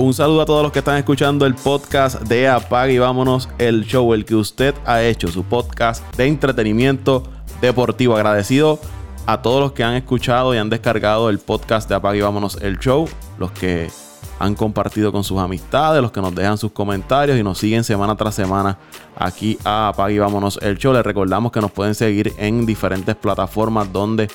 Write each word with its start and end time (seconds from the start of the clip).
Un 0.00 0.14
saludo 0.14 0.40
a 0.40 0.46
todos 0.46 0.62
los 0.62 0.72
que 0.72 0.78
están 0.78 0.96
escuchando 0.96 1.44
el 1.44 1.54
podcast 1.54 2.22
de 2.22 2.48
Apague 2.48 2.94
y 2.94 2.98
Vámonos, 2.98 3.50
el 3.58 3.84
show, 3.84 4.14
el 4.14 4.24
que 4.24 4.34
usted 4.34 4.74
ha 4.86 5.02
hecho, 5.02 5.28
su 5.28 5.44
podcast 5.44 6.02
de 6.16 6.26
entretenimiento 6.26 7.24
deportivo. 7.60 8.16
Agradecido 8.16 8.78
a 9.26 9.42
todos 9.42 9.60
los 9.60 9.72
que 9.72 9.84
han 9.84 9.92
escuchado 9.92 10.54
y 10.54 10.58
han 10.58 10.70
descargado 10.70 11.28
el 11.28 11.38
podcast 11.38 11.86
de 11.86 11.96
Apague 11.96 12.16
y 12.16 12.22
Vámonos, 12.22 12.56
el 12.62 12.78
show, 12.78 13.06
los 13.38 13.52
que 13.52 13.90
han 14.38 14.54
compartido 14.54 15.12
con 15.12 15.22
sus 15.22 15.38
amistades, 15.38 16.00
los 16.00 16.12
que 16.12 16.22
nos 16.22 16.34
dejan 16.34 16.56
sus 16.56 16.72
comentarios 16.72 17.38
y 17.38 17.42
nos 17.42 17.58
siguen 17.58 17.84
semana 17.84 18.16
tras 18.16 18.34
semana 18.34 18.78
aquí 19.16 19.58
a 19.64 19.88
Apague 19.88 20.14
y 20.14 20.18
Vámonos 20.18 20.58
el 20.62 20.78
Show. 20.78 20.94
Les 20.94 21.04
recordamos 21.04 21.52
que 21.52 21.60
nos 21.60 21.72
pueden 21.72 21.94
seguir 21.94 22.32
en 22.38 22.64
diferentes 22.64 23.16
plataformas 23.16 23.92
donde 23.92 24.30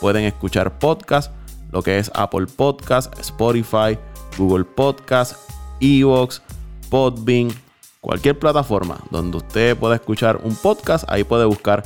pueden 0.00 0.26
escuchar 0.26 0.78
podcast, 0.78 1.32
lo 1.72 1.82
que 1.82 1.98
es 1.98 2.08
Apple 2.14 2.46
Podcast, 2.46 3.18
Spotify, 3.18 3.98
Google 4.38 4.64
Podcast, 4.64 5.36
Evox, 5.80 6.42
Podbean, 6.88 7.48
cualquier 8.00 8.38
plataforma 8.38 8.98
donde 9.10 9.36
usted 9.36 9.76
pueda 9.76 9.96
escuchar 9.96 10.40
un 10.42 10.54
podcast, 10.56 11.04
ahí 11.08 11.24
puede 11.24 11.44
buscar 11.44 11.82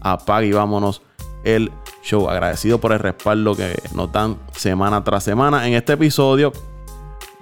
Apague 0.00 0.46
y 0.46 0.52
Vámonos 0.52 1.02
el 1.44 1.70
Show. 2.02 2.28
Agradecido 2.28 2.80
por 2.80 2.92
el 2.92 3.00
respaldo 3.00 3.54
que 3.56 3.76
nos 3.94 4.12
dan 4.12 4.38
semana 4.54 5.02
tras 5.04 5.24
semana. 5.24 5.66
En 5.66 5.74
este 5.74 5.94
episodio 5.94 6.52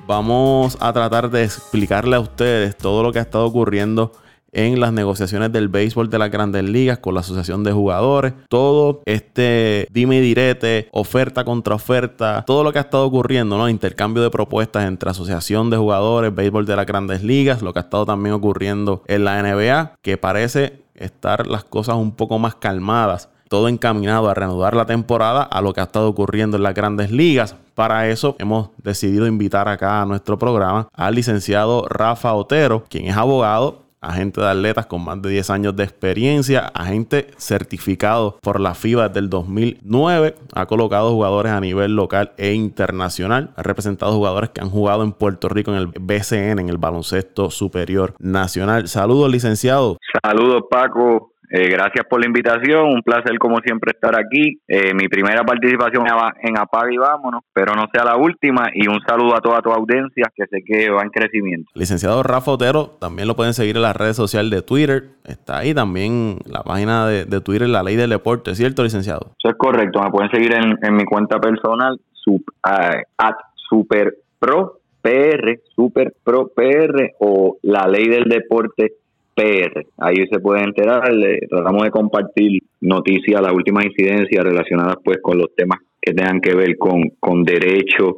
vamos 0.07 0.77
a 0.81 0.93
tratar 0.93 1.31
de 1.31 1.45
explicarle 1.45 2.17
a 2.17 2.21
ustedes 2.21 2.77
todo 2.77 3.03
lo 3.03 3.13
que 3.13 3.19
ha 3.19 3.23
estado 3.23 3.45
ocurriendo 3.45 4.13
en 4.55 4.81
las 4.81 4.93
negociaciones 4.93 5.53
del 5.53 5.69
béisbol 5.69 6.09
de 6.09 6.19
las 6.19 6.31
grandes 6.31 6.65
ligas 6.65 6.99
con 6.99 7.15
la 7.15 7.21
asociación 7.21 7.65
de 7.65 7.73
jugadores, 7.73 8.33
todo 8.49 9.03
este 9.05 9.87
dime 9.91 10.19
y 10.19 10.21
direte, 10.21 10.89
oferta 10.93 11.45
contra 11.45 11.75
oferta, 11.75 12.45
todo 12.47 12.65
lo 12.65 12.73
que 12.73 12.79
ha 12.79 12.83
estado 12.83 13.05
ocurriendo, 13.05 13.59
¿no? 13.59 13.69
Intercambio 13.69 14.23
de 14.23 14.31
propuestas 14.31 14.87
entre 14.87 15.11
asociación 15.11 15.71
de 15.71 15.77
jugadores, 15.77 16.35
béisbol 16.35 16.67
de 16.67 16.77
las 16.77 16.87
grandes 16.87 17.23
ligas, 17.23 17.63
lo 17.63 17.73
que 17.73 17.81
ha 17.81 17.83
estado 17.83 18.07
también 18.07 18.35
ocurriendo 18.35 19.03
en 19.07 19.25
la 19.25 19.43
NBA, 19.43 19.97
que 20.01 20.17
parece 20.17 20.85
estar 20.95 21.47
las 21.47 21.65
cosas 21.65 21.97
un 21.97 22.13
poco 22.13 22.39
más 22.39 22.55
calmadas 22.55 23.29
todo 23.49 23.69
encaminado 23.69 24.29
a 24.29 24.35
reanudar 24.35 24.75
la 24.75 24.85
temporada 24.87 25.43
a 25.43 25.61
lo 25.61 25.73
que 25.73 25.81
ha 25.81 25.85
estado 25.85 26.09
ocurriendo 26.09 26.57
en 26.57 26.65
las 26.65 26.75
grandes 26.75 27.13
ligas. 27.13 27.55
Para 27.77 28.09
eso 28.09 28.35
hemos 28.41 28.71
decidido 28.79 29.29
invitar 29.29 29.69
acá 29.69 30.03
a 30.03 30.07
nuestro 30.07 30.39
programa 30.39 30.89
al 30.93 31.15
licenciado 31.15 31.87
Rafa 31.89 32.33
Otero, 32.35 32.85
quien 32.89 33.07
es 33.07 33.17
abogado 33.17 33.84
agente 34.05 34.41
de 34.41 34.49
atletas 34.49 34.87
con 34.87 35.05
más 35.05 35.21
de 35.21 35.31
10 35.31 35.51
años 35.51 35.77
de 35.77 35.85
experiencia, 35.85 36.71
agente 36.75 37.29
certificado 37.37 38.39
por 38.43 38.61
la 38.61 38.75
FIBA 38.75 39.09
desde 39.09 39.21
el 39.21 39.31
2009, 39.31 40.35
ha 40.55 40.67
colocado 40.67 41.13
jugadores 41.13 41.53
a 41.53 41.61
nivel 41.61 41.97
local 41.97 42.33
e 42.37 42.53
internacional, 42.53 43.51
ha 43.57 43.63
representado 43.63 44.13
jugadores 44.13 44.51
que 44.51 44.61
han 44.61 44.71
jugado 44.71 45.03
en 45.03 45.13
Puerto 45.13 45.49
Rico 45.49 45.73
en 45.73 45.79
el 45.79 45.87
BCN, 45.87 46.61
en 46.61 46.69
el 46.69 46.79
baloncesto 46.79 47.51
superior 47.51 48.15
nacional. 48.19 48.89
Saludos, 48.89 49.31
licenciado. 49.31 49.99
Saludos, 50.23 50.65
Paco. 50.71 51.34
Eh, 51.57 51.69
gracias 51.71 52.05
por 52.11 52.19
la 52.19 52.27
invitación, 52.27 52.87
un 52.87 53.03
placer 53.03 53.39
como 53.39 53.61
siempre 53.61 53.93
estar 53.95 54.19
aquí. 54.19 54.59
Eh, 54.67 54.93
mi 54.93 55.07
primera 55.07 55.45
participación 55.45 56.05
en 56.43 56.59
Apaga 56.59 56.93
y 56.93 56.97
Vámonos, 56.97 57.43
pero 57.53 57.75
no 57.77 57.85
sea 57.93 58.05
la 58.05 58.17
última. 58.17 58.71
Y 58.75 58.89
un 58.89 59.01
saludo 59.07 59.37
a 59.37 59.41
toda 59.41 59.63
tu 59.63 59.71
audiencia 59.71 60.25
que 60.35 60.47
sé 60.47 60.65
que 60.67 60.91
va 60.91 61.03
en 61.03 61.11
crecimiento. 61.11 61.71
Licenciado 61.77 62.25
Rafa 62.25 62.51
Otero, 62.51 62.97
también 62.99 63.29
lo 63.29 63.37
pueden 63.37 63.55
seguir 63.55 63.77
en 63.77 63.83
las 63.83 63.95
redes 63.95 64.17
sociales 64.17 64.51
de 64.51 64.63
Twitter. 64.63 65.05
Está 65.25 65.59
ahí 65.59 65.73
también 65.73 66.39
la 66.45 66.65
página 66.65 67.07
de, 67.07 67.41
Twitter, 67.41 67.69
La 67.69 67.85
Ley 67.85 67.95
del 67.95 68.11
Deporte, 68.11 68.57
¿cierto, 68.57 68.83
licenciado? 68.83 69.35
Eso 69.39 69.51
es 69.51 69.57
correcto, 69.57 70.03
me 70.03 70.11
pueden 70.11 70.33
seguir 70.33 70.55
en, 70.55 70.97
mi 70.97 71.05
cuenta 71.05 71.39
personal, 71.39 72.01
sub, 72.15 72.43
uh, 72.67 72.99
at 73.17 73.37
superpro 73.69 74.81
PR, 75.05 75.61
Super 75.77 76.15
Pro 76.25 76.49
PR 76.49 77.13
o 77.21 77.59
La 77.63 77.87
Ley 77.87 78.09
del 78.09 78.25
Deporte 78.25 78.95
PR. 79.35 79.87
Ahí 79.99 80.27
se 80.31 80.41
puede 80.41 80.63
enterar, 80.63 81.03
tratamos 81.49 81.83
de 81.83 81.91
compartir 81.91 82.63
noticias, 82.81 83.41
las 83.41 83.53
últimas 83.53 83.85
incidencias 83.85 84.45
relacionadas 84.45 84.97
pues 85.05 85.19
con 85.23 85.39
los 85.39 85.55
temas 85.55 85.81
que 86.01 86.13
tengan 86.13 86.41
que 86.41 86.55
ver 86.55 86.77
con, 86.79 87.11
con 87.19 87.45
derechos, 87.45 88.17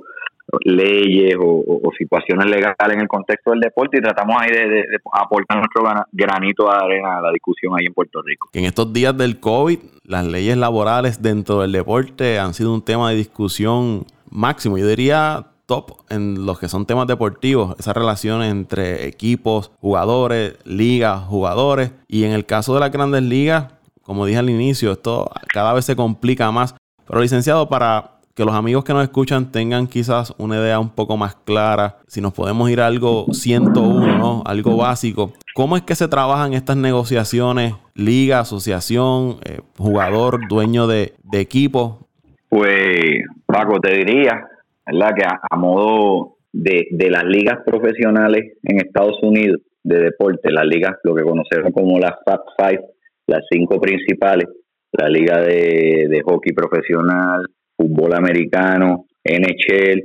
leyes 0.65 1.37
o, 1.41 1.65
situaciones 1.99 2.47
legales 2.47 2.95
en 2.95 3.01
el 3.01 3.09
contexto 3.09 3.51
del 3.51 3.61
deporte 3.61 3.99
y 3.99 4.01
tratamos 4.01 4.37
ahí 4.39 4.51
de, 4.51 4.85
aportar 5.13 5.59
nuestro 5.59 5.83
granito 6.13 6.65
de 6.65 6.77
arena 6.77 7.19
a 7.19 7.21
la 7.21 7.33
discusión 7.33 7.73
ahí 7.79 7.87
en 7.87 7.95
Puerto 7.95 8.21
Rico. 8.23 8.49
En 8.53 8.65
estos 8.65 8.93
días 8.93 9.17
del 9.17 9.41
COVID, 9.41 9.79
las 10.05 10.27
leyes 10.27 10.57
laborales 10.57 11.23
dentro 11.23 11.63
del 11.63 11.73
deporte 11.73 12.39
han 12.39 12.55
sido 12.55 12.75
un 12.75 12.85
tema 12.85 13.11
de 13.11 13.17
discusión 13.17 14.05
máximo. 14.31 14.79
Yo 14.79 14.87
diría 14.87 15.47
top 15.67 15.93
en 16.09 16.47
los 16.47 16.59
que 16.59 16.69
son 16.69 16.87
temas 16.87 17.07
deportivos, 17.07 17.77
esa 17.79 17.93
relación 17.93 18.43
entre 18.43 19.07
equipos, 19.07 19.73
jugadores, 19.81 20.55
ligas, 20.65 21.23
jugadores. 21.25 21.93
Y 22.09 22.25
en 22.25 22.33
el 22.33 22.47
caso 22.47 22.75
de 22.75 22.81
las 22.81 22.93
grandes 22.93 23.23
ligas, 23.23 23.67
como 24.03 24.25
dije 24.25 24.39
al 24.39 24.49
inicio, 24.49 24.93
esto 24.93 25.31
cada 25.53 25.73
vez 25.73 25.85
se 25.85 25.97
complica 25.97 26.51
más. 26.53 26.75
Pero 27.07 27.21
licenciado, 27.21 27.69
para 27.69 28.13
que 28.35 28.45
los 28.45 28.55
amigos 28.55 28.85
que 28.85 28.93
nos 28.93 29.03
escuchan 29.03 29.51
tengan 29.51 29.87
quizás 29.87 30.33
una 30.39 30.57
idea 30.57 30.79
un 30.79 30.91
poco 30.91 31.17
más 31.17 31.35
clara, 31.35 31.99
si 32.07 32.21
nos 32.21 32.33
podemos 32.33 32.71
ir 32.71 32.81
a 32.81 32.87
algo 32.87 33.27
101, 33.33 34.19
¿no? 34.19 34.43
algo 34.47 34.77
básico. 34.77 35.33
¿Cómo 35.55 35.77
es 35.77 35.83
que 35.83 35.95
se 35.95 36.07
trabajan 36.07 36.53
estas 36.53 36.77
negociaciones, 36.77 37.75
liga, 37.95 38.41
asociación, 38.41 39.39
eh, 39.45 39.61
jugador, 39.79 40.47
dueño 40.49 40.87
de, 40.87 41.15
de 41.25 41.41
equipo? 41.41 42.07
Pues, 42.51 43.23
Paco, 43.47 43.81
te 43.81 43.97
diría 43.97 44.47
¿verdad? 44.87 45.15
Que 45.17 45.25
a, 45.25 45.57
modo 45.57 46.37
de, 46.53 46.87
de, 46.91 47.11
las 47.11 47.25
ligas 47.25 47.59
profesionales 47.65 48.55
en 48.63 48.79
Estados 48.79 49.19
Unidos 49.23 49.61
de 49.83 50.01
deporte, 50.01 50.51
las 50.51 50.67
ligas, 50.67 50.97
lo 51.05 51.15
que 51.15 51.23
conocemos 51.23 51.73
como 51.73 51.99
las 51.99 52.15
Fab 52.25 52.41
Five, 52.59 52.85
las 53.27 53.45
cinco 53.51 53.81
principales, 53.81 54.49
la 54.93 55.09
liga 55.09 55.41
de, 55.41 56.23
hockey 56.25 56.53
profesional, 56.53 57.47
fútbol 57.77 58.15
americano, 58.15 59.07
NHL, 59.25 60.03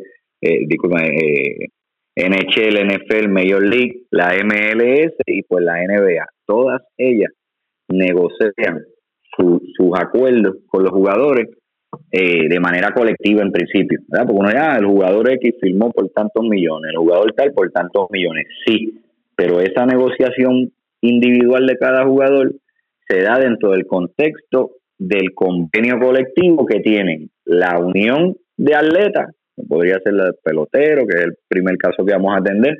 NHL, 2.15 2.87
NFL, 2.87 3.29
Major 3.29 3.63
League, 3.63 4.03
la 4.11 4.33
MLS 4.43 5.13
y 5.25 5.43
pues 5.43 5.63
la 5.63 5.83
NBA. 5.83 6.25
Todas 6.45 6.81
ellas 6.97 7.31
negocian 7.87 8.83
sus 9.37 9.99
acuerdos 9.99 10.57
con 10.67 10.83
los 10.83 10.91
jugadores 10.91 11.47
eh, 12.11 12.47
de 12.47 12.59
manera 12.59 12.91
colectiva 12.93 13.41
en 13.41 13.51
principio, 13.51 13.99
¿verdad? 14.07 14.25
Porque 14.25 14.39
uno 14.39 14.51
ya, 14.51 14.77
el 14.77 14.85
jugador 14.85 15.29
X 15.31 15.55
firmó 15.61 15.91
por 15.91 16.09
tantos 16.09 16.43
millones, 16.43 16.91
el 16.91 16.97
jugador 16.97 17.33
tal 17.33 17.51
por 17.53 17.71
tantos 17.71 18.07
millones, 18.11 18.47
sí, 18.65 19.01
pero 19.35 19.59
esa 19.59 19.85
negociación 19.85 20.71
individual 21.01 21.65
de 21.65 21.77
cada 21.77 22.05
jugador 22.05 22.53
se 23.07 23.21
da 23.21 23.39
dentro 23.39 23.71
del 23.71 23.85
contexto 23.85 24.71
del 24.97 25.33
convenio 25.33 25.99
colectivo 25.99 26.65
que 26.65 26.79
tienen 26.79 27.29
la 27.45 27.79
unión 27.79 28.35
de 28.55 28.75
atletas, 28.75 29.35
que 29.55 29.63
podría 29.63 29.99
ser 29.99 30.13
el 30.13 30.35
pelotero, 30.43 31.07
que 31.07 31.17
es 31.17 31.23
el 31.25 31.33
primer 31.47 31.75
caso 31.77 32.05
que 32.05 32.13
vamos 32.13 32.35
a 32.35 32.39
atender, 32.39 32.77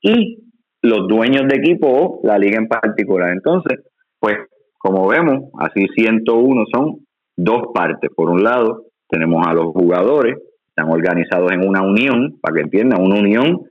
y 0.00 0.38
los 0.82 1.08
dueños 1.08 1.48
de 1.48 1.56
equipo 1.56 1.88
o 1.88 2.20
la 2.22 2.38
liga 2.38 2.58
en 2.58 2.68
particular. 2.68 3.32
Entonces, 3.32 3.80
pues 4.20 4.36
como 4.78 5.08
vemos, 5.08 5.50
así 5.58 5.86
101 5.96 6.64
son 6.72 7.03
dos 7.36 7.62
partes. 7.74 8.10
Por 8.14 8.30
un 8.30 8.42
lado, 8.42 8.84
tenemos 9.08 9.46
a 9.46 9.54
los 9.54 9.66
jugadores, 9.72 10.38
están 10.68 10.90
organizados 10.90 11.52
en 11.52 11.66
una 11.66 11.82
unión, 11.82 12.38
para 12.40 12.54
que 12.54 12.62
entiendan, 12.62 13.02
una 13.02 13.20
unión 13.20 13.62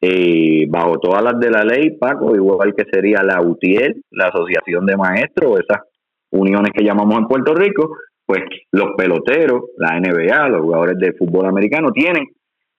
eh, 0.00 0.66
bajo 0.68 0.98
todas 0.98 1.22
las 1.22 1.40
de 1.40 1.50
la 1.50 1.64
ley, 1.64 1.96
Paco, 1.98 2.34
igual 2.34 2.74
que 2.74 2.84
sería 2.90 3.22
la 3.22 3.40
UTIEL, 3.40 4.02
la 4.10 4.28
Asociación 4.28 4.86
de 4.86 4.96
Maestros, 4.96 5.60
esas 5.60 5.82
uniones 6.30 6.70
que 6.72 6.84
llamamos 6.84 7.18
en 7.18 7.26
Puerto 7.26 7.54
Rico, 7.54 7.96
pues 8.24 8.42
los 8.70 8.90
peloteros, 8.96 9.62
la 9.76 9.98
NBA, 9.98 10.48
los 10.50 10.60
jugadores 10.60 10.98
de 10.98 11.14
fútbol 11.14 11.46
americano, 11.46 11.90
tienen 11.92 12.24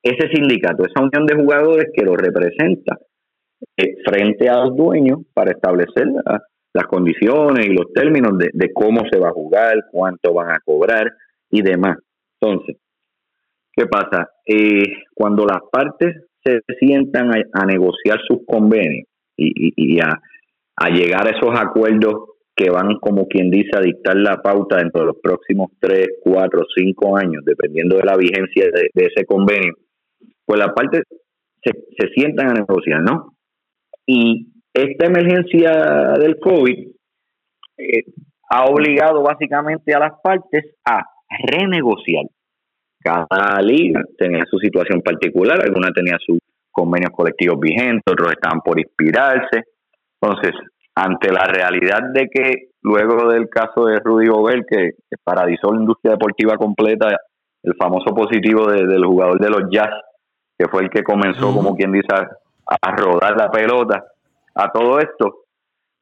ese 0.01 0.29
sindicato, 0.33 0.85
esa 0.85 1.03
unión 1.03 1.25
de 1.25 1.35
jugadores 1.35 1.87
que 1.93 2.05
los 2.05 2.15
representa 2.15 2.97
eh, 3.75 3.95
frente 4.05 4.47
a 4.47 4.63
los 4.63 4.77
dueños 4.77 5.19
para 5.33 5.51
establecer 5.51 6.07
las 6.73 6.85
condiciones 6.85 7.65
y 7.65 7.73
los 7.73 7.91
términos 7.93 8.37
de, 8.37 8.73
cómo 8.73 9.01
se 9.11 9.19
va 9.19 9.29
a 9.29 9.33
jugar, 9.33 9.85
cuánto 9.91 10.33
van 10.33 10.51
a 10.51 10.59
cobrar 10.63 11.11
y 11.49 11.61
demás. 11.61 11.97
Entonces, 12.39 12.77
¿qué 13.73 13.85
pasa? 13.87 14.29
Eh, 14.45 14.83
cuando 15.13 15.45
las 15.45 15.61
partes 15.71 16.25
se 16.43 16.61
sientan 16.79 17.31
a, 17.53 17.65
negociar 17.65 18.19
sus 18.27 18.39
convenios 18.45 19.07
y, 19.35 19.99
a, 19.99 20.89
llegar 20.89 21.27
a 21.27 21.37
esos 21.37 21.59
acuerdos 21.59 22.13
que 22.55 22.69
van, 22.69 22.95
como 22.99 23.27
quien 23.27 23.49
dice, 23.49 23.71
a 23.75 23.81
dictar 23.81 24.15
la 24.15 24.41
pauta 24.41 24.77
dentro 24.77 25.01
de 25.01 25.07
los 25.07 25.17
próximos 25.21 25.71
3, 25.79 26.07
4, 26.21 26.61
5 26.75 27.17
años, 27.17 27.43
dependiendo 27.45 27.97
de 27.97 28.03
la 28.03 28.17
vigencia 28.17 28.65
de, 28.65 29.05
ese 29.05 29.25
convenio, 29.25 29.73
pues 30.45 30.59
las 30.59 30.73
partes 30.73 31.03
se, 31.63 31.71
se 31.97 32.07
sientan 32.13 32.49
a 32.49 32.53
negociar, 32.53 33.01
¿no? 33.01 33.33
Y 34.05 34.47
esta 34.73 35.05
emergencia 35.05 35.71
del 36.19 36.39
COVID 36.39 36.87
eh, 37.77 38.03
ha 38.49 38.65
obligado 38.65 39.21
básicamente 39.23 39.93
a 39.93 39.99
las 39.99 40.13
partes 40.21 40.75
a 40.85 41.03
renegociar. 41.51 42.25
Cada 43.01 43.61
liga 43.61 44.01
tenía 44.17 44.43
su 44.49 44.57
situación 44.57 45.01
particular, 45.01 45.59
alguna 45.63 45.91
tenía 45.91 46.17
su 46.25 46.37
convenios 46.71 47.11
colectivos 47.11 47.59
vigentes, 47.59 48.03
otros 48.09 48.31
estaban 48.31 48.61
por 48.61 48.79
inspirarse. 48.79 49.63
Entonces, 50.21 50.53
ante 50.95 51.31
la 51.31 51.45
realidad 51.45 51.99
de 52.13 52.27
que 52.29 52.69
luego 52.81 53.29
del 53.29 53.49
caso 53.49 53.85
de 53.85 53.99
Rudy 53.99 54.27
Gobert, 54.27 54.65
que 54.67 54.91
paralizó 55.23 55.71
la 55.73 55.79
industria 55.79 56.13
deportiva 56.13 56.55
completa, 56.57 57.17
el 57.63 57.75
famoso 57.75 58.13
positivo 58.15 58.67
del 58.67 59.03
jugador 59.05 59.39
de 59.39 59.49
los 59.49 59.69
Jazz, 59.69 59.91
que 60.57 60.67
fue 60.69 60.83
el 60.83 60.89
que 60.89 61.03
comenzó, 61.03 61.53
como 61.53 61.75
quien 61.75 61.91
dice, 61.91 62.07
a, 62.11 62.95
rodar 62.95 63.35
la 63.37 63.51
pelota, 63.51 64.03
a 64.59 64.71
todo 64.71 64.99
esto, 64.99 65.45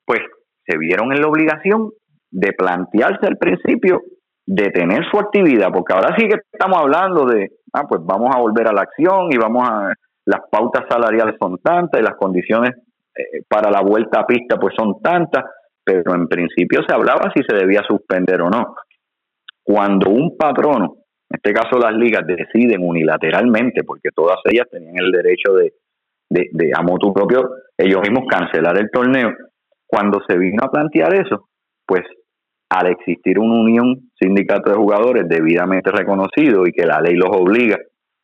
pues 0.06 0.22
se 0.66 0.78
vieron 0.78 1.14
en 1.14 1.22
la 1.22 1.28
obligación 1.28 1.92
de 2.32 2.54
plantearse 2.54 3.26
al 3.26 3.38
principio 3.38 4.02
detener 4.46 5.04
su 5.12 5.20
actividad, 5.20 5.70
porque 5.74 5.94
ahora 5.94 6.16
sí 6.18 6.28
que 6.28 6.40
estamos 6.52 6.80
hablando 6.80 7.26
de, 7.26 7.50
ah, 7.74 7.84
pues 7.88 8.02
vamos 8.04 8.34
a 8.34 8.40
volver 8.40 8.68
a 8.68 8.74
la 8.74 8.82
acción 8.82 9.32
y 9.32 9.38
vamos 9.38 9.68
a, 9.70 9.94
las 10.26 10.42
pautas 10.50 10.86
salariales 10.90 11.36
son 11.40 11.58
tantas 11.60 12.02
y 12.02 12.04
las 12.04 12.16
condiciones 12.16 12.72
eh, 13.16 13.44
para 13.48 13.70
la 13.70 13.82
vuelta 13.82 14.22
a 14.22 14.28
pista 14.28 14.58
pues 14.58 14.74
son 14.78 15.02
tantas, 15.02 15.46
pero 15.84 16.16
en 16.16 16.28
principio 16.28 16.82
se 16.88 16.94
hablaba 16.94 17.32
si 17.36 17.44
se 17.44 17.56
debía 17.56 17.84
suspender 17.88 18.42
o 18.42 18.50
no. 18.50 18.76
Cuando 19.64 20.10
un 20.10 20.38
patrono, 20.38 20.96
en 21.30 21.40
este 21.42 21.54
caso 21.54 21.78
las 21.78 21.94
ligas, 21.94 22.26
deciden 22.26 22.82
unilateralmente, 22.82 23.84
porque 23.84 24.10
todas 24.16 24.40
ellas 24.46 24.68
tenían 24.72 24.96
el 24.98 25.12
derecho 25.12 25.54
de, 25.54 25.74
de, 26.30 26.50
de 26.52 26.72
a 26.76 26.84
propio, 26.84 27.50
ellos 27.78 28.02
mismos 28.02 28.26
cancelar 28.30 28.78
el 28.78 28.90
torneo, 28.92 29.32
cuando 29.86 30.20
se 30.28 30.38
vino 30.38 30.64
a 30.64 30.72
plantear 30.72 31.14
eso, 31.14 31.48
pues 31.86 32.04
al 32.70 32.88
existir 32.88 33.40
una 33.40 33.62
unión 33.62 34.12
sindicato 34.20 34.72
de 34.72 34.78
jugadores 34.78 35.28
debidamente 35.28 35.90
reconocido 35.92 36.68
y 36.68 36.74
que 36.74 36.86
la 36.86 37.00
ley 37.00 37.16
los 37.16 37.30
obliga 37.32 37.78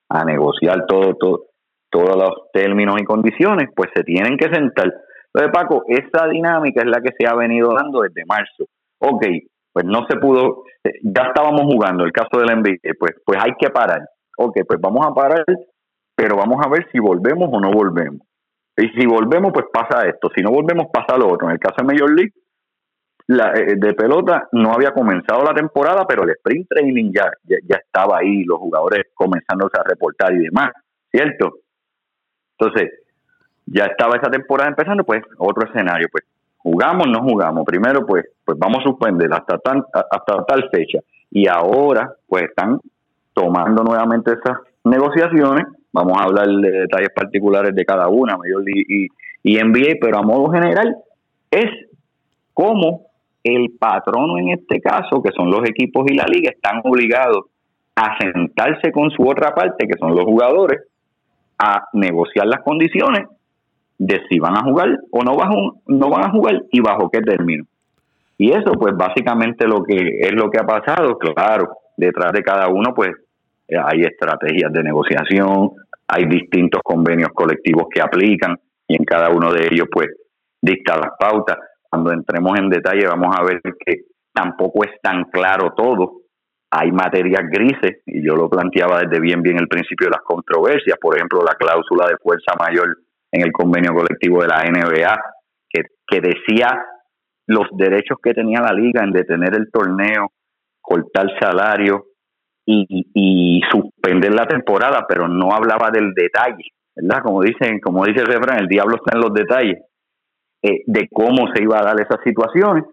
a 0.10 0.26
negociar 0.26 0.86
todo, 0.86 1.16
todo, 1.16 1.46
todos 1.90 2.16
los 2.16 2.52
términos 2.52 2.96
y 3.00 3.06
condiciones, 3.06 3.70
pues 3.76 3.90
se 3.96 4.04
tienen 4.04 4.38
que 4.38 4.54
sentar. 4.54 4.94
Entonces, 5.34 5.52
Paco, 5.54 5.84
esa 5.88 6.28
dinámica 6.28 6.82
es 6.82 6.90
la 6.90 7.02
que 7.02 7.12
se 7.18 7.26
ha 7.26 7.36
venido 7.36 7.74
dando 7.74 8.02
desde 8.02 8.26
marzo. 8.26 8.66
Ok, 9.00 9.26
pues 9.72 9.86
no 9.86 10.06
se 10.10 10.18
pudo, 10.18 10.64
ya 10.84 11.24
estábamos 11.28 11.62
jugando 11.62 12.04
el 12.04 12.12
caso 12.12 12.40
del 12.40 12.60
NBA, 12.60 12.94
pues, 13.00 13.14
pues 13.26 13.40
hay 13.42 13.54
que 13.58 13.70
parar. 13.70 14.02
Ok, 14.38 14.58
pues 14.68 14.80
vamos 14.82 15.06
a 15.06 15.14
parar, 15.14 15.46
pero 16.16 16.36
vamos 16.38 16.66
a 16.66 16.70
ver 16.70 16.88
si 16.92 17.00
volvemos 17.00 17.50
o 17.52 17.60
no 17.60 17.72
volvemos. 17.72 18.22
Y 18.76 18.90
si 18.90 19.06
volvemos, 19.06 19.52
pues 19.54 19.66
pasa 19.72 20.08
esto. 20.08 20.30
Si 20.36 20.42
no 20.42 20.52
volvemos, 20.52 20.88
pasa 20.92 21.18
lo 21.18 21.28
otro. 21.28 21.48
En 21.48 21.54
el 21.54 21.60
caso 21.60 21.76
de 21.78 21.94
Major 21.94 22.12
League, 22.12 22.34
la, 23.28 23.54
eh, 23.54 23.76
de 23.78 23.94
pelota 23.94 24.48
no 24.52 24.74
había 24.74 24.94
comenzado 24.94 25.44
la 25.44 25.54
temporada, 25.54 26.06
pero 26.08 26.24
el 26.24 26.32
sprint 26.32 26.68
training 26.68 27.12
ya, 27.14 27.30
ya, 27.44 27.78
estaba 27.78 28.18
ahí, 28.18 28.44
los 28.44 28.60
jugadores 28.60 29.06
comenzándose 29.14 29.80
a 29.80 29.84
reportar 29.84 30.34
y 30.34 30.44
demás, 30.44 30.72
¿cierto? 31.10 31.60
Entonces, 32.58 32.92
ya 33.66 33.86
estaba 33.86 34.18
esa 34.18 34.30
temporada 34.30 34.70
empezando, 34.70 35.04
pues 35.04 35.24
otro 35.38 35.68
escenario, 35.68 36.08
pues 36.12 36.26
jugamos, 36.58 37.08
no 37.08 37.22
jugamos. 37.24 37.64
Primero, 37.66 38.06
pues, 38.06 38.26
pues 38.44 38.58
vamos 38.58 38.80
a 38.80 38.90
suspender 38.90 39.30
hasta, 39.32 39.58
tan, 39.60 39.84
hasta 39.94 40.46
tal 40.46 40.70
fecha. 40.70 41.00
Y 41.32 41.48
ahora, 41.48 42.14
pues 42.28 42.44
están 42.44 42.80
tomando 43.34 43.84
nuevamente 43.84 44.34
esas 44.34 44.60
negociaciones. 44.84 45.66
Vamos 45.94 46.18
a 46.20 46.24
hablar 46.24 46.48
de 46.48 46.72
detalles 46.72 47.12
particulares 47.16 47.74
de 47.74 47.86
cada 47.86 48.10
una, 48.10 48.36
Major 48.36 48.64
y, 48.68 49.08
y 49.44 49.58
NBA, 49.58 50.00
pero 50.02 50.18
a 50.18 50.24
modo 50.24 50.52
general 50.52 50.96
es 51.52 51.70
como 52.54 53.08
el 53.44 53.72
patrono 53.80 54.38
en 54.38 54.50
este 54.50 54.80
caso, 54.82 55.22
que 55.22 55.32
son 55.36 55.52
los 55.52 55.68
equipos 55.70 56.06
y 56.10 56.16
la 56.16 56.26
liga, 56.26 56.52
están 56.52 56.82
obligados 56.84 57.46
a 57.96 58.18
sentarse 58.18 58.92
con 58.92 59.12
su 59.12 59.28
otra 59.28 59.54
parte, 59.54 59.88
que 59.88 59.98
son 60.00 60.16
los 60.16 60.26
jugadores, 60.26 60.82
a 61.60 61.88
negociar 61.94 62.48
las 62.48 62.62
condiciones 62.64 63.28
de 63.98 64.22
si 64.28 64.40
van 64.40 64.58
a 64.58 64.64
jugar 64.64 64.90
o 65.12 65.24
no 65.24 65.36
van, 65.36 65.52
no 65.88 66.10
van 66.10 66.26
a 66.26 66.32
jugar 66.32 66.64
y 66.72 66.80
bajo 66.82 67.10
qué 67.10 67.22
término. 67.22 67.66
Y 68.38 68.52
eso 68.52 68.72
pues 68.74 68.96
básicamente 68.98 69.68
lo 69.68 69.84
que 69.84 70.20
es 70.22 70.34
lo 70.34 70.50
que 70.50 70.60
ha 70.60 70.66
pasado, 70.66 71.18
claro, 71.18 71.70
detrás 71.96 72.32
de 72.34 72.42
cada 72.42 72.68
uno 72.70 72.94
pues 72.96 73.12
hay 73.70 74.02
estrategias 74.02 74.72
de 74.72 74.84
negociación, 74.84 75.72
hay 76.08 76.26
distintos 76.26 76.82
convenios 76.84 77.30
colectivos 77.34 77.88
que 77.94 78.02
aplican 78.02 78.58
y 78.88 78.96
en 78.96 79.06
cada 79.06 79.30
uno 79.30 79.52
de 79.52 79.68
ellos 79.72 79.88
pues 79.92 80.08
dicta 80.62 80.98
las 80.98 81.12
pautas 81.18 81.58
cuando 81.90 82.12
entremos 82.12 82.58
en 82.60 82.70
detalle 82.70 83.08
vamos 83.08 83.36
a 83.38 83.44
ver 83.44 83.62
que 83.86 84.06
tampoco 84.34 84.84
es 84.84 85.00
tan 85.02 85.26
claro 85.26 85.74
todo. 85.76 86.22
Hay 86.72 86.92
materias 86.92 87.44
grises, 87.52 88.02
y 88.08 88.26
yo 88.26 88.36
lo 88.36 88.50
planteaba 88.50 89.02
desde 89.02 89.22
bien 89.22 89.44
bien 89.44 89.58
el 89.60 89.68
principio 89.68 90.08
de 90.08 90.16
las 90.18 90.24
controversias, 90.24 90.98
por 91.00 91.16
ejemplo, 91.16 91.44
la 91.44 91.54
cláusula 91.54 92.08
de 92.08 92.18
fuerza 92.18 92.54
mayor 92.60 92.98
en 93.32 93.44
el 93.44 93.52
convenio 93.52 93.94
colectivo 93.94 94.42
de 94.42 94.48
la 94.48 94.64
NBA, 94.64 95.16
que, 95.70 95.84
que 96.08 96.20
decía 96.20 96.84
los 97.46 97.68
derechos 97.74 98.18
que 98.24 98.34
tenía 98.34 98.62
la 98.62 98.74
liga 98.74 99.04
en 99.04 99.12
detener 99.12 99.54
el 99.56 99.70
torneo, 99.72 100.32
cortar 100.82 101.28
salario 101.40 102.06
y, 102.66 102.86
y, 103.14 103.62
suspender 103.72 104.34
la 104.34 104.46
temporada, 104.46 105.06
pero 105.08 105.28
no 105.28 105.52
hablaba 105.52 105.92
del 105.92 106.14
detalle, 106.14 106.72
¿verdad? 106.96 107.22
Como 107.24 107.42
dicen, 107.42 107.80
como 107.80 108.06
dice 108.06 108.22
el 108.22 108.62
el 108.62 108.68
diablo 108.68 108.96
está 108.96 109.18
en 109.18 109.22
los 109.22 109.34
detalles. 109.34 109.80
Eh, 110.66 110.82
de 110.86 111.10
cómo 111.12 111.52
se 111.54 111.62
iba 111.62 111.78
a 111.78 111.84
dar 111.84 112.00
esas 112.00 112.24
situaciones. 112.24 112.86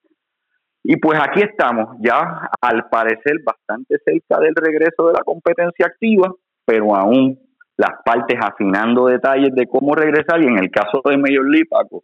Y 0.83 0.97
pues 0.97 1.21
aquí 1.23 1.41
estamos, 1.41 1.97
ya 2.01 2.49
al 2.61 2.89
parecer 2.91 3.37
bastante 3.45 3.97
cerca 4.05 4.41
del 4.41 4.57
regreso 4.57 5.07
de 5.07 5.13
la 5.13 5.23
competencia 5.23 5.87
activa, 5.87 6.35
pero 6.65 6.97
aún 6.97 7.39
las 7.77 8.03
partes 8.05 8.37
afinando 8.43 9.07
detalles 9.07 9.55
de 9.55 9.69
cómo 9.69 9.95
regresar 9.95 10.43
y 10.43 10.49
en 10.49 10.59
el 10.59 10.69
caso 10.69 11.01
de 11.05 11.17
Major 11.17 11.49
League, 11.49 11.69
Paco, 11.71 12.03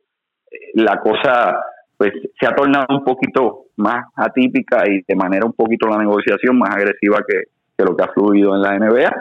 eh, 0.53 0.71
la 0.75 1.01
cosa 1.01 1.61
pues 1.97 2.13
se 2.39 2.47
ha 2.47 2.55
tornado 2.55 2.87
un 2.91 3.03
poquito 3.03 3.65
más 3.77 4.05
atípica 4.15 4.85
y 4.87 5.03
de 5.03 5.17
manera 5.17 5.47
un 5.47 5.55
poquito 5.55 5.89
la 5.89 5.99
negociación 5.99 6.59
más 6.59 6.71
agresiva 6.77 7.19
que, 7.27 7.56
que 7.77 7.85
lo 7.85 7.97
que 7.97 8.05
ha 8.05 8.09
fluido 8.09 8.55
en 8.55 8.63
la 8.63 8.79
NBA, 8.79 9.13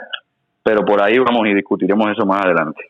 pero 0.64 0.86
por 0.86 1.02
ahí 1.02 1.20
vamos 1.20 1.48
y 1.48 1.54
discutiremos 1.54 2.08
eso 2.12 2.26
más 2.26 2.46
adelante. 2.46 2.82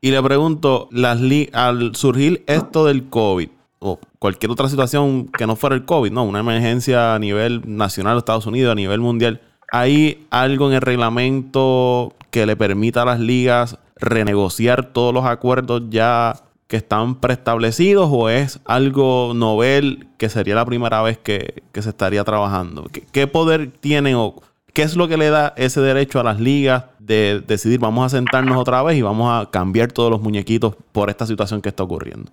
Y 0.00 0.10
le 0.10 0.22
pregunto, 0.22 0.88
las 0.90 1.20
al 1.52 1.94
surgir 1.94 2.42
esto 2.46 2.86
del 2.86 3.08
COVID, 3.08 3.48
o 3.78 4.00
cualquier 4.18 4.50
otra 4.50 4.68
situación 4.68 5.28
que 5.28 5.46
no 5.46 5.54
fuera 5.54 5.76
el 5.76 5.84
COVID, 5.84 6.10
no, 6.10 6.24
una 6.24 6.40
emergencia 6.40 7.14
a 7.14 7.18
nivel 7.18 7.62
nacional 7.64 8.18
Estados 8.18 8.46
Unidos, 8.46 8.72
a 8.72 8.74
nivel 8.74 9.00
mundial, 9.00 9.40
¿hay 9.70 10.26
algo 10.30 10.68
en 10.68 10.74
el 10.74 10.80
reglamento 10.80 12.14
que 12.30 12.46
le 12.46 12.56
permita 12.56 13.02
a 13.02 13.04
las 13.04 13.20
ligas 13.20 13.78
renegociar 13.96 14.86
todos 14.86 15.14
los 15.14 15.24
acuerdos 15.24 15.82
ya 15.90 16.34
que 16.66 16.78
están 16.78 17.16
preestablecidos 17.16 18.08
o 18.10 18.28
es 18.28 18.58
algo 18.64 19.32
novel 19.34 20.08
que 20.16 20.28
sería 20.28 20.54
la 20.54 20.64
primera 20.64 21.02
vez 21.02 21.18
que, 21.18 21.62
se 21.74 21.88
estaría 21.88 22.24
trabajando? 22.24 22.86
¿Qué, 22.90 23.02
¿Qué, 23.12 23.26
poder 23.26 23.70
tienen 23.70 24.16
o 24.16 24.36
¿Qué 24.74 24.80
es 24.82 24.96
lo 24.96 25.06
que 25.06 25.18
le 25.18 25.28
da 25.28 25.52
ese 25.56 25.82
derecho 25.82 26.18
a 26.18 26.24
las 26.24 26.40
ligas 26.40 26.86
de 26.98 27.42
decidir 27.46 27.78
vamos 27.78 28.06
a 28.06 28.16
sentarnos 28.16 28.56
otra 28.56 28.82
vez 28.82 28.96
y 28.96 29.02
vamos 29.02 29.28
a 29.30 29.50
cambiar 29.50 29.92
todos 29.92 30.10
los 30.10 30.22
muñequitos 30.22 30.76
por 30.92 31.10
esta 31.10 31.26
situación 31.26 31.60
que 31.60 31.68
está 31.68 31.82
ocurriendo? 31.82 32.30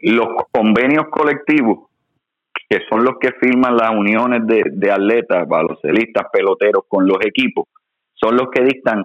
Los 0.00 0.26
convenios 0.50 1.04
colectivos, 1.10 1.90
que 2.68 2.78
son 2.88 3.04
los 3.04 3.16
que 3.20 3.28
firman 3.38 3.76
las 3.76 3.90
uniones 3.90 4.46
de, 4.46 4.62
de 4.72 4.90
atletas, 4.90 5.46
baloncelistas, 5.46 6.28
peloteros 6.32 6.84
con 6.88 7.06
los 7.06 7.18
equipos, 7.26 7.66
son 8.14 8.36
los 8.36 8.48
que 8.50 8.64
dictan 8.64 9.04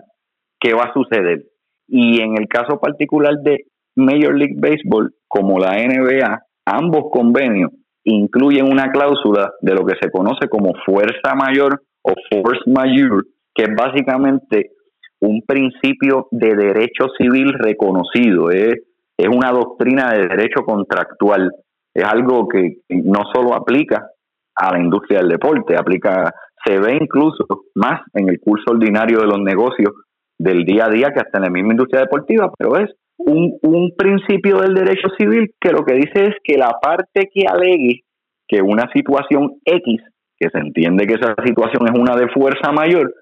qué 0.57 0.73
va 0.73 0.83
a 0.83 0.93
suceder. 0.93 1.43
Y 1.89 2.21
en 2.21 2.37
el 2.37 2.47
caso 2.47 2.79
particular 2.79 3.33
de 3.43 3.65
Major 3.95 4.33
League 4.33 4.55
Baseball, 4.57 5.13
como 5.27 5.59
la 5.59 5.73
NBA, 5.73 6.39
ambos 6.65 7.11
convenios 7.11 7.71
incluyen 8.05 8.71
una 8.71 8.91
cláusula 8.91 9.51
de 9.59 9.73
lo 9.73 9.85
que 9.85 9.95
se 10.01 10.09
conoce 10.09 10.47
como 10.47 10.71
fuerza 10.85 11.35
mayor 11.35 11.81
o 12.07 12.41
force 12.41 12.61
majeure, 12.67 13.27
que 13.53 13.63
es 13.63 13.75
básicamente 13.75 14.71
un 15.19 15.41
principio 15.45 16.27
de 16.31 16.55
derecho 16.55 17.07
civil 17.17 17.53
reconocido, 17.53 18.49
es, 18.51 18.75
es 19.17 19.27
una 19.27 19.51
doctrina 19.51 20.11
de 20.13 20.27
derecho 20.27 20.63
contractual, 20.63 21.51
es 21.93 22.03
algo 22.03 22.47
que 22.47 22.77
no 22.89 23.21
solo 23.33 23.53
aplica 23.55 24.09
a 24.55 24.71
la 24.71 24.79
industria 24.79 25.19
del 25.19 25.29
deporte, 25.29 25.75
aplica, 25.75 26.31
se 26.65 26.79
ve 26.79 26.97
incluso 27.01 27.45
más 27.75 28.01
en 28.13 28.29
el 28.29 28.39
curso 28.39 28.71
ordinario 28.71 29.19
de 29.19 29.27
los 29.27 29.39
negocios 29.39 29.91
del 30.39 30.63
día 30.63 30.85
a 30.85 30.89
día 30.89 31.11
que 31.13 31.19
hasta 31.19 31.39
en 31.39 31.45
la 31.45 31.49
misma 31.49 31.73
industria 31.73 32.01
deportiva, 32.01 32.51
pero 32.57 32.77
es 32.77 32.91
un, 33.17 33.57
un 33.63 33.91
principio 33.97 34.59
del 34.61 34.75
derecho 34.75 35.09
civil 35.17 35.51
que 35.59 35.71
lo 35.71 35.83
que 35.83 35.95
dice 35.95 36.25
es 36.25 36.35
que 36.43 36.57
la 36.57 36.77
parte 36.81 37.29
que 37.33 37.47
alegue 37.47 38.01
que 38.47 38.61
una 38.61 38.89
situación 38.93 39.55
X 39.65 40.01
que 40.39 40.49
se 40.49 40.59
entiende 40.59 41.07
que 41.07 41.15
esa 41.15 41.35
situación 41.43 41.87
es 41.87 41.99
una 41.99 42.15
de 42.15 42.29
fuerza 42.29 42.71
mayor, 42.71 43.13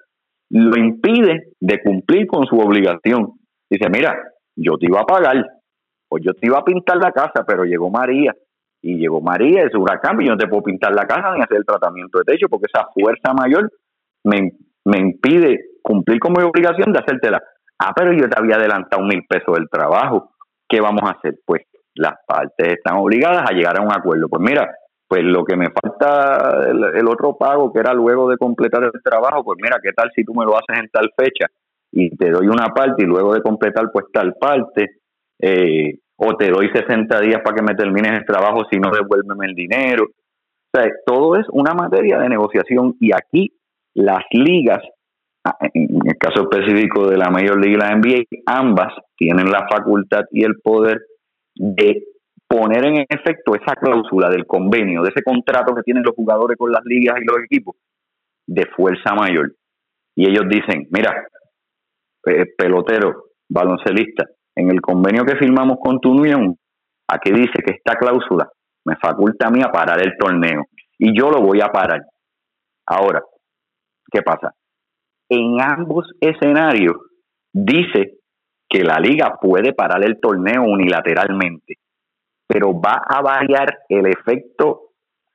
lo 0.49 0.77
impide 0.77 1.53
de 1.59 1.81
cumplir 1.81 2.27
con 2.27 2.45
su 2.45 2.57
obligación. 2.57 3.33
Dice, 3.69 3.89
mira, 3.89 4.15
yo 4.55 4.77
te 4.77 4.87
iba 4.87 5.01
a 5.01 5.05
pagar, 5.05 5.45
o 6.09 6.17
yo 6.17 6.33
te 6.33 6.47
iba 6.47 6.59
a 6.59 6.65
pintar 6.65 6.97
la 6.97 7.11
casa, 7.11 7.43
pero 7.47 7.63
llegó 7.63 7.89
María, 7.89 8.33
y 8.81 8.97
llegó 8.97 9.21
María, 9.21 9.63
es 9.63 9.73
huracán, 9.73 10.21
y 10.21 10.25
yo 10.25 10.31
no 10.33 10.37
te 10.37 10.47
puedo 10.47 10.63
pintar 10.63 10.93
la 10.93 11.07
casa 11.07 11.33
ni 11.33 11.41
hacer 11.41 11.57
el 11.57 11.65
tratamiento 11.65 12.19
de 12.19 12.25
techo, 12.25 12.47
porque 12.49 12.67
esa 12.71 12.87
fuerza 12.93 13.33
mayor 13.33 13.71
me, 14.23 14.51
me 14.85 14.99
impide 14.99 15.59
cumplir 15.81 16.19
con 16.19 16.33
mi 16.33 16.43
obligación 16.43 16.93
de 16.93 16.99
hacértela. 16.99 17.41
Ah, 17.79 17.93
pero 17.95 18.13
yo 18.13 18.29
te 18.29 18.39
había 18.39 18.55
adelantado 18.55 19.03
mil 19.03 19.23
pesos 19.27 19.55
del 19.55 19.69
trabajo. 19.69 20.31
¿Qué 20.67 20.79
vamos 20.81 21.01
a 21.03 21.17
hacer? 21.17 21.35
Pues 21.45 21.63
las 21.95 22.13
partes 22.25 22.73
están 22.73 22.97
obligadas 22.97 23.43
a 23.49 23.53
llegar 23.53 23.79
a 23.79 23.83
un 23.83 23.91
acuerdo. 23.91 24.29
Pues 24.29 24.41
mira, 24.41 24.71
pues 25.07 25.23
lo 25.23 25.43
que 25.43 25.55
me 25.55 25.69
falta 25.69 26.67
el, 26.67 27.07
otro 27.07 27.37
pago, 27.37 27.71
que 27.71 27.79
era 27.79 27.93
luego 27.93 28.29
de 28.29 28.37
completar 28.37 28.83
el 28.83 29.03
trabajo, 29.03 29.43
pues 29.43 29.59
mira, 29.61 29.77
¿qué 29.81 29.91
tal 29.93 30.11
si 30.15 30.23
tú 30.23 30.33
me 30.33 30.45
lo 30.45 30.55
haces 30.55 30.79
en 30.79 30.89
tal 30.89 31.11
fecha 31.15 31.47
y 31.91 32.15
te 32.15 32.31
doy 32.31 32.47
una 32.47 32.67
parte 32.69 33.03
y 33.03 33.05
luego 33.05 33.33
de 33.33 33.41
completar 33.41 33.91
pues 33.91 34.05
tal 34.11 34.33
parte? 34.39 34.97
Eh, 35.39 35.99
o 36.17 36.35
te 36.37 36.49
doy 36.49 36.69
60 36.69 37.19
días 37.21 37.41
para 37.43 37.55
que 37.55 37.61
me 37.61 37.75
termines 37.75 38.13
el 38.13 38.25
trabajo, 38.25 38.65
si 38.71 38.79
no 38.79 38.89
devuélveme 38.89 39.47
el 39.47 39.53
dinero. 39.53 40.05
O 40.05 40.77
sea, 40.77 40.89
todo 41.05 41.35
es 41.35 41.45
una 41.51 41.73
materia 41.73 42.19
de 42.19 42.29
negociación 42.29 42.95
y 42.99 43.11
aquí 43.13 43.53
las 43.93 44.23
ligas, 44.31 44.81
ah, 45.43 45.57
en 45.73 45.99
el 46.05 46.17
caso 46.17 46.49
específico 46.49 47.07
de 47.07 47.17
la 47.17 47.29
Major 47.29 47.59
League 47.59 47.75
y 47.75 47.79
la 47.79 47.95
NBA, 47.95 48.23
ambas 48.45 48.93
tienen 49.17 49.51
la 49.51 49.67
facultad 49.69 50.23
y 50.31 50.43
el 50.43 50.59
poder 50.61 51.01
de 51.55 52.03
poner 52.47 52.85
en 52.85 53.05
efecto 53.09 53.55
esa 53.55 53.75
cláusula 53.75 54.29
del 54.29 54.45
convenio, 54.45 55.01
de 55.01 55.09
ese 55.09 55.23
contrato 55.23 55.73
que 55.75 55.83
tienen 55.83 56.03
los 56.03 56.15
jugadores 56.15 56.57
con 56.57 56.71
las 56.71 56.83
ligas 56.85 57.17
y 57.21 57.25
los 57.25 57.43
equipos, 57.43 57.75
de 58.47 58.65
fuerza 58.75 59.13
mayor. 59.15 59.53
Y 60.15 60.29
ellos 60.29 60.45
dicen, 60.49 60.87
mira, 60.91 61.27
eh, 62.27 62.45
pelotero, 62.57 63.25
baloncelista, 63.49 64.25
en 64.55 64.69
el 64.69 64.81
convenio 64.81 65.25
que 65.25 65.35
firmamos 65.35 65.77
con 65.81 65.99
tu 65.99 66.11
unión, 66.11 66.57
aquí 67.07 67.31
dice 67.31 67.61
que 67.65 67.73
esta 67.73 67.95
cláusula 67.95 68.49
me 68.85 68.95
faculta 68.97 69.47
a 69.47 69.51
mí 69.51 69.61
a 69.61 69.71
parar 69.71 70.01
el 70.01 70.15
torneo 70.17 70.63
y 70.97 71.17
yo 71.17 71.29
lo 71.29 71.41
voy 71.41 71.59
a 71.61 71.67
parar. 71.67 72.01
Ahora, 72.87 73.21
¿qué 74.11 74.21
pasa? 74.21 74.53
En 75.29 75.59
ambos 75.59 76.11
escenarios 76.21 76.95
dice 77.51 78.19
que 78.69 78.83
la 78.83 78.99
liga 78.99 79.37
puede 79.41 79.73
parar 79.73 80.03
el 80.03 80.19
torneo 80.19 80.63
unilateralmente, 80.63 81.75
pero 82.47 82.79
va 82.79 83.01
a 83.07 83.21
variar 83.21 83.79
el 83.89 84.05
efecto 84.07 84.91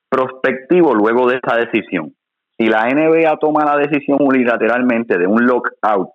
prospectivo 0.09 0.95
luego 0.95 1.29
de 1.29 1.41
esa 1.43 1.57
decisión. 1.57 2.15
Si 2.59 2.67
la 2.67 2.89
NBA 2.89 3.37
toma 3.39 3.65
la 3.65 3.77
decisión 3.77 4.19
unilateralmente 4.21 5.19
de 5.19 5.27
un 5.27 5.47
lockout 5.47 6.11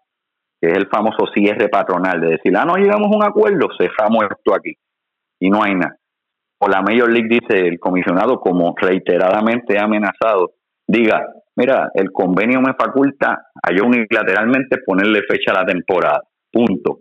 que 0.62 0.70
es 0.70 0.78
el 0.78 0.88
famoso 0.88 1.28
cierre 1.34 1.70
patronal, 1.70 2.22
de 2.22 2.30
decir, 2.30 2.56
ah, 2.56 2.66
no 2.66 2.76
llegamos 2.76 3.12
a 3.12 3.18
un 3.18 3.24
acuerdo, 3.24 3.68
cerramos 3.78 4.24
esto 4.24 4.54
aquí 4.56 4.74
y 5.40 5.50
no 5.50 5.64
hay 5.64 5.76
nada. 5.76 5.98
O 6.60 6.68
la 6.68 6.82
Major 6.82 7.12
League 7.12 7.28
dice, 7.28 7.68
el 7.68 7.80
comisionado, 7.80 8.40
como 8.40 8.74
reiteradamente 8.78 9.78
ha 9.78 9.84
amenazado, 9.84 10.54
diga, 10.88 11.28
mira, 11.56 11.90
el 11.94 12.12
convenio 12.12 12.62
me 12.62 12.74
faculta 12.74 13.48
a 13.62 13.76
yo 13.76 13.86
unilateralmente 13.86 14.78
ponerle 14.86 15.24
fecha 15.24 15.52
a 15.52 15.62
la 15.62 15.66
temporada, 15.66 16.22
punto. 16.52 17.00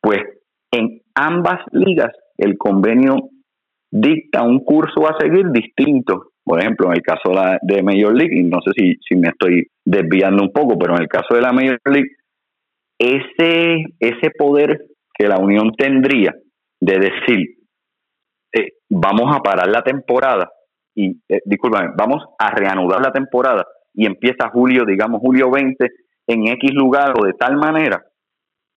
Pues 0.00 0.22
en 0.72 1.02
ambas 1.14 1.60
ligas 1.72 2.10
el 2.40 2.56
convenio 2.56 3.16
dicta 3.90 4.42
un 4.42 4.60
curso 4.60 5.06
a 5.08 5.16
seguir 5.18 5.50
distinto. 5.50 6.32
Por 6.42 6.60
ejemplo, 6.60 6.86
en 6.86 6.94
el 6.94 7.02
caso 7.02 7.32
de 7.62 7.82
Major 7.82 8.16
League, 8.16 8.36
y 8.36 8.42
no 8.44 8.60
sé 8.62 8.72
si, 8.74 9.16
me 9.16 9.28
estoy 9.28 9.66
desviando 9.84 10.42
un 10.42 10.52
poco, 10.52 10.78
pero 10.78 10.94
en 10.94 11.02
el 11.02 11.08
caso 11.08 11.34
de 11.34 11.42
la 11.42 11.52
Major 11.52 11.78
League, 11.84 12.10
ese, 12.98 13.84
ese 13.98 14.30
poder 14.36 14.86
que 15.14 15.28
la 15.28 15.38
Unión 15.38 15.72
tendría 15.76 16.34
de 16.80 16.98
decir, 16.98 17.46
eh, 18.54 18.72
vamos 18.88 19.36
a 19.36 19.40
parar 19.40 19.68
la 19.68 19.82
temporada 19.82 20.50
y, 20.94 21.10
eh, 21.28 21.42
discúlpame, 21.44 21.90
vamos 21.96 22.24
a 22.38 22.50
reanudar 22.50 23.00
la 23.00 23.12
temporada 23.12 23.66
y 23.94 24.06
empieza 24.06 24.48
julio, 24.50 24.84
digamos 24.86 25.20
julio 25.20 25.50
20, 25.50 25.88
en 26.26 26.48
X 26.48 26.72
lugar 26.72 27.12
o 27.18 27.26
de 27.26 27.34
tal 27.34 27.56
manera, 27.56 28.02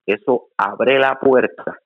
eso 0.06 0.50
abre 0.58 1.00
la 1.00 1.18
puerta 1.20 1.78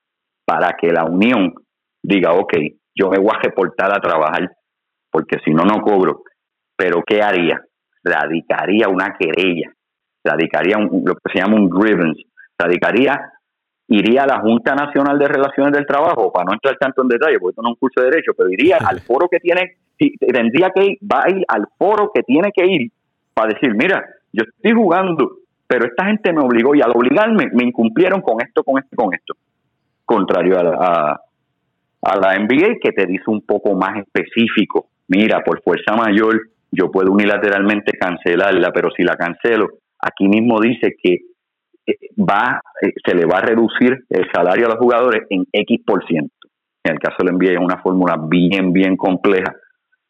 para 0.44 0.72
que 0.80 0.88
la 0.88 1.04
Unión 1.04 1.54
diga, 2.02 2.32
ok, 2.32 2.54
yo 2.94 3.10
me 3.10 3.18
voy 3.18 3.30
a 3.34 3.42
reportar 3.42 3.92
a 3.92 4.00
trabajar, 4.00 4.50
porque 5.10 5.38
si 5.44 5.52
no, 5.52 5.64
no 5.64 5.80
cobro. 5.82 6.22
Pero 6.76 7.02
¿qué 7.06 7.22
haría? 7.22 7.60
Radicaría 8.02 8.88
una 8.88 9.16
querella, 9.18 9.72
radicaría 10.24 10.78
lo 10.78 11.14
que 11.14 11.32
se 11.32 11.38
llama 11.40 11.56
un 11.56 11.68
grievance, 11.68 12.22
radicaría, 12.58 13.32
iría 13.88 14.22
a 14.22 14.26
la 14.26 14.40
Junta 14.40 14.74
Nacional 14.74 15.18
de 15.18 15.28
Relaciones 15.28 15.72
del 15.72 15.86
Trabajo, 15.86 16.32
para 16.32 16.44
no 16.44 16.52
entrar 16.52 16.76
tanto 16.78 17.02
en 17.02 17.08
detalle, 17.08 17.38
porque 17.38 17.52
esto 17.52 17.62
no 17.62 17.70
es 17.70 17.72
un 17.74 17.78
curso 17.78 18.00
de 18.00 18.10
derecho, 18.10 18.32
pero 18.36 18.50
iría 18.50 18.78
al 18.78 19.00
foro 19.00 19.28
que 19.28 19.40
tiene, 19.40 19.78
tendría 19.98 20.70
que 20.70 20.84
ir, 20.84 20.98
va 21.02 21.24
a 21.24 21.30
ir 21.30 21.44
al 21.48 21.66
foro 21.78 22.10
que 22.14 22.22
tiene 22.22 22.52
que 22.52 22.66
ir 22.66 22.92
para 23.34 23.54
decir, 23.54 23.74
mira, 23.74 24.04
yo 24.32 24.44
estoy 24.44 24.72
jugando, 24.72 25.38
pero 25.66 25.86
esta 25.86 26.06
gente 26.06 26.32
me 26.32 26.40
obligó 26.40 26.74
y 26.74 26.82
al 26.82 26.90
obligarme 26.90 27.48
me 27.52 27.64
incumplieron 27.64 28.20
con 28.20 28.40
esto, 28.40 28.62
con 28.62 28.78
esto, 28.78 28.96
con 28.96 29.14
esto. 29.14 29.34
Contrario 30.04 30.58
a 30.58 30.62
la, 30.62 31.20
a, 32.02 32.16
la 32.16 32.38
NBA 32.38 32.78
que 32.80 32.92
te 32.92 33.06
dice 33.06 33.24
un 33.26 33.42
poco 33.42 33.74
más 33.74 33.98
específico, 33.98 34.88
mira, 35.08 35.42
por 35.44 35.62
fuerza 35.62 35.94
mayor 35.96 36.40
yo 36.70 36.90
puedo 36.90 37.12
unilateralmente 37.12 37.92
cancelarla, 37.98 38.72
pero 38.72 38.90
si 38.96 39.02
la 39.02 39.16
cancelo, 39.16 39.68
aquí 39.98 40.28
mismo 40.28 40.60
dice 40.60 40.94
que 41.02 41.18
va, 42.18 42.60
eh, 42.82 42.92
se 43.04 43.14
le 43.14 43.24
va 43.24 43.38
a 43.38 43.42
reducir 43.42 44.04
el 44.10 44.26
salario 44.32 44.66
a 44.66 44.70
los 44.70 44.78
jugadores 44.78 45.22
en 45.30 45.46
X 45.52 45.80
por 45.86 46.06
ciento. 46.06 46.34
En 46.84 46.94
el 46.94 46.98
caso 46.98 47.16
del 47.20 47.34
NBA 47.34 47.52
es 47.52 47.58
una 47.58 47.80
fórmula 47.82 48.16
bien, 48.28 48.72
bien 48.72 48.96
compleja, 48.96 49.54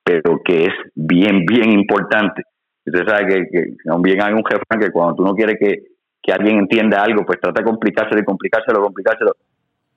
pero 0.03 0.41
que 0.45 0.65
es 0.65 0.75
bien, 0.95 1.45
bien 1.47 1.71
importante. 1.73 2.43
Usted 2.85 3.07
sabe 3.07 3.27
que, 3.27 3.49
que 3.51 3.77
también 3.85 4.23
hay 4.23 4.33
un 4.33 4.45
jefe 4.45 4.63
que 4.81 4.91
cuando 4.91 5.17
tú 5.17 5.23
no 5.25 5.35
quieres 5.35 5.57
que, 5.61 5.83
que 6.23 6.33
alguien 6.33 6.59
entienda 6.59 7.03
algo, 7.03 7.25
pues 7.25 7.41
trata 7.41 7.61
de 7.61 7.67
complicárselo, 7.67 8.25
complicárselo, 8.25 8.83
complicárselo. 8.83 9.33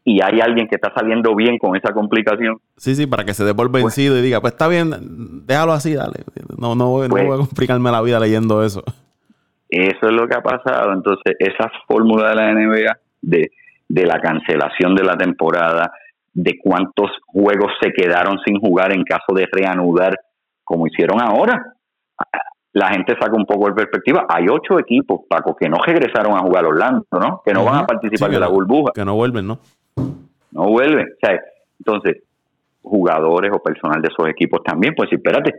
Y 0.03 0.21
hay 0.21 0.41
alguien 0.41 0.67
que 0.67 0.75
está 0.75 0.91
saliendo 0.95 1.35
bien 1.35 1.59
con 1.59 1.75
esa 1.75 1.93
complicación. 1.93 2.57
Sí, 2.77 2.95
sí, 2.95 3.05
para 3.05 3.23
que 3.23 3.33
se 3.33 3.43
dé 3.43 3.53
por 3.53 3.69
pues 3.69 3.83
vencido 3.83 4.17
y 4.17 4.21
diga, 4.21 4.41
pues 4.41 4.53
está 4.53 4.67
bien, 4.67 5.45
déjalo 5.45 5.73
así, 5.73 5.93
dale. 5.93 6.23
No, 6.57 6.75
no, 6.75 6.75
no 6.75 6.89
voy 6.89 7.05
a 7.05 7.09
pues 7.09 7.47
complicarme 7.47 7.91
la 7.91 8.01
vida 8.01 8.19
leyendo 8.19 8.63
eso. 8.63 8.83
Eso 9.69 9.99
es 10.01 10.11
lo 10.11 10.27
que 10.27 10.35
ha 10.35 10.41
pasado. 10.41 10.91
Entonces, 10.93 11.35
esa 11.39 11.71
fórmula 11.87 12.29
de 12.29 12.35
la 12.35 12.53
NBA 12.53 12.97
de, 13.21 13.51
de 13.87 14.05
la 14.05 14.19
cancelación 14.19 14.95
de 14.95 15.03
la 15.03 15.15
temporada, 15.15 15.91
de 16.33 16.57
cuántos 16.61 17.11
juegos 17.27 17.71
se 17.81 17.91
quedaron 17.91 18.37
sin 18.45 18.59
jugar 18.59 18.93
en 18.93 19.03
caso 19.03 19.33
de 19.35 19.47
reanudar, 19.51 20.15
como 20.63 20.87
hicieron 20.87 21.21
ahora. 21.21 21.75
La 22.73 22.87
gente 22.89 23.13
saca 23.19 23.35
un 23.35 23.45
poco 23.45 23.67
de 23.67 23.73
perspectiva. 23.73 24.25
Hay 24.29 24.45
ocho 24.49 24.79
equipos, 24.79 25.21
Paco, 25.29 25.55
que 25.55 25.69
no 25.69 25.77
regresaron 25.85 26.37
a 26.37 26.39
jugar 26.39 26.65
Orlando, 26.65 27.05
¿no? 27.11 27.41
Que 27.45 27.53
no 27.53 27.65
van 27.65 27.83
a 27.83 27.85
participar 27.85 28.31
de 28.31 28.39
la 28.39 28.47
burbuja. 28.47 28.91
Que 28.95 29.03
no 29.03 29.15
vuelven, 29.15 29.45
¿no? 29.45 29.59
No 30.51 30.69
vuelven. 30.69 31.07
O 31.07 31.25
sea, 31.25 31.41
entonces, 31.79 32.23
jugadores 32.81 33.51
o 33.53 33.59
personal 33.59 34.01
de 34.01 34.09
esos 34.09 34.27
equipos 34.29 34.61
también, 34.63 34.93
pues 34.95 35.11
espérate, 35.11 35.53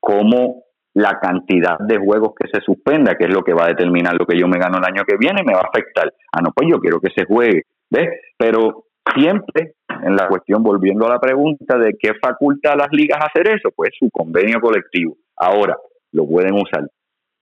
¿cómo 0.00 0.66
la 0.96 1.18
cantidad 1.20 1.78
de 1.78 1.98
juegos 1.98 2.32
que 2.34 2.48
se 2.48 2.64
suspenda, 2.64 3.16
que 3.16 3.26
es 3.26 3.30
lo 3.30 3.42
que 3.42 3.52
va 3.52 3.64
a 3.64 3.68
determinar 3.68 4.14
lo 4.18 4.24
que 4.24 4.38
yo 4.38 4.48
me 4.48 4.58
gano 4.58 4.78
el 4.78 4.84
año 4.84 5.04
que 5.06 5.18
viene, 5.18 5.42
me 5.44 5.52
va 5.52 5.60
a 5.60 5.68
afectar. 5.68 6.10
Ah, 6.32 6.40
no, 6.42 6.52
pues 6.52 6.70
yo 6.70 6.80
quiero 6.80 7.00
que 7.00 7.10
se 7.14 7.26
juegue, 7.26 7.64
¿ves? 7.90 8.08
Pero 8.38 8.86
siempre 9.14 9.74
en 10.02 10.16
la 10.16 10.26
cuestión, 10.26 10.62
volviendo 10.62 11.06
a 11.06 11.10
la 11.10 11.20
pregunta 11.20 11.76
de 11.76 11.98
qué 11.98 12.14
faculta 12.14 12.72
a 12.72 12.76
las 12.76 12.88
ligas 12.92 13.18
hacer 13.20 13.46
eso, 13.46 13.70
pues 13.76 13.90
su 13.98 14.08
convenio 14.10 14.58
colectivo. 14.58 15.16
Ahora, 15.36 15.76
lo 16.12 16.26
pueden 16.26 16.54
usar 16.54 16.88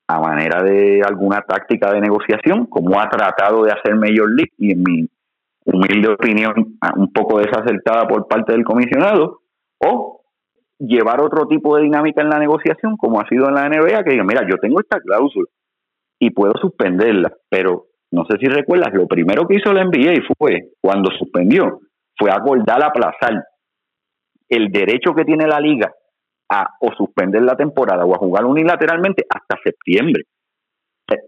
a 0.09 0.21
manera 0.21 0.61
de 0.61 1.03
alguna 1.07 1.43
táctica 1.43 1.93
de 1.93 2.01
negociación, 2.01 2.67
como 2.67 3.01
ha 3.01 3.09
tratado 3.09 3.63
de 3.63 3.71
hacer 3.71 3.95
Major 3.95 4.29
League, 4.35 4.53
y 4.59 4.73
en 4.73 4.83
mi 4.83 5.09
humilde 5.64 6.09
opinión, 6.09 6.76
un 6.97 7.12
poco 7.12 7.38
desacertada 7.38 8.06
por 8.06 8.28
parte 8.28 8.52
del 8.52 8.64
comisionado, 8.64 9.40
o 9.78 10.21
llevar 10.78 11.21
otro 11.21 11.47
tipo 11.47 11.76
de 11.76 11.85
dinámica 11.85 12.23
en 12.23 12.30
la 12.30 12.38
negociación, 12.38 12.97
como 12.97 13.21
ha 13.21 13.28
sido 13.28 13.49
en 13.49 13.54
la 13.54 13.68
NBA, 13.68 14.04
que 14.04 14.11
diga, 14.11 14.25
mira, 14.25 14.47
yo 14.49 14.56
tengo 14.59 14.80
esta 14.80 15.00
cláusula 15.00 15.49
y 16.18 16.30
puedo 16.30 16.54
suspenderla, 16.61 17.33
pero 17.49 17.87
no 18.12 18.25
sé 18.26 18.38
si 18.38 18.47
recuerdas, 18.47 18.92
lo 18.94 19.06
primero 19.06 19.47
que 19.47 19.56
hizo 19.56 19.73
la 19.73 19.85
NBA 19.85 20.23
fue, 20.38 20.71
cuando 20.80 21.11
suspendió, 21.18 21.80
fue 22.16 22.30
acordar 22.30 22.83
aplazar 22.85 23.44
el 24.49 24.71
derecho 24.71 25.14
que 25.14 25.25
tiene 25.25 25.47
la 25.47 25.61
liga 25.61 25.92
a 26.50 26.68
o 26.80 26.92
suspender 26.94 27.42
la 27.42 27.56
temporada 27.56 28.04
o 28.04 28.14
a 28.14 28.18
jugar 28.18 28.44
unilateralmente 28.44 29.25
hasta 29.28 29.61
septiembre. 29.64 30.25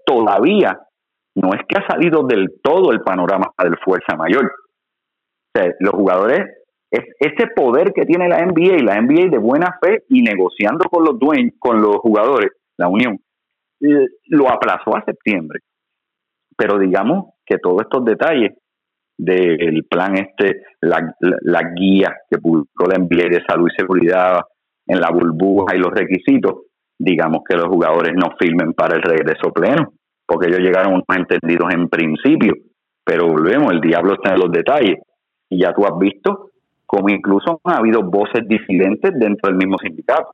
Todavía 0.05 0.79
no 1.37 1.53
es 1.53 1.61
que 1.69 1.79
ha 1.79 1.87
salido 1.87 2.23
del 2.23 2.61
todo 2.63 2.93
el 2.93 3.01
panorama 3.01 3.53
del 3.63 3.77
fuerza 3.79 4.17
mayor. 4.17 4.51
los 5.81 5.93
jugadores 5.93 6.41
es 6.91 7.05
ese 7.19 7.49
poder 7.55 7.93
que 7.93 8.07
tiene 8.07 8.29
la 8.29 8.45
NBA 8.45 8.77
y 8.79 8.83
la 8.83 9.01
NBA 9.01 9.31
de 9.31 9.39
buena 9.39 9.79
fe 9.83 10.05
y 10.09 10.23
negociando 10.23 10.89
con 10.89 11.05
los 11.05 11.19
dueños, 11.19 11.55
con 11.59 11.81
los 11.81 11.97
jugadores, 11.97 12.53
la 12.79 12.89
unión, 12.89 13.19
lo 13.81 14.51
aplazó 14.51 14.97
a 14.97 15.05
septiembre. 15.05 15.61
Pero 16.57 16.79
digamos 16.79 17.35
que 17.45 17.59
todos 17.59 17.83
estos 17.83 18.05
detalles 18.05 18.53
del 19.19 19.85
plan 19.91 20.17
este, 20.17 20.63
la, 20.81 21.15
la, 21.21 21.73
guía 21.75 22.15
que 22.31 22.39
publicó 22.39 22.87
la 22.87 22.99
NBA 22.99 23.29
de 23.31 23.45
salud 23.47 23.69
y 23.71 23.77
seguridad 23.77 24.41
en 24.87 25.01
la 25.01 25.11
burbuja 25.11 25.75
y 25.75 25.79
los 25.79 25.91
requisitos, 25.91 26.65
digamos 26.99 27.41
que 27.49 27.57
los 27.57 27.67
jugadores 27.67 28.15
no 28.15 28.31
firmen 28.39 28.73
para 28.73 28.97
el 28.97 29.03
regreso 29.03 29.53
pleno, 29.53 29.93
porque 30.27 30.49
ellos 30.49 30.61
llegaron 30.61 30.93
a 30.93 30.95
unos 30.97 31.17
entendidos 31.17 31.73
en 31.73 31.89
principio 31.89 32.53
pero 33.07 33.29
volvemos, 33.29 33.73
el 33.73 33.81
diablo 33.81 34.15
está 34.15 34.35
en 34.35 34.41
los 34.41 34.51
detalles. 34.51 34.99
Y 35.49 35.61
ya 35.61 35.73
tú 35.73 35.87
has 35.87 35.97
visto 35.97 36.51
como 36.85 37.09
incluso 37.09 37.61
ha 37.65 37.77
habido 37.77 38.03
voces 38.03 38.47
disidentes 38.49 39.13
dentro 39.19 39.49
del 39.49 39.57
mismo 39.57 39.77
sindicato. 39.79 40.29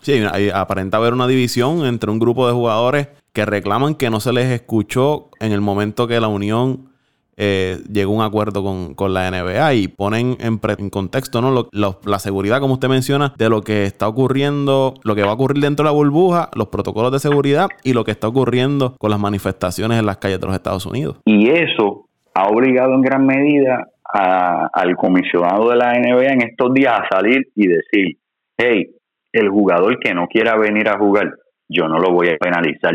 Sí, 0.00 0.20
aparenta 0.52 0.96
haber 0.96 1.12
una 1.12 1.28
división 1.28 1.84
entre 1.86 2.10
un 2.10 2.18
grupo 2.18 2.46
de 2.46 2.52
jugadores 2.52 3.08
que 3.32 3.46
reclaman 3.46 3.94
que 3.94 4.10
no 4.10 4.18
se 4.18 4.32
les 4.32 4.46
escuchó 4.46 5.30
en 5.38 5.52
el 5.52 5.60
momento 5.60 6.08
que 6.08 6.20
la 6.20 6.28
Unión 6.28 6.91
eh, 7.36 7.78
llegó 7.90 8.12
a 8.12 8.16
un 8.16 8.22
acuerdo 8.22 8.62
con, 8.62 9.12
la 9.12 9.30
NBA 9.30 9.74
y 9.74 9.88
ponen 9.88 10.36
en, 10.40 10.60
en 10.78 10.90
contexto 10.90 11.40
¿no? 11.40 11.68
la 11.72 12.18
seguridad, 12.18 12.60
como 12.60 12.74
usted 12.74 12.88
menciona, 12.88 13.34
de 13.36 13.48
lo 13.48 13.62
que 13.62 13.84
está 13.84 14.08
ocurriendo, 14.08 14.94
lo 15.02 15.14
que 15.14 15.22
va 15.22 15.30
a 15.30 15.34
ocurrir 15.34 15.62
dentro 15.62 15.84
de 15.84 15.90
la 15.90 15.96
burbuja, 15.96 16.50
los 16.54 16.68
protocolos 16.68 17.12
de 17.12 17.18
seguridad 17.18 17.68
y 17.82 17.92
lo 17.92 18.04
que 18.04 18.10
está 18.12 18.28
ocurriendo 18.28 18.96
con 18.98 19.10
las 19.10 19.18
manifestaciones 19.18 19.98
en 19.98 20.06
las 20.06 20.18
calles 20.18 20.40
de 20.40 20.46
los 20.46 20.56
Estados 20.56 20.86
Unidos. 20.86 21.20
Y 21.24 21.50
eso 21.50 22.08
ha 22.34 22.48
obligado 22.48 22.94
en 22.94 23.02
gran 23.02 23.26
medida 23.26 23.88
al 24.12 24.96
comisionado 24.96 25.70
de 25.70 25.76
la 25.76 25.92
NBA 25.94 26.32
en 26.32 26.42
estos 26.42 26.74
días 26.74 26.92
a 26.98 27.16
salir 27.16 27.48
y 27.54 27.66
decir, 27.66 28.18
hey, 28.58 28.90
el 29.32 29.48
jugador 29.48 29.98
que 29.98 30.12
no 30.12 30.26
quiera 30.28 30.56
venir 30.56 30.88
a 30.88 30.98
jugar, 30.98 31.32
yo 31.68 31.88
no 31.88 31.98
lo 31.98 32.12
voy 32.12 32.28
a 32.28 32.36
penalizar. 32.36 32.92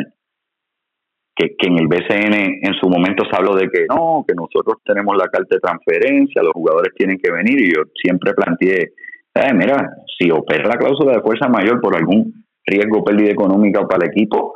Que, 1.37 1.55
que, 1.55 1.67
en 1.67 1.77
el 1.77 1.87
BCN 1.87 2.33
en 2.63 2.73
su 2.81 2.89
momento 2.89 3.23
se 3.29 3.37
habló 3.37 3.53
de 3.55 3.69
que 3.69 3.85
no, 3.87 4.25
que 4.27 4.33
nosotros 4.33 4.77
tenemos 4.83 5.15
la 5.15 5.27
carta 5.27 5.55
de 5.55 5.59
transferencia, 5.59 6.41
los 6.41 6.53
jugadores 6.53 6.93
tienen 6.95 7.19
que 7.21 7.31
venir 7.31 7.61
y 7.61 7.75
yo 7.75 7.83
siempre 7.93 8.33
planteé, 8.33 8.93
eh, 9.35 9.53
mira, 9.53 9.87
si 10.17 10.31
opera 10.31 10.67
la 10.67 10.77
cláusula 10.77 11.13
de 11.13 11.21
fuerza 11.21 11.47
mayor 11.47 11.79
por 11.79 11.95
algún 11.95 12.33
riesgo, 12.65 13.03
pérdida 13.03 13.31
económica 13.31 13.85
para 13.87 14.05
el 14.05 14.11
equipo, 14.11 14.55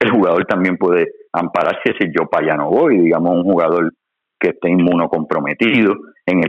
el 0.00 0.10
jugador 0.10 0.46
también 0.46 0.78
puede 0.78 1.06
ampararse 1.32 1.94
si 1.98 2.08
yo 2.08 2.26
para 2.28 2.46
allá 2.46 2.56
no 2.56 2.70
voy, 2.70 2.98
digamos 2.98 3.36
un 3.36 3.44
jugador 3.44 3.92
que 4.38 4.50
esté 4.50 4.70
inmunocomprometido. 4.70 5.94
En 6.26 6.42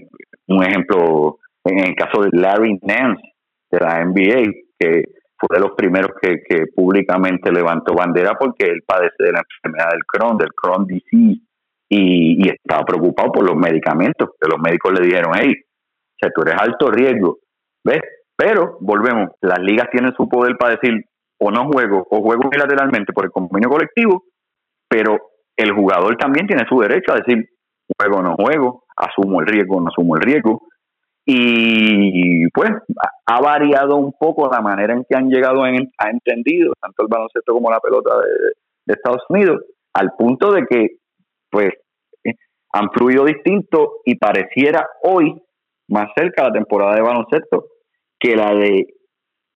un 0.47 0.63
ejemplo, 0.63 1.37
en 1.65 1.79
el 1.79 1.95
caso 1.95 2.21
de 2.21 2.29
Larry 2.31 2.79
Nance 2.81 3.21
de 3.71 3.79
la 3.79 4.03
NBA, 4.03 4.51
que 4.79 5.03
fue 5.47 5.57
de 5.57 5.61
los 5.61 5.75
primeros 5.75 6.11
que, 6.21 6.65
públicamente 6.75 7.51
levantó 7.51 7.93
bandera 7.93 8.37
porque 8.37 8.65
él 8.65 8.81
padece 8.85 9.15
de 9.19 9.31
la 9.31 9.41
enfermedad 9.41 9.91
del 9.91 10.05
Crohn, 10.05 10.37
del 10.37 10.53
Crohn 10.53 10.85
disease, 10.85 11.41
y, 11.89 12.49
estaba 12.49 12.83
preocupado 12.85 13.31
por 13.31 13.47
los 13.47 13.55
medicamentos, 13.55 14.29
que 14.39 14.49
los 14.49 14.59
médicos 14.59 14.93
le 14.93 15.05
dijeron, 15.05 15.33
hey, 15.35 15.53
o 16.23 16.27
tú 16.33 16.41
eres 16.41 16.55
alto 16.59 16.89
riesgo, 16.89 17.39
¿ves? 17.83 18.01
Pero, 18.35 18.77
volvemos, 18.79 19.31
las 19.41 19.59
ligas 19.59 19.89
tienen 19.91 20.13
su 20.13 20.27
poder 20.27 20.57
para 20.57 20.75
decir, 20.75 21.03
o 21.39 21.51
no 21.51 21.67
juego, 21.67 22.07
o 22.09 22.21
juego 22.21 22.47
unilateralmente 22.47 23.13
por 23.13 23.25
el 23.25 23.31
convenio 23.31 23.69
colectivo, 23.69 24.23
pero 24.87 25.17
el 25.57 25.71
jugador 25.73 26.15
también 26.17 26.47
tiene 26.47 26.63
su 26.67 26.79
derecho 26.79 27.11
a 27.11 27.17
decir, 27.17 27.45
juego 27.97 28.17
o 28.17 28.23
no 28.23 28.35
juego, 28.35 28.83
asumo 28.95 29.41
el 29.41 29.47
riesgo 29.47 29.77
o 29.77 29.81
no 29.81 29.89
asumo 29.89 30.15
el 30.15 30.21
riesgo. 30.21 30.61
Y 31.25 32.49
pues 32.49 32.71
ha 33.25 33.41
variado 33.41 33.95
un 33.95 34.11
poco 34.13 34.49
la 34.51 34.61
manera 34.61 34.93
en 34.93 35.05
que 35.07 35.15
han 35.15 35.29
llegado 35.29 35.65
en, 35.65 35.89
a 35.97 36.09
entendido 36.09 36.73
tanto 36.81 37.03
el 37.03 37.07
baloncesto 37.07 37.53
como 37.53 37.71
la 37.71 37.79
pelota 37.79 38.15
de, 38.17 38.93
Estados 38.93 39.23
Unidos, 39.29 39.61
al 39.93 40.11
punto 40.17 40.51
de 40.51 40.65
que 40.69 40.97
pues 41.49 41.69
han 42.73 42.89
fluido 42.91 43.23
distinto 43.23 44.01
y 44.03 44.15
pareciera 44.15 44.85
hoy 45.03 45.41
más 45.87 46.09
cerca 46.15 46.43
la 46.43 46.51
temporada 46.51 46.95
de 46.95 47.01
baloncesto 47.01 47.67
que 48.19 48.35
la 48.35 48.53
de 48.53 48.87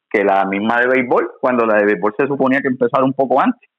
que 0.09 0.23
la 0.23 0.45
misma 0.45 0.79
de 0.79 0.87
béisbol, 0.87 1.31
cuando 1.41 1.65
la 1.65 1.75
de 1.75 1.85
béisbol 1.85 2.13
se 2.17 2.27
suponía 2.27 2.61
que 2.61 2.69
empezara 2.69 3.03
un 3.03 3.13
poco 3.13 3.41
antes. 3.41 3.69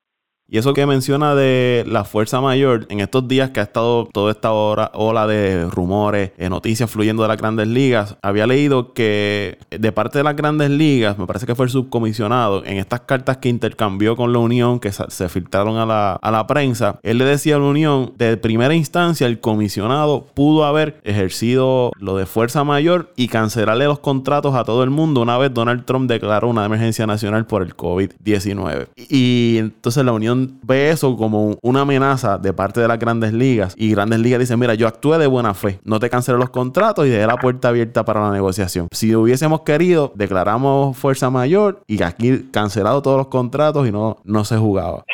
Y 0.51 0.57
eso 0.57 0.73
que 0.73 0.87
menciona 0.87 1.35
de 1.35 1.85
la 1.87 2.05
fuerza 2.05 2.41
mayor, 2.41 2.87
en 2.89 3.01
estos 3.01 3.29
días 3.29 3.51
que 3.51 3.61
ha 3.61 3.65
estado 3.65 4.09
toda 4.13 4.33
esta 4.33 4.53
hora, 4.53 4.91
ola 4.95 5.27
de 5.27 5.67
rumores, 5.67 6.33
eh, 6.39 6.49
noticias 6.49 6.91
fluyendo 6.91 7.23
de 7.23 7.29
las 7.29 7.37
grandes 7.37 7.69
ligas, 7.69 8.17
había 8.23 8.47
leído 8.47 8.95
que 8.95 9.59
de 9.71 9.93
parte 9.93 10.19
de 10.19 10.25
las 10.25 10.37
grandes 10.37 10.71
ligas, 10.71 11.19
me 11.19 11.27
parece 11.27 11.45
que 11.45 11.55
fue 11.55 11.67
el 11.67 11.71
subcomisionado, 11.71 12.65
en 12.65 12.79
estas 12.79 13.01
cartas 13.01 13.37
que 13.37 13.51
intercambió 13.51 14.17
con 14.17 14.33
la 14.33 14.39
Unión, 14.39 14.81
que 14.81 14.91
se 14.91 15.29
filtraron 15.29 15.77
a 15.77 15.85
la, 15.85 16.13
a 16.15 16.31
la 16.31 16.47
prensa, 16.47 16.99
él 17.03 17.19
le 17.19 17.27
decía 17.27 17.57
a 17.57 17.59
la 17.59 17.67
Unión, 17.67 18.15
de 18.17 18.39
primera 18.39 18.75
instancia, 18.75 19.27
el 19.27 19.41
comisionado 19.41 20.25
pudo 20.33 20.65
haber 20.65 21.01
ejercido 21.05 21.93
lo 21.99 22.17
de 22.17 22.25
fuerza 22.25 22.65
mayor 22.65 23.13
y 23.17 23.29
cancelarle 23.29 23.85
los 23.85 23.99
contratos 23.99 24.55
a 24.55 24.65
todo 24.65 24.83
el 24.83 24.91
mundo 24.91 25.21
una 25.21 25.37
vez 25.37 25.53
Donald 25.53 25.85
Trump 25.85 26.09
declaró 26.09 26.49
una 26.49 26.65
emergencia 26.65 27.07
nacional 27.07 27.47
por 27.47 27.63
el 27.63 27.77
COVID-19. 27.77 28.89
Y 28.97 29.57
entonces 29.59 30.05
la 30.05 30.13
Unión 30.13 30.38
ve 30.63 30.91
eso 30.91 31.17
como 31.17 31.57
una 31.63 31.83
amenaza 31.83 32.39
de 32.39 32.53
parte 32.53 32.81
de 32.81 32.89
las 32.89 32.99
grandes 32.99 33.33
ligas 33.33 33.75
y 33.77 33.91
grandes 33.91 34.21
ligas 34.21 34.41
dicen, 34.41 34.59
mira, 34.59 34.75
yo 34.75 34.87
actué 34.87 35.19
de 35.19 35.27
buena 35.27 35.55
fe, 35.55 35.81
no 35.85 35.99
te 35.99 36.11
cancelé 36.11 36.39
los 36.39 36.51
contratos 36.51 37.07
y 37.07 37.11
dejé 37.11 37.27
la 37.27 37.37
puerta 37.37 37.69
abierta 37.69 38.05
para 38.05 38.21
la 38.21 38.31
negociación. 38.31 38.89
Si 38.93 39.15
hubiésemos 39.15 39.63
querido, 39.63 40.13
declaramos 40.15 40.97
fuerza 40.97 41.31
mayor 41.31 41.83
y 41.87 42.03
aquí 42.03 42.49
cancelado 42.53 43.03
todos 43.03 43.17
los 43.17 43.29
contratos 43.29 43.89
y 43.89 43.93
no, 43.93 44.17
no 44.25 44.45
se 44.45 44.57
jugaba. 44.57 45.05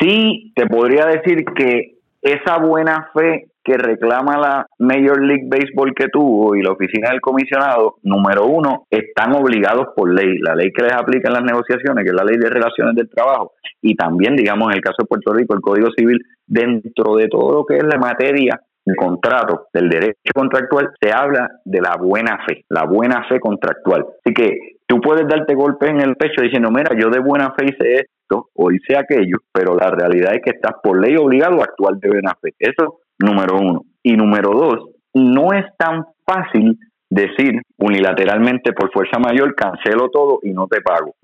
Sí, 0.00 0.52
te 0.54 0.66
podría 0.66 1.06
decir 1.06 1.44
que 1.56 1.98
esa 2.22 2.58
buena 2.58 3.10
fe 3.14 3.48
que 3.68 3.76
reclama 3.76 4.38
la 4.38 4.66
Major 4.78 5.20
League 5.22 5.46
Baseball 5.46 5.94
que 5.94 6.08
tuvo 6.08 6.56
y 6.56 6.62
la 6.62 6.72
oficina 6.72 7.10
del 7.10 7.20
comisionado, 7.20 7.96
número 8.02 8.46
uno, 8.46 8.86
están 8.90 9.34
obligados 9.34 9.88
por 9.94 10.12
ley, 10.12 10.38
la 10.38 10.54
ley 10.54 10.72
que 10.72 10.84
les 10.84 10.94
aplica 10.94 11.28
en 11.28 11.34
las 11.34 11.44
negociaciones, 11.44 12.04
que 12.04 12.10
es 12.10 12.16
la 12.16 12.24
ley 12.24 12.38
de 12.38 12.48
relaciones 12.48 12.94
del 12.94 13.10
trabajo, 13.10 13.52
y 13.82 13.94
también, 13.94 14.36
digamos, 14.36 14.70
en 14.70 14.76
el 14.76 14.80
caso 14.80 14.96
de 15.00 15.06
Puerto 15.06 15.34
Rico, 15.34 15.54
el 15.54 15.60
Código 15.60 15.88
Civil, 15.96 16.18
dentro 16.46 17.16
de 17.16 17.28
todo 17.28 17.52
lo 17.52 17.66
que 17.66 17.76
es 17.76 17.84
la 17.84 17.98
materia 17.98 18.58
de 18.86 18.96
contrato, 18.96 19.66
del 19.72 19.90
derecho 19.90 20.32
contractual, 20.34 20.90
se 20.98 21.12
habla 21.12 21.50
de 21.64 21.80
la 21.80 21.96
buena 22.00 22.38
fe, 22.46 22.64
la 22.70 22.84
buena 22.84 23.26
fe 23.28 23.38
contractual. 23.38 24.06
Así 24.24 24.32
que 24.32 24.78
tú 24.86 25.00
puedes 25.00 25.28
darte 25.28 25.54
golpes 25.54 25.90
en 25.90 26.00
el 26.00 26.16
pecho 26.16 26.40
diciendo, 26.42 26.70
mira, 26.70 26.96
yo 26.98 27.10
de 27.10 27.20
buena 27.20 27.52
fe 27.52 27.66
hice 27.66 27.94
esto 27.96 28.48
o 28.54 28.72
hice 28.72 28.96
aquello, 28.96 29.38
pero 29.52 29.76
la 29.76 29.90
realidad 29.90 30.34
es 30.34 30.40
que 30.42 30.50
estás 30.50 30.72
por 30.82 30.98
ley 30.98 31.16
obligado 31.16 31.60
a 31.60 31.64
actuar 31.64 31.96
de 31.96 32.08
buena 32.08 32.32
fe. 32.40 32.54
Eso 32.58 33.00
número 33.18 33.56
uno. 33.56 33.82
Y 34.02 34.16
número 34.16 34.50
dos, 34.50 34.90
no 35.14 35.52
es 35.52 35.64
tan 35.76 36.04
fácil 36.24 36.78
decir 37.10 37.62
unilateralmente 37.78 38.72
por 38.72 38.92
fuerza 38.92 39.18
mayor 39.18 39.54
cancelo 39.54 40.10
todo 40.10 40.40
y 40.42 40.52
no 40.52 40.66
te 40.66 40.80
pago. 40.80 41.14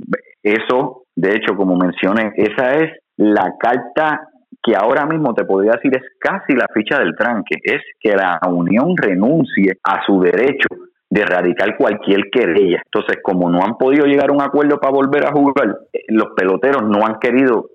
Eso, 0.43 1.03
de 1.15 1.37
hecho, 1.37 1.57
como 1.57 1.77
mencioné, 1.77 2.33
esa 2.37 2.75
es 2.75 2.91
la 3.17 3.55
carta 3.59 4.29
que 4.63 4.75
ahora 4.75 5.05
mismo 5.05 5.35
te 5.35 5.45
podría 5.45 5.73
decir 5.73 5.95
es 5.95 6.05
casi 6.19 6.55
la 6.55 6.67
ficha 6.73 6.99
del 6.99 7.15
tranque, 7.15 7.57
es 7.63 7.83
que 8.01 8.17
la 8.17 8.41
Unión 8.49 8.97
renuncie 8.97 9.77
a 9.85 10.03
su 10.07 10.21
derecho 10.21 10.69
de 11.11 11.21
erradicar 11.21 11.77
cualquier 11.77 12.31
querella. 12.33 12.83
Entonces, 12.85 13.19
como 13.23 13.51
no 13.51 13.63
han 13.63 13.77
podido 13.77 14.07
llegar 14.07 14.31
a 14.31 14.33
un 14.33 14.43
acuerdo 14.43 14.81
para 14.81 14.93
volver 14.93 15.27
a 15.27 15.33
jugar, 15.33 15.77
eh, 15.93 16.01
los 16.09 16.29
peloteros 16.35 16.83
no 16.83 17.07
han 17.07 17.19
querido 17.21 17.67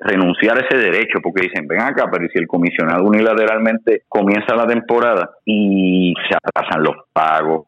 renunciar 0.00 0.56
a 0.56 0.66
ese 0.66 0.78
derecho 0.78 1.18
porque 1.22 1.42
dicen, 1.42 1.66
ven 1.66 1.80
acá, 1.80 2.08
pero 2.10 2.28
si 2.32 2.38
el 2.38 2.46
comisionado 2.46 3.04
unilateralmente 3.04 4.02
comienza 4.08 4.54
la 4.54 4.66
temporada 4.66 5.30
y 5.44 6.14
se 6.28 6.36
atrasan 6.36 6.82
los 6.82 6.96
pagos, 7.12 7.66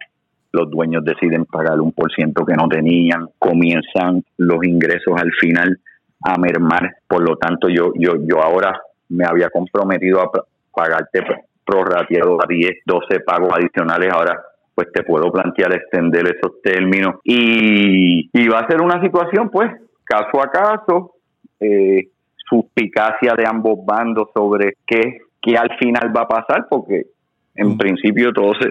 los 0.52 0.70
dueños 0.70 1.04
deciden 1.04 1.44
pagar 1.44 1.80
un 1.80 1.92
por 1.92 2.12
ciento 2.12 2.44
que 2.44 2.54
no 2.54 2.68
tenían, 2.68 3.28
comienzan 3.38 4.22
los 4.38 4.64
ingresos 4.64 5.14
al 5.16 5.30
final 5.40 5.78
a 6.24 6.38
mermar, 6.38 6.96
por 7.06 7.28
lo 7.28 7.36
tanto 7.36 7.68
yo 7.68 7.92
yo 7.94 8.14
yo 8.26 8.42
ahora 8.42 8.80
me 9.10 9.24
había 9.24 9.50
comprometido 9.50 10.20
a 10.22 10.30
pagarte 10.72 11.20
prorrateado 11.64 12.38
a 12.42 12.46
10, 12.46 12.70
12 12.86 13.20
pagos 13.20 13.50
adicionales, 13.52 14.12
ahora 14.12 14.40
pues 14.74 14.92
te 14.92 15.02
puedo 15.02 15.32
plantear 15.32 15.74
extender 15.74 16.24
esos 16.26 16.60
términos 16.62 17.16
y, 17.24 18.30
y 18.32 18.48
va 18.48 18.60
a 18.60 18.68
ser 18.68 18.80
una 18.80 19.00
situación 19.02 19.50
pues 19.50 19.70
caso 20.04 20.40
a 20.42 20.50
caso, 20.50 21.15
eh, 21.60 22.08
suspicacia 22.48 23.34
de 23.34 23.46
ambos 23.46 23.84
bandos 23.84 24.28
sobre 24.34 24.76
qué, 24.86 25.18
qué 25.40 25.56
al 25.56 25.76
final 25.78 26.16
va 26.16 26.22
a 26.22 26.28
pasar, 26.28 26.66
porque 26.68 27.06
en 27.54 27.68
mm. 27.70 27.78
principio 27.78 28.32
todos 28.32 28.56
se, 28.60 28.70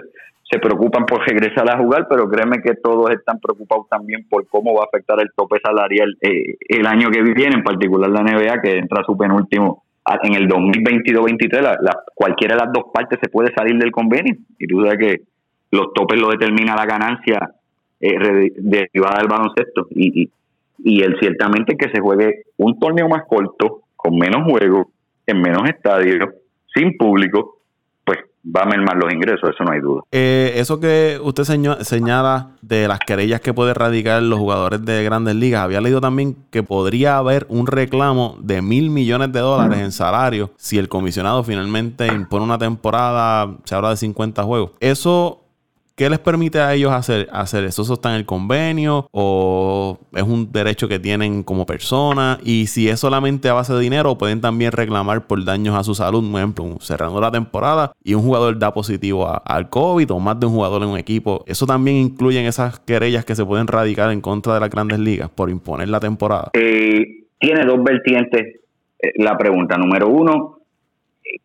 se 0.50 0.58
preocupan 0.58 1.04
por 1.06 1.26
regresar 1.26 1.68
a 1.70 1.78
jugar, 1.78 2.06
pero 2.08 2.28
créeme 2.28 2.62
que 2.62 2.74
todos 2.74 3.10
están 3.10 3.40
preocupados 3.40 3.88
también 3.88 4.26
por 4.28 4.46
cómo 4.48 4.74
va 4.74 4.82
a 4.82 4.86
afectar 4.86 5.20
el 5.20 5.30
tope 5.34 5.58
salarial 5.62 6.16
eh, 6.20 6.56
el 6.68 6.86
año 6.86 7.10
que 7.10 7.22
viene, 7.22 7.56
en 7.56 7.64
particular 7.64 8.10
la 8.10 8.22
NBA, 8.22 8.62
que 8.62 8.78
entra 8.78 9.02
su 9.04 9.16
penúltimo 9.16 9.82
en 10.22 10.34
el 10.34 10.48
2022-23, 10.48 11.80
la, 11.80 11.98
cualquiera 12.14 12.54
de 12.54 12.62
las 12.62 12.72
dos 12.72 12.84
partes 12.92 13.18
se 13.20 13.28
puede 13.28 13.52
salir 13.54 13.76
del 13.76 13.90
convenio. 13.90 14.36
Y 14.58 14.66
tú 14.66 14.82
sabes 14.82 14.98
que 14.98 15.20
los 15.72 15.92
topes 15.92 16.20
lo 16.20 16.30
determina 16.30 16.76
la 16.76 16.86
ganancia 16.86 17.50
eh, 18.00 18.52
derivada 18.56 19.18
del 19.18 19.28
baloncesto. 19.28 19.88
Y, 19.90 20.22
y 20.22 20.30
el 20.84 21.18
ciertamente 21.18 21.76
que 21.76 21.90
se 21.90 22.00
juegue 22.00 22.44
un 22.56 22.78
torneo 22.78 23.08
más 23.08 23.22
corto, 23.28 23.82
con 23.96 24.16
menos 24.16 24.44
juegos, 24.50 24.86
en 25.26 25.40
menos 25.40 25.68
estadios, 25.68 26.28
sin 26.74 26.96
público, 26.96 27.58
pues 28.04 28.18
va 28.44 28.62
a 28.62 28.66
mermar 28.66 28.96
los 28.96 29.12
ingresos, 29.12 29.50
eso 29.50 29.64
no 29.64 29.72
hay 29.72 29.80
duda. 29.80 30.02
Eh, 30.12 30.52
eso 30.56 30.78
que 30.78 31.18
usted 31.22 31.42
señala 31.80 32.50
de 32.62 32.86
las 32.86 33.00
querellas 33.00 33.40
que 33.40 33.52
puede 33.52 33.74
radicar 33.74 34.22
los 34.22 34.38
jugadores 34.38 34.84
de 34.84 35.02
grandes 35.02 35.34
ligas, 35.34 35.62
había 35.62 35.80
leído 35.80 36.00
también 36.00 36.36
que 36.50 36.62
podría 36.62 37.18
haber 37.18 37.46
un 37.48 37.66
reclamo 37.66 38.36
de 38.40 38.62
mil 38.62 38.90
millones 38.90 39.32
de 39.32 39.40
dólares 39.40 39.80
en 39.80 39.90
salario 39.90 40.50
si 40.56 40.78
el 40.78 40.88
comisionado 40.88 41.42
finalmente 41.42 42.06
impone 42.06 42.44
una 42.44 42.58
temporada, 42.58 43.56
se 43.64 43.74
habla 43.74 43.90
de 43.90 43.96
50 43.96 44.42
juegos. 44.44 44.72
Eso 44.80 45.45
¿Qué 45.96 46.10
les 46.10 46.18
permite 46.18 46.60
a 46.60 46.74
ellos 46.74 46.92
hacer, 46.92 47.26
hacer 47.32 47.64
eso? 47.64 47.80
¿Eso 47.80 47.94
está 47.94 48.10
en 48.10 48.16
el 48.16 48.26
convenio 48.26 49.08
o 49.12 49.98
es 50.14 50.24
un 50.24 50.52
derecho 50.52 50.88
que 50.88 50.98
tienen 50.98 51.42
como 51.42 51.64
persona? 51.64 52.38
Y 52.44 52.66
si 52.66 52.90
es 52.90 53.00
solamente 53.00 53.48
a 53.48 53.54
base 53.54 53.72
de 53.72 53.80
dinero, 53.80 54.18
pueden 54.18 54.42
también 54.42 54.72
reclamar 54.72 55.26
por 55.26 55.42
daños 55.42 55.74
a 55.74 55.82
su 55.82 55.94
salud, 55.94 56.22
por 56.30 56.38
ejemplo, 56.38 56.76
cerrando 56.80 57.18
la 57.18 57.30
temporada 57.30 57.92
y 58.04 58.12
un 58.12 58.20
jugador 58.20 58.58
da 58.58 58.74
positivo 58.74 59.26
al 59.42 59.70
COVID 59.70 60.10
o 60.10 60.20
más 60.20 60.38
de 60.38 60.44
un 60.44 60.52
jugador 60.52 60.82
en 60.82 60.90
un 60.90 60.98
equipo. 60.98 61.42
Eso 61.46 61.64
también 61.64 61.96
incluye 61.96 62.40
en 62.40 62.44
esas 62.46 62.78
querellas 62.80 63.24
que 63.24 63.34
se 63.34 63.46
pueden 63.46 63.66
radicar 63.66 64.10
en 64.12 64.20
contra 64.20 64.52
de 64.52 64.60
las 64.60 64.68
grandes 64.68 64.98
ligas 64.98 65.30
por 65.30 65.48
imponer 65.48 65.88
la 65.88 65.98
temporada. 65.98 66.50
Eh, 66.52 67.24
tiene 67.38 67.64
dos 67.64 67.82
vertientes 67.82 68.60
eh, 68.98 69.12
la 69.16 69.38
pregunta. 69.38 69.78
Número 69.78 70.08
uno, 70.08 70.58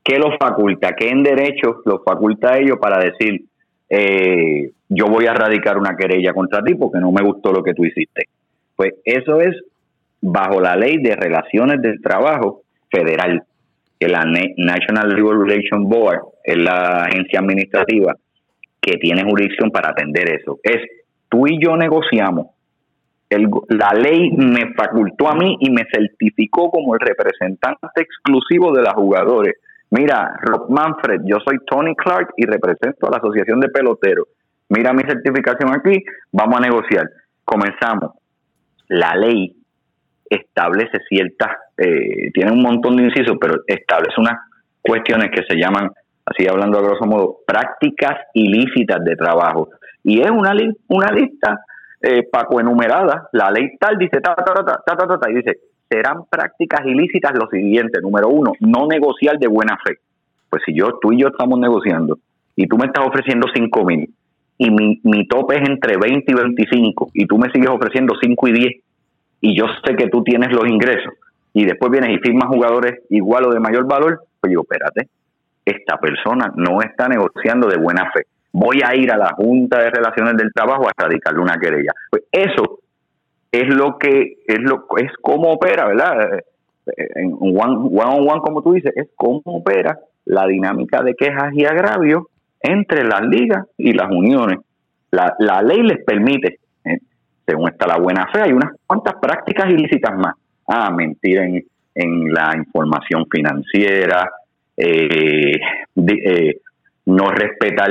¿qué 0.04 0.20
los 0.20 0.36
faculta? 0.38 0.94
¿Qué 0.94 1.08
en 1.08 1.24
derecho 1.24 1.78
los 1.86 2.02
faculta 2.06 2.52
a 2.52 2.58
ellos 2.58 2.80
para 2.82 3.00
decir 3.00 3.46
eh, 3.94 4.72
yo 4.88 5.08
voy 5.08 5.26
a 5.28 5.34
radicar 5.34 5.78
una 5.78 5.98
querella 5.98 6.34
contra 6.34 6.64
ti 6.64 6.76
porque 6.76 7.00
no 7.00 7.12
me 7.12 7.22
gustó 7.22 7.52
lo 7.52 7.62
que 7.62 7.74
tú 7.74 7.84
hiciste. 7.84 8.30
Pues 8.74 8.94
eso 9.04 9.42
es 9.42 9.54
bajo 10.22 10.62
la 10.62 10.78
ley 10.78 10.98
de 11.02 11.14
relaciones 11.14 11.82
del 11.82 12.02
trabajo 12.02 12.62
federal, 12.90 13.44
que 14.00 14.08
la 14.08 14.24
National 14.24 15.10
Labor 15.10 15.46
Relations 15.46 15.90
Board 15.90 16.22
es 16.42 16.56
la 16.56 17.04
agencia 17.04 17.40
administrativa 17.40 18.16
que 18.80 18.98
tiene 18.98 19.24
jurisdicción 19.24 19.72
para 19.72 19.90
atender 19.90 20.40
eso. 20.40 20.60
Es 20.64 20.78
tú 21.28 21.48
y 21.48 21.62
yo 21.62 21.76
negociamos. 21.76 22.48
la 23.30 23.92
ley 23.94 24.32
me 24.32 24.74
facultó 24.74 25.28
a 25.28 25.36
mí 25.36 25.58
y 25.60 25.70
me 25.70 25.84
certificó 25.92 26.72
como 26.72 26.96
el 26.96 27.02
representante 27.02 27.88
exclusivo 27.98 28.74
de 28.74 28.84
los 28.84 28.94
jugadores 28.94 29.56
Mira, 29.92 30.36
Rob 30.42 30.70
Manfred, 30.70 31.22
yo 31.26 31.38
soy 31.46 31.58
Tony 31.66 31.96
Clark 31.96 32.34
y 32.38 32.46
represento 32.46 33.08
a 33.08 33.12
la 33.12 33.18
Asociación 33.18 33.60
de 33.60 33.70
Peloteros. 33.70 34.28
Mira 34.70 34.94
mi 34.94 35.04
certificación 35.04 35.76
aquí, 35.76 36.02
vamos 36.32 36.60
a 36.60 36.62
negociar. 36.62 37.10
Comenzamos. 37.44 38.12
La 38.88 39.16
ley 39.16 39.54
establece 40.30 40.98
ciertas, 41.10 41.58
eh, 41.78 42.32
tiene 42.34 42.54
un 42.54 42.62
montón 42.62 42.96
de 42.96 43.04
incisos, 43.04 43.36
pero 43.40 43.56
establece 43.68 44.16
unas 44.18 44.40
cuestiones 44.82 45.30
que 45.30 45.44
se 45.44 45.60
llaman, 45.60 45.92
así 46.26 46.48
hablando 46.48 46.80
a 46.80 46.84
grosso 46.84 47.06
modo, 47.06 47.40
prácticas 47.46 48.18
ilícitas 48.34 49.04
de 49.04 49.18
trabajo. 49.18 49.72
Y 50.04 50.22
es 50.22 50.32
una, 50.32 50.54
una 50.88 51.12
lista 51.12 51.66
eh, 52.02 52.24
paco 52.32 52.62
enumerada. 52.62 53.28
La 53.34 53.52
ley 53.52 53.78
tal 53.78 53.98
dice, 53.98 54.22
ta, 54.22 54.36
ta, 54.36 54.54
ta, 54.54 55.30
y 55.30 55.34
dice, 55.34 55.60
serán 55.92 56.24
prácticas 56.30 56.86
ilícitas 56.86 57.34
lo 57.34 57.50
siguiente. 57.50 58.00
Número 58.02 58.30
uno, 58.30 58.54
no 58.62 58.88
negociar 58.88 59.38
de 59.38 59.48
buena 59.48 59.78
fe. 59.86 59.98
Pues 60.50 60.64
si 60.66 60.74
yo, 60.74 60.98
tú 61.02 61.12
y 61.12 61.22
yo 61.22 61.28
estamos 61.28 61.60
negociando 61.60 62.18
y 62.56 62.68
tú 62.68 62.78
me 62.78 62.86
estás 62.86 63.06
ofreciendo 63.06 63.48
5 63.54 63.86
mil 63.86 64.14
y 64.58 64.70
mi, 64.70 65.00
mi 65.04 65.28
tope 65.28 65.56
es 65.56 65.68
entre 65.68 65.98
20 65.98 66.32
y 66.32 66.36
25 66.36 67.12
y 67.14 67.26
tú 67.26 67.38
me 67.38 67.50
sigues 67.52 67.70
ofreciendo 67.70 68.14
5 68.22 68.48
y 68.48 68.52
10 68.54 68.76
y 69.42 69.58
yo 69.58 69.66
sé 69.84 69.96
que 69.96 70.08
tú 70.08 70.24
tienes 70.24 70.52
los 70.52 70.68
ingresos 70.70 71.14
y 71.54 71.66
después 71.66 71.92
vienes 71.92 72.12
y 72.12 72.20
firmas 72.20 72.48
jugadores 72.48 73.02
igual 73.10 73.46
o 73.46 73.52
de 73.52 73.60
mayor 73.60 73.88
valor, 73.88 74.22
pues 74.40 74.50
digo, 74.50 74.64
espérate, 74.64 75.10
esta 75.66 75.98
persona 75.98 76.52
no 76.56 76.82
está 76.82 77.08
negociando 77.08 77.68
de 77.68 77.78
buena 77.78 78.12
fe. 78.12 78.26
Voy 78.54 78.82
a 78.86 78.96
ir 78.96 79.12
a 79.12 79.18
la 79.18 79.34
Junta 79.34 79.80
de 79.80 79.90
Relaciones 79.90 80.36
del 80.36 80.52
Trabajo 80.54 80.88
a 80.88 80.92
radicarle 80.96 81.42
una 81.42 81.58
querella. 81.58 81.92
Pues 82.10 82.24
eso 82.32 82.80
es 83.52 83.68
lo 83.68 83.98
que 83.98 84.38
es 84.48 84.60
lo 84.60 84.86
es 84.98 85.12
cómo 85.22 85.52
opera, 85.52 85.88
¿verdad? 85.88 86.40
Eh, 86.98 87.08
en 87.16 87.34
one, 87.34 87.90
on 88.00 88.30
one, 88.30 88.42
como 88.42 88.62
tú 88.62 88.74
dices, 88.74 88.94
es 88.96 89.10
cómo 89.16 89.42
opera 89.46 90.00
la 90.26 90.48
dinámica 90.48 91.02
de 91.04 91.16
quejas 91.16 91.54
y 91.54 91.66
agravios 91.66 92.24
entre 92.62 93.04
las 93.04 93.22
ligas 93.22 93.66
y 93.78 93.94
las 93.94 94.10
uniones. 94.10 94.60
La, 95.12 95.36
la 95.40 95.62
ley 95.62 95.82
les 95.82 96.04
permite, 96.06 96.60
¿eh? 96.86 97.00
según 97.46 97.70
está 97.70 97.88
la 97.88 97.98
buena 97.98 98.28
fe, 98.32 98.42
hay 98.42 98.54
unas 98.54 98.72
cuantas 98.86 99.16
prácticas 99.22 99.70
ilícitas 99.70 100.18
más. 100.18 100.36
Ah, 100.68 100.90
mentir 100.92 101.40
en, 101.40 101.66
en 101.96 102.32
la 102.32 102.54
información 102.56 103.26
financiera, 103.30 104.32
eh, 104.78 105.60
no 107.06 107.30
respetar 107.30 107.90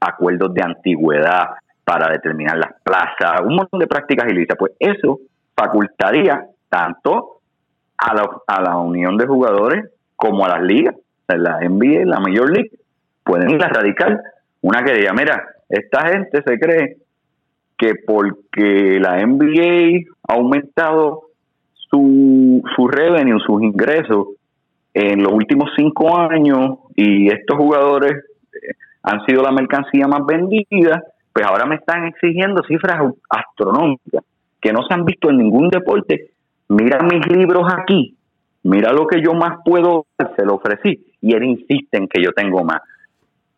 acuerdos 0.00 0.52
de 0.52 0.62
antigüedad, 0.62 1.46
para 1.84 2.10
determinar 2.10 2.56
las 2.56 2.72
plazas, 2.82 3.42
un 3.42 3.56
montón 3.56 3.80
de 3.80 3.86
prácticas 3.86 4.30
ilícitas. 4.30 4.56
Pues 4.58 4.72
eso 4.78 5.20
facultaría 5.54 6.46
tanto 6.68 7.40
a 7.98 8.14
la, 8.14 8.28
a 8.46 8.62
la 8.62 8.76
unión 8.78 9.16
de 9.16 9.26
jugadores 9.26 9.90
como 10.16 10.44
a 10.44 10.48
las 10.48 10.62
ligas, 10.62 10.94
la 11.28 11.58
NBA, 11.60 12.04
la 12.06 12.20
Major 12.20 12.50
League, 12.50 12.70
pueden 13.22 13.50
ir 13.50 13.62
a 13.64 13.68
radical 13.68 14.20
una 14.60 14.82
que 14.82 14.94
diga, 14.94 15.12
mira, 15.12 15.44
esta 15.68 16.08
gente 16.08 16.42
se 16.42 16.58
cree 16.58 16.96
que 17.76 17.94
porque 18.06 18.98
la 18.98 19.24
NBA 19.24 20.10
ha 20.26 20.34
aumentado 20.34 21.24
su, 21.90 22.62
su 22.74 22.88
revenue, 22.88 23.38
sus 23.40 23.62
ingresos 23.62 24.28
en 24.94 25.22
los 25.22 25.32
últimos 25.32 25.70
cinco 25.76 26.16
años 26.16 26.78
y 26.94 27.28
estos 27.28 27.58
jugadores 27.58 28.12
eh, 28.54 28.74
han 29.02 29.24
sido 29.26 29.42
la 29.42 29.52
mercancía 29.52 30.06
más 30.06 30.24
vendida, 30.24 31.02
pues 31.34 31.44
ahora 31.44 31.66
me 31.66 31.74
están 31.74 32.04
exigiendo 32.04 32.62
cifras 32.62 33.12
astronómicas 33.28 34.22
que 34.60 34.72
no 34.72 34.82
se 34.84 34.94
han 34.94 35.04
visto 35.04 35.30
en 35.30 35.38
ningún 35.38 35.68
deporte. 35.68 36.30
Mira 36.68 37.00
mis 37.02 37.26
libros 37.26 37.70
aquí, 37.76 38.16
mira 38.62 38.92
lo 38.92 39.08
que 39.08 39.20
yo 39.20 39.34
más 39.34 39.58
puedo, 39.64 40.06
se 40.36 40.46
lo 40.46 40.54
ofrecí 40.54 41.04
y 41.20 41.34
él 41.34 41.42
insiste 41.42 41.98
en 41.98 42.06
que 42.06 42.22
yo 42.22 42.30
tengo 42.32 42.62
más. 42.62 42.80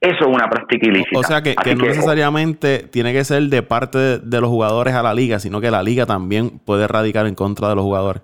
Eso 0.01 0.25
es 0.25 0.27
una 0.27 0.49
práctica 0.49 0.89
ilícita. 0.89 1.19
O 1.19 1.23
sea 1.23 1.43
que, 1.43 1.55
no 1.55 1.85
necesariamente 1.85 2.79
tiene 2.79 3.13
que 3.13 3.25
ser 3.25 3.43
de 3.43 3.63
parte 3.63 4.21
de, 4.21 4.41
los 4.41 4.49
jugadores 4.49 4.95
a 4.95 5.03
la 5.03 5.13
liga, 5.13 5.39
sino 5.39 5.61
que 5.61 5.71
la 5.71 5.83
liga 5.83 6.07
también 6.07 6.59
puede 6.65 6.89
radicar 6.89 7.27
en 7.27 7.35
contra 7.35 7.69
de 7.69 7.75
los 7.75 7.85
jugadores. 7.85 8.23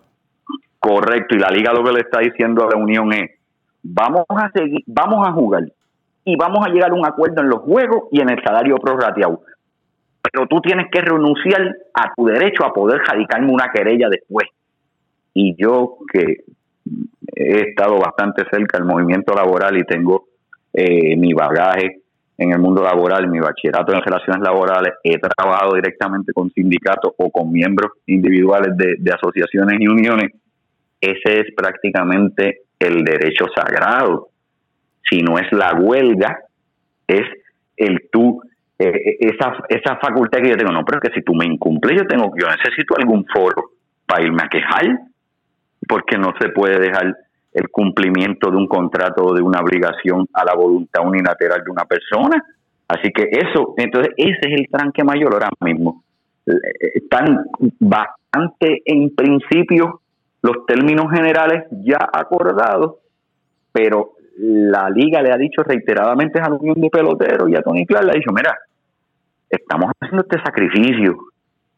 Correcto, 0.79 1.37
y 1.37 1.39
la 1.39 1.51
liga 1.51 1.73
lo 1.73 1.85
que 1.85 1.93
le 1.93 2.01
está 2.01 2.21
diciendo 2.21 2.65
a 2.65 2.71
la 2.71 2.83
unión 2.83 3.13
es, 3.13 3.31
vamos 3.83 4.25
a 4.29 4.51
seguir, 4.55 4.83
vamos 4.87 5.27
a 5.29 5.33
jugar, 5.33 5.65
y 6.25 6.37
vamos 6.37 6.65
a 6.67 6.71
llegar 6.71 6.91
a 6.91 6.95
un 6.95 7.07
acuerdo 7.07 7.43
en 7.43 7.49
los 7.49 7.61
juegos 7.61 8.05
y 8.11 8.21
en 8.21 8.31
el 8.31 8.43
salario 8.43 8.77
prorrateado. 8.77 9.43
Pero 10.23 10.47
tú 10.47 10.61
tienes 10.61 10.87
que 10.91 11.01
renunciar 11.01 11.77
a 11.95 12.13
tu 12.15 12.27
derecho 12.27 12.65
a 12.65 12.73
poder 12.73 13.01
radicarme 13.01 13.53
una 13.53 13.71
querella 13.73 14.09
después. 14.09 14.49
Y 15.35 15.57
yo 15.61 15.99
que 16.13 16.45
he 17.35 17.61
estado 17.71 17.99
bastante 17.99 18.45
cerca 18.51 18.79
del 18.79 18.87
movimiento 18.87 19.35
laboral 19.35 19.77
y 19.77 19.85
tengo 19.85 20.27
eh, 20.73 21.17
mi 21.17 21.33
bagaje 21.33 22.03
en 22.39 22.53
el 22.53 22.59
mundo 22.59 22.83
laboral, 22.83 23.29
mi 23.29 23.41
bachillerato 23.41 23.93
en 23.93 24.03
relaciones 24.03 24.43
laborales, 24.43 24.95
he 25.05 25.19
trabajado 25.19 25.75
directamente 25.75 26.33
con 26.33 26.51
sindicatos 26.51 27.13
o 27.17 27.31
con 27.31 27.53
miembros 27.53 27.93
individuales 28.07 28.77
de, 28.77 28.97
de 28.99 29.13
asociaciones 29.13 29.81
y 29.81 29.87
uniones. 29.87 30.33
Ese 31.01 31.41
es 31.41 31.55
prácticamente 31.55 32.63
el 32.79 33.05
derecho 33.05 33.47
sagrado 33.55 34.32
si 35.09 35.21
no 35.21 35.39
es 35.39 35.51
la 35.53 35.75
huelga, 35.75 36.39
es 37.07 37.27
el 37.77 38.09
tú, 38.11 38.43
eh, 38.79 38.89
eh, 38.89 39.17
esa, 39.21 39.55
esa 39.69 39.97
facultad 39.97 40.41
que 40.41 40.51
yo 40.51 40.57
tengo. 40.57 40.73
No, 40.73 40.85
pero 40.85 41.01
que 41.01 41.13
si 41.15 41.23
tú 41.23 41.35
me 41.35 41.47
incumples, 41.47 41.99
yo 42.01 42.07
tengo, 42.07 42.33
yo 42.39 42.47
necesito 42.49 42.97
algún 42.97 43.25
foro 43.27 43.71
para 44.07 44.25
irme 44.25 44.43
a 44.45 44.49
quejar, 44.49 44.99
porque 45.89 46.17
no 46.17 46.33
se 46.41 46.49
puede 46.51 46.79
dejar 46.79 47.17
el 47.53 47.69
cumplimiento 47.71 48.51
de 48.51 48.57
un 48.57 48.67
contrato 48.67 49.25
o 49.25 49.35
de 49.35 49.43
una 49.43 49.61
obligación 49.61 50.27
a 50.33 50.45
la 50.45 50.55
voluntad 50.55 51.07
unilateral 51.07 51.63
de 51.65 51.71
una 51.71 51.85
persona. 51.85 52.43
Así 52.89 53.11
que 53.13 53.29
eso, 53.31 53.75
entonces 53.77 54.13
ese 54.17 54.41
es 54.41 54.61
el 54.61 54.69
tranque 54.71 55.05
mayor 55.05 55.35
ahora 55.35 55.51
mismo. 55.61 56.03
Eh, 56.47 56.53
están 56.95 57.45
bastante 57.79 58.83
en 58.85 59.15
principio 59.15 60.01
los 60.43 60.67
términos 60.67 61.07
generales 61.13 61.65
ya 61.85 61.99
acordados, 62.13 62.97
pero 63.71 64.13
la 64.39 64.89
liga 64.91 65.23
le 65.23 65.33
ha 65.33 65.37
dicho 65.37 65.63
reiteradamente 65.63 66.41
a 66.41 66.49
la 66.49 66.57
Unión 66.57 66.81
de 66.81 66.91
Peloteros 66.91 67.49
y 67.49 67.57
a 67.57 67.63
Tony 67.63 67.87
Clark 67.87 68.07
le 68.07 68.13
ha 68.13 68.15
dicho, 68.15 68.33
mira, 68.33 68.57
estamos 69.49 69.91
haciendo 70.01 70.23
este 70.23 70.43
sacrificio 70.43 71.17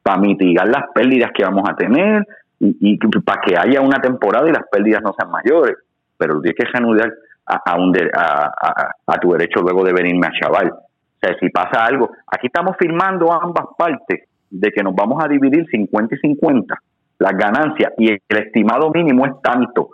para 0.02 0.18
mitigar 0.18 0.68
las 0.68 0.84
pérdidas 0.94 1.30
que 1.34 1.44
vamos 1.44 1.68
a 1.68 1.74
tener 1.74 2.26
y, 2.60 2.98
para 3.20 3.40
que 3.40 3.56
haya 3.56 3.80
una 3.80 4.00
temporada 4.00 4.48
y 4.48 4.52
las 4.52 4.68
pérdidas 4.70 5.02
no 5.02 5.12
sean 5.18 5.30
mayores, 5.30 5.76
pero 6.16 6.40
tienes 6.40 6.56
que 6.56 6.70
reanudar 6.70 7.12
a, 7.46 7.60
a, 7.66 8.90
a, 9.06 9.18
tu 9.18 9.32
derecho 9.32 9.60
luego 9.60 9.84
de 9.84 9.92
venirme 9.92 10.26
a 10.26 10.32
chaval. 10.40 10.70
O 10.70 11.18
sea, 11.20 11.36
si 11.38 11.50
pasa 11.50 11.84
algo, 11.84 12.10
aquí 12.26 12.46
estamos 12.46 12.76
firmando 12.78 13.32
ambas 13.32 13.66
partes 13.76 14.28
de 14.50 14.70
que 14.70 14.82
nos 14.82 14.94
vamos 14.94 15.22
a 15.22 15.28
dividir 15.28 15.66
50 15.70 16.14
y 16.14 16.18
50 16.18 16.74
las 17.18 17.32
ganancias 17.36 17.92
y 17.98 18.10
el 18.10 18.20
estimado 18.28 18.90
mínimo 18.90 19.26
es 19.26 19.32
tanto 19.42 19.93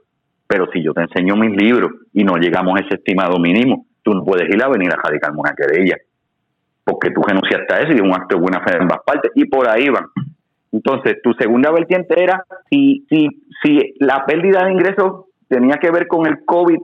pero 0.50 0.66
si 0.72 0.82
yo 0.82 0.92
te 0.92 1.02
enseño 1.02 1.36
mis 1.36 1.56
libros 1.56 1.92
y 2.12 2.24
no 2.24 2.34
llegamos 2.34 2.76
a 2.76 2.84
ese 2.84 2.96
estimado 2.96 3.38
mínimo, 3.38 3.86
tú 4.02 4.12
no 4.12 4.24
puedes 4.24 4.52
ir 4.52 4.60
a 4.60 4.68
venir 4.68 4.92
a 4.92 4.96
radicarme 4.96 5.38
una 5.38 5.54
querella. 5.54 5.96
porque 6.82 7.12
tú 7.12 7.22
renunciaste 7.22 7.72
a 7.72 7.78
eso 7.82 7.92
y 7.92 7.96
es 7.96 8.00
un 8.00 8.12
acto 8.12 8.34
de 8.34 8.40
buena 8.40 8.60
fe 8.64 8.74
en 8.74 8.82
ambas 8.82 8.98
partes, 9.06 9.30
y 9.36 9.44
por 9.44 9.68
ahí 9.68 9.88
van. 9.90 10.06
Entonces, 10.72 11.18
tu 11.22 11.32
segunda 11.34 11.70
vertiente 11.70 12.20
era 12.20 12.44
si, 12.68 13.06
si, 13.08 13.28
si 13.62 13.94
la 14.00 14.26
pérdida 14.26 14.64
de 14.64 14.72
ingresos 14.72 15.26
tenía 15.46 15.76
que 15.76 15.92
ver 15.92 16.08
con 16.08 16.26
el 16.26 16.44
COVID 16.44 16.80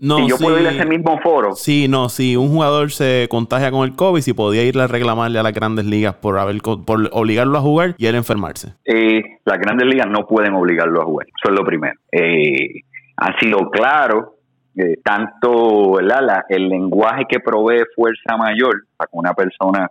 no, 0.00 0.18
si 0.18 0.28
yo 0.28 0.38
puedo 0.38 0.60
ir 0.60 0.66
a 0.66 0.70
ese 0.70 0.86
mismo 0.86 1.18
foro. 1.20 1.54
Sí, 1.54 1.88
no, 1.88 2.08
si 2.08 2.36
un 2.36 2.50
jugador 2.50 2.92
se 2.92 3.26
contagia 3.28 3.72
con 3.72 3.82
el 3.88 3.96
COVID, 3.96 4.20
si 4.20 4.32
podía 4.32 4.62
ir 4.62 4.78
a 4.78 4.86
reclamarle 4.86 5.40
a 5.40 5.42
las 5.42 5.52
grandes 5.52 5.86
ligas 5.86 6.14
por 6.14 6.38
haber 6.38 6.60
por 6.62 7.08
obligarlo 7.12 7.58
a 7.58 7.60
jugar 7.60 7.94
y 7.98 8.06
él 8.06 8.14
enfermarse. 8.14 8.74
Eh, 8.84 9.22
las 9.44 9.58
grandes 9.58 9.88
ligas 9.88 10.06
no 10.08 10.26
pueden 10.26 10.54
obligarlo 10.54 11.02
a 11.02 11.04
jugar, 11.04 11.26
eso 11.26 11.52
es 11.52 11.58
lo 11.58 11.64
primero. 11.64 11.94
Eh, 12.12 12.82
ha 13.20 13.38
sido 13.38 13.70
claro, 13.70 14.36
eh, 14.76 14.94
tanto 15.02 15.98
el 15.98 16.68
lenguaje 16.68 17.24
que 17.28 17.40
provee 17.40 17.82
fuerza 17.94 18.36
mayor 18.36 18.84
para 18.96 19.08
que 19.08 19.18
una 19.18 19.34
persona 19.34 19.88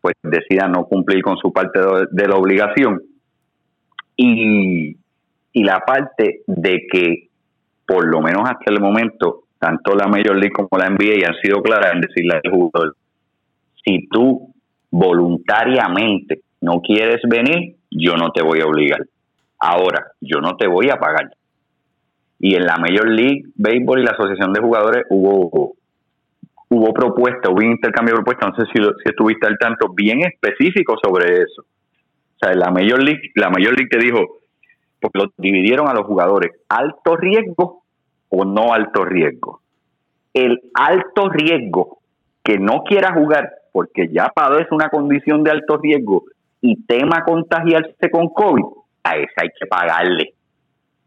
pues 0.00 0.14
decida 0.22 0.66
no 0.68 0.84
cumplir 0.86 1.22
con 1.22 1.36
su 1.36 1.52
parte 1.52 1.78
de, 2.10 2.28
la 2.28 2.34
obligación 2.34 3.02
y, 4.16 4.96
y 5.52 5.64
la 5.64 5.80
parte 5.80 6.40
de 6.46 6.86
que 6.90 7.28
por 7.86 8.06
lo 8.06 8.20
menos 8.20 8.42
hasta 8.48 8.72
el 8.72 8.80
momento 8.80 9.44
tanto 9.58 9.94
la 9.94 10.08
Major 10.08 10.34
League 10.34 10.52
como 10.52 10.70
la 10.76 10.88
NBA 10.88 11.28
han 11.28 11.40
sido 11.40 11.62
claras 11.62 11.92
en 11.94 12.00
decirle 12.00 12.40
al 12.42 12.50
jugador, 12.50 12.96
si 13.84 14.08
tú 14.08 14.52
voluntariamente 14.90 16.40
no 16.62 16.80
quieres 16.80 17.20
venir, 17.28 17.76
yo 17.90 18.16
no 18.16 18.32
te 18.32 18.42
voy 18.42 18.60
a 18.60 18.66
obligar. 18.66 19.02
Ahora, 19.58 20.06
yo 20.20 20.40
no 20.40 20.56
te 20.56 20.66
voy 20.66 20.90
a 20.90 20.96
pagar. 20.96 21.30
Y 22.42 22.56
en 22.56 22.66
la 22.66 22.76
Major 22.76 23.08
League 23.08 23.44
Baseball 23.54 24.00
y 24.00 24.04
la 24.04 24.10
Asociación 24.10 24.52
de 24.52 24.60
Jugadores 24.60 25.04
hubo 25.08 25.74
hubo 26.72 26.92
propuesta, 26.94 27.50
hubo 27.50 27.62
intercambio 27.62 28.14
de 28.14 28.22
propuestas, 28.22 28.50
no 28.50 28.64
sé 28.64 28.70
si, 28.72 28.82
si 28.82 29.10
estuviste 29.10 29.46
al 29.46 29.58
tanto, 29.58 29.92
bien 29.94 30.22
específico 30.22 30.96
sobre 31.02 31.42
eso. 31.42 31.62
O 31.62 32.38
sea, 32.40 32.54
la 32.54 32.70
Major 32.70 33.02
League, 33.02 33.30
la 33.34 33.50
Major 33.50 33.74
League 33.76 33.90
te 33.90 33.98
dijo, 33.98 34.38
porque 35.00 35.18
lo 35.18 35.32
dividieron 35.36 35.88
a 35.88 35.94
los 35.94 36.06
jugadores, 36.06 36.52
alto 36.68 37.16
riesgo 37.16 37.82
o 38.30 38.44
no 38.44 38.72
alto 38.72 39.04
riesgo. 39.04 39.60
El 40.32 40.62
alto 40.72 41.28
riesgo 41.28 41.98
que 42.42 42.58
no 42.58 42.84
quiera 42.84 43.12
jugar 43.12 43.50
porque 43.72 44.08
ya 44.08 44.32
padece 44.34 44.68
una 44.74 44.88
condición 44.88 45.44
de 45.44 45.50
alto 45.50 45.76
riesgo 45.76 46.24
y 46.60 46.82
tema 46.84 47.22
contagiarse 47.24 48.10
con 48.10 48.28
COVID, 48.28 48.64
a 49.04 49.16
esa 49.16 49.42
hay 49.42 49.48
que 49.58 49.66
pagarle. 49.66 50.34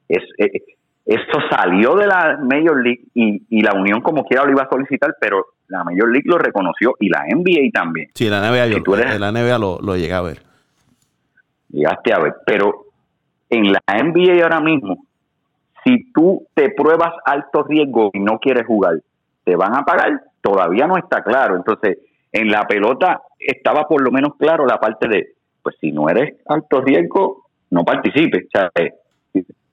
Es, 0.08 0.24
eh, 0.38 0.62
esto 1.06 1.40
salió 1.50 1.96
de 1.96 2.08
la 2.08 2.40
Major 2.42 2.84
League 2.84 3.04
y, 3.14 3.62
la 3.62 3.74
Unión 3.74 4.02
como 4.02 4.26
quiera 4.26 4.44
lo 4.44 4.52
iba 4.52 4.64
a 4.64 4.70
solicitar, 4.70 5.16
pero 5.20 5.46
la 5.68 5.84
Major 5.84 6.10
League 6.12 6.26
lo 6.26 6.38
reconoció 6.38 6.96
y 7.00 7.10
la 7.10 7.24
NBA 7.28 7.70
también. 7.74 8.10
Sí, 8.14 8.30
la 8.30 8.40
NBA, 8.40 9.20
la 9.20 9.32
NBA 9.32 9.58
lo, 9.60 9.80
lo 9.82 9.96
llegué 9.96 10.14
a 10.14 10.22
ver. 10.22 10.42
Llegaste 11.70 12.14
a 12.14 12.20
ver, 12.20 12.36
pero 12.46 12.86
en 13.50 13.72
la 13.72 13.82
NBA 13.88 14.44
ahora 14.44 14.60
mismo 14.60 15.06
si 15.86 16.12
tú 16.12 16.48
te 16.54 16.72
pruebas 16.72 17.14
alto 17.26 17.64
riesgo 17.64 18.10
y 18.14 18.20
no 18.20 18.40
quieres 18.40 18.66
jugar, 18.66 18.96
¿te 19.44 19.56
van 19.56 19.76
a 19.76 19.86
pagar? 19.86 20.20
Todavía 20.42 20.88
no 20.88 20.98
está 20.98 21.24
claro. 21.24 21.56
Entonces, 21.56 22.00
en 22.32 22.50
la 22.50 22.64
pelota 22.64 23.22
estaba 23.40 23.88
por 23.88 24.02
lo 24.02 24.12
menos 24.12 24.36
claro 24.38 24.66
la 24.66 24.80
parte 24.80 25.08
de, 25.08 25.34
pues 25.62 25.76
si 25.80 25.92
no 25.92 26.10
eres 26.10 26.38
alto 26.48 26.82
riesgo, 26.82 27.46
no 27.70 27.84
participes. 27.86 28.46
O 28.46 28.50
sea, 28.52 28.72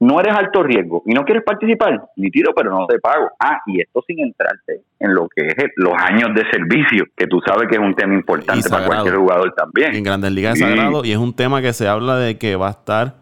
no 0.02 0.18
eres 0.18 0.34
alto 0.34 0.64
riesgo 0.64 1.04
y 1.06 1.12
no 1.12 1.24
quieres 1.24 1.44
participar, 1.44 2.02
ni 2.16 2.28
tiro, 2.28 2.52
pero 2.56 2.76
no 2.76 2.86
te 2.88 2.98
pago. 2.98 3.30
Ah, 3.38 3.60
y 3.66 3.80
esto 3.80 4.02
sin 4.04 4.18
entrarte 4.18 4.80
en 4.98 5.14
lo 5.14 5.28
que 5.28 5.46
es 5.46 5.70
los 5.76 5.94
años 5.96 6.30
de 6.34 6.42
servicio, 6.50 7.04
que 7.16 7.28
tú 7.28 7.40
sabes 7.46 7.68
que 7.68 7.76
es 7.76 7.80
un 7.80 7.94
tema 7.94 8.12
importante 8.12 8.68
para 8.68 8.84
cualquier 8.84 9.14
jugador 9.14 9.54
también. 9.54 9.94
En 9.94 10.02
Grandes 10.02 10.32
Ligas 10.32 10.54
es 10.54 10.60
sagrado 10.60 11.04
y 11.04 11.12
es 11.12 11.18
un 11.18 11.34
tema 11.34 11.62
que 11.62 11.72
se 11.72 11.86
habla 11.86 12.16
de 12.16 12.36
que 12.36 12.56
va 12.56 12.66
a 12.66 12.70
estar 12.72 13.21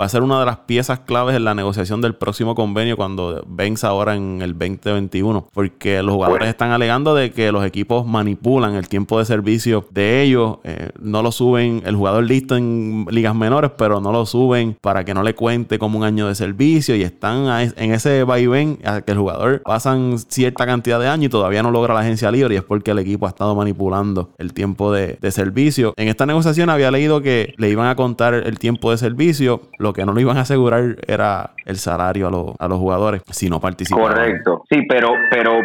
va 0.00 0.06
a 0.06 0.08
ser 0.08 0.22
una 0.22 0.40
de 0.40 0.46
las 0.46 0.58
piezas 0.58 1.00
claves 1.00 1.36
en 1.36 1.44
la 1.44 1.54
negociación 1.54 2.00
del 2.00 2.14
próximo 2.14 2.54
convenio 2.54 2.96
cuando 2.96 3.44
venza 3.46 3.88
ahora 3.88 4.16
en 4.16 4.42
el 4.42 4.58
2021. 4.58 5.48
Porque 5.52 6.02
los 6.02 6.14
jugadores 6.14 6.48
están 6.48 6.72
alegando 6.72 7.14
de 7.14 7.30
que 7.30 7.52
los 7.52 7.64
equipos 7.64 8.04
manipulan 8.06 8.74
el 8.74 8.88
tiempo 8.88 9.18
de 9.18 9.24
servicio 9.24 9.86
de 9.90 10.22
ellos. 10.22 10.58
Eh, 10.64 10.90
no 11.00 11.22
lo 11.22 11.30
suben, 11.30 11.82
el 11.86 11.94
jugador 11.94 12.24
listo 12.24 12.56
en 12.56 13.06
ligas 13.10 13.34
menores, 13.34 13.70
pero 13.76 14.00
no 14.00 14.10
lo 14.10 14.26
suben 14.26 14.76
para 14.80 15.04
que 15.04 15.14
no 15.14 15.22
le 15.22 15.34
cuente 15.34 15.78
como 15.78 15.98
un 15.98 16.04
año 16.04 16.26
de 16.26 16.34
servicio. 16.34 16.96
Y 16.96 17.02
están 17.02 17.72
en 17.76 17.92
ese 17.92 18.24
vaivén 18.24 18.78
a 18.84 19.02
que 19.02 19.12
el 19.12 19.18
jugador 19.18 19.62
pasan 19.62 20.18
cierta 20.18 20.66
cantidad 20.66 20.98
de 20.98 21.08
años 21.08 21.26
y 21.26 21.28
todavía 21.28 21.62
no 21.62 21.70
logra 21.70 21.94
la 21.94 22.00
agencia 22.00 22.32
libre. 22.32 22.54
Y 22.54 22.58
es 22.58 22.64
porque 22.64 22.90
el 22.90 22.98
equipo 22.98 23.26
ha 23.26 23.28
estado 23.28 23.54
manipulando 23.54 24.30
el 24.38 24.52
tiempo 24.52 24.92
de 24.92 25.18
servicio. 25.30 25.94
En 25.96 26.08
esta 26.08 26.26
negociación 26.26 26.68
había 26.68 26.90
leído 26.90 27.22
que 27.22 27.54
le 27.58 27.70
iban 27.70 27.86
a 27.86 27.94
contar 27.94 28.34
el 28.34 28.58
tiempo 28.58 28.90
de 28.90 28.98
servicio 28.98 29.62
lo 29.84 29.92
que 29.92 30.04
no 30.04 30.12
lo 30.12 30.20
iban 30.20 30.38
a 30.38 30.40
asegurar 30.40 30.96
era 31.06 31.50
el 31.66 31.76
salario 31.76 32.26
a, 32.58 32.68
los 32.68 32.78
jugadores 32.78 33.22
si 33.30 33.48
no 33.48 33.60
participaban. 33.60 34.14
Correcto. 34.14 34.64
Sí, 34.68 34.82
pero, 34.88 35.12
pero 35.30 35.60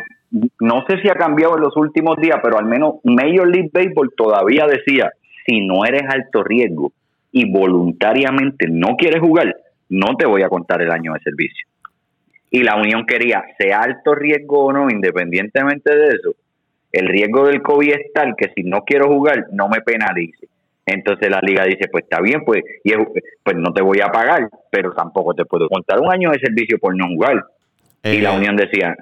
no 0.60 0.84
sé 0.88 1.02
si 1.02 1.10
ha 1.10 1.16
cambiado 1.16 1.56
en 1.56 1.64
los 1.64 1.76
últimos 1.78 2.18
días, 2.18 2.38
pero 2.44 2.60
al 2.60 2.66
menos 2.66 2.96
Major 3.04 3.48
League 3.48 3.72
Baseball 3.74 4.12
todavía 4.16 4.68
decía, 4.68 5.12
si 5.46 5.66
no 5.66 5.86
eres 5.86 6.04
alto 6.08 6.44
riesgo 6.44 6.92
y 7.32 7.52
voluntariamente 7.52 8.68
no 8.70 8.96
quieres 8.98 9.22
jugar, 9.22 9.56
no 9.90 10.16
te 10.18 10.28
voy 10.28 10.44
a 10.44 10.50
contar 10.50 10.82
el 10.82 10.92
año 10.92 11.14
de 11.14 11.22
servicio. 11.22 11.66
Y 12.52 12.64
la 12.64 12.76
Unión 12.76 13.06
quería, 13.06 13.44
sea 13.58 13.82
alto 13.82 14.14
riesgo 14.14 14.66
o 14.66 14.74
no, 14.74 14.90
independientemente 14.90 15.96
de 15.96 16.08
eso, 16.08 16.36
el 16.92 17.08
riesgo 17.08 17.46
del 17.46 17.62
COVID 17.62 17.92
es 17.92 18.14
tal 18.14 18.36
que 18.36 18.52
si 18.56 18.64
no 18.64 18.82
quiero 18.82 19.08
jugar, 19.08 19.48
no 19.52 19.70
me 19.70 19.82
penalice. 19.82 20.48
Entonces 20.94 21.30
la 21.30 21.40
liga 21.42 21.64
dice, 21.66 21.88
pues 21.92 22.04
está 22.04 22.22
bien, 22.22 22.44
pues, 22.46 22.64
y 22.84 22.92
pues 23.44 23.56
no 23.58 23.74
te 23.74 23.82
voy 23.82 24.00
a 24.02 24.08
pagar, 24.08 24.50
pero 24.72 24.92
tampoco 24.94 25.34
te 25.34 25.46
puedo 25.46 25.68
contar 25.68 26.00
un 26.00 26.12
año 26.12 26.32
de 26.32 26.40
servicio 26.40 26.78
por 26.80 26.96
no 26.96 27.08
jugar. 27.08 27.44
y 28.04 28.22
la 28.22 28.34
eh, 28.34 28.38
Unión 28.38 28.56
decía, 28.56 28.96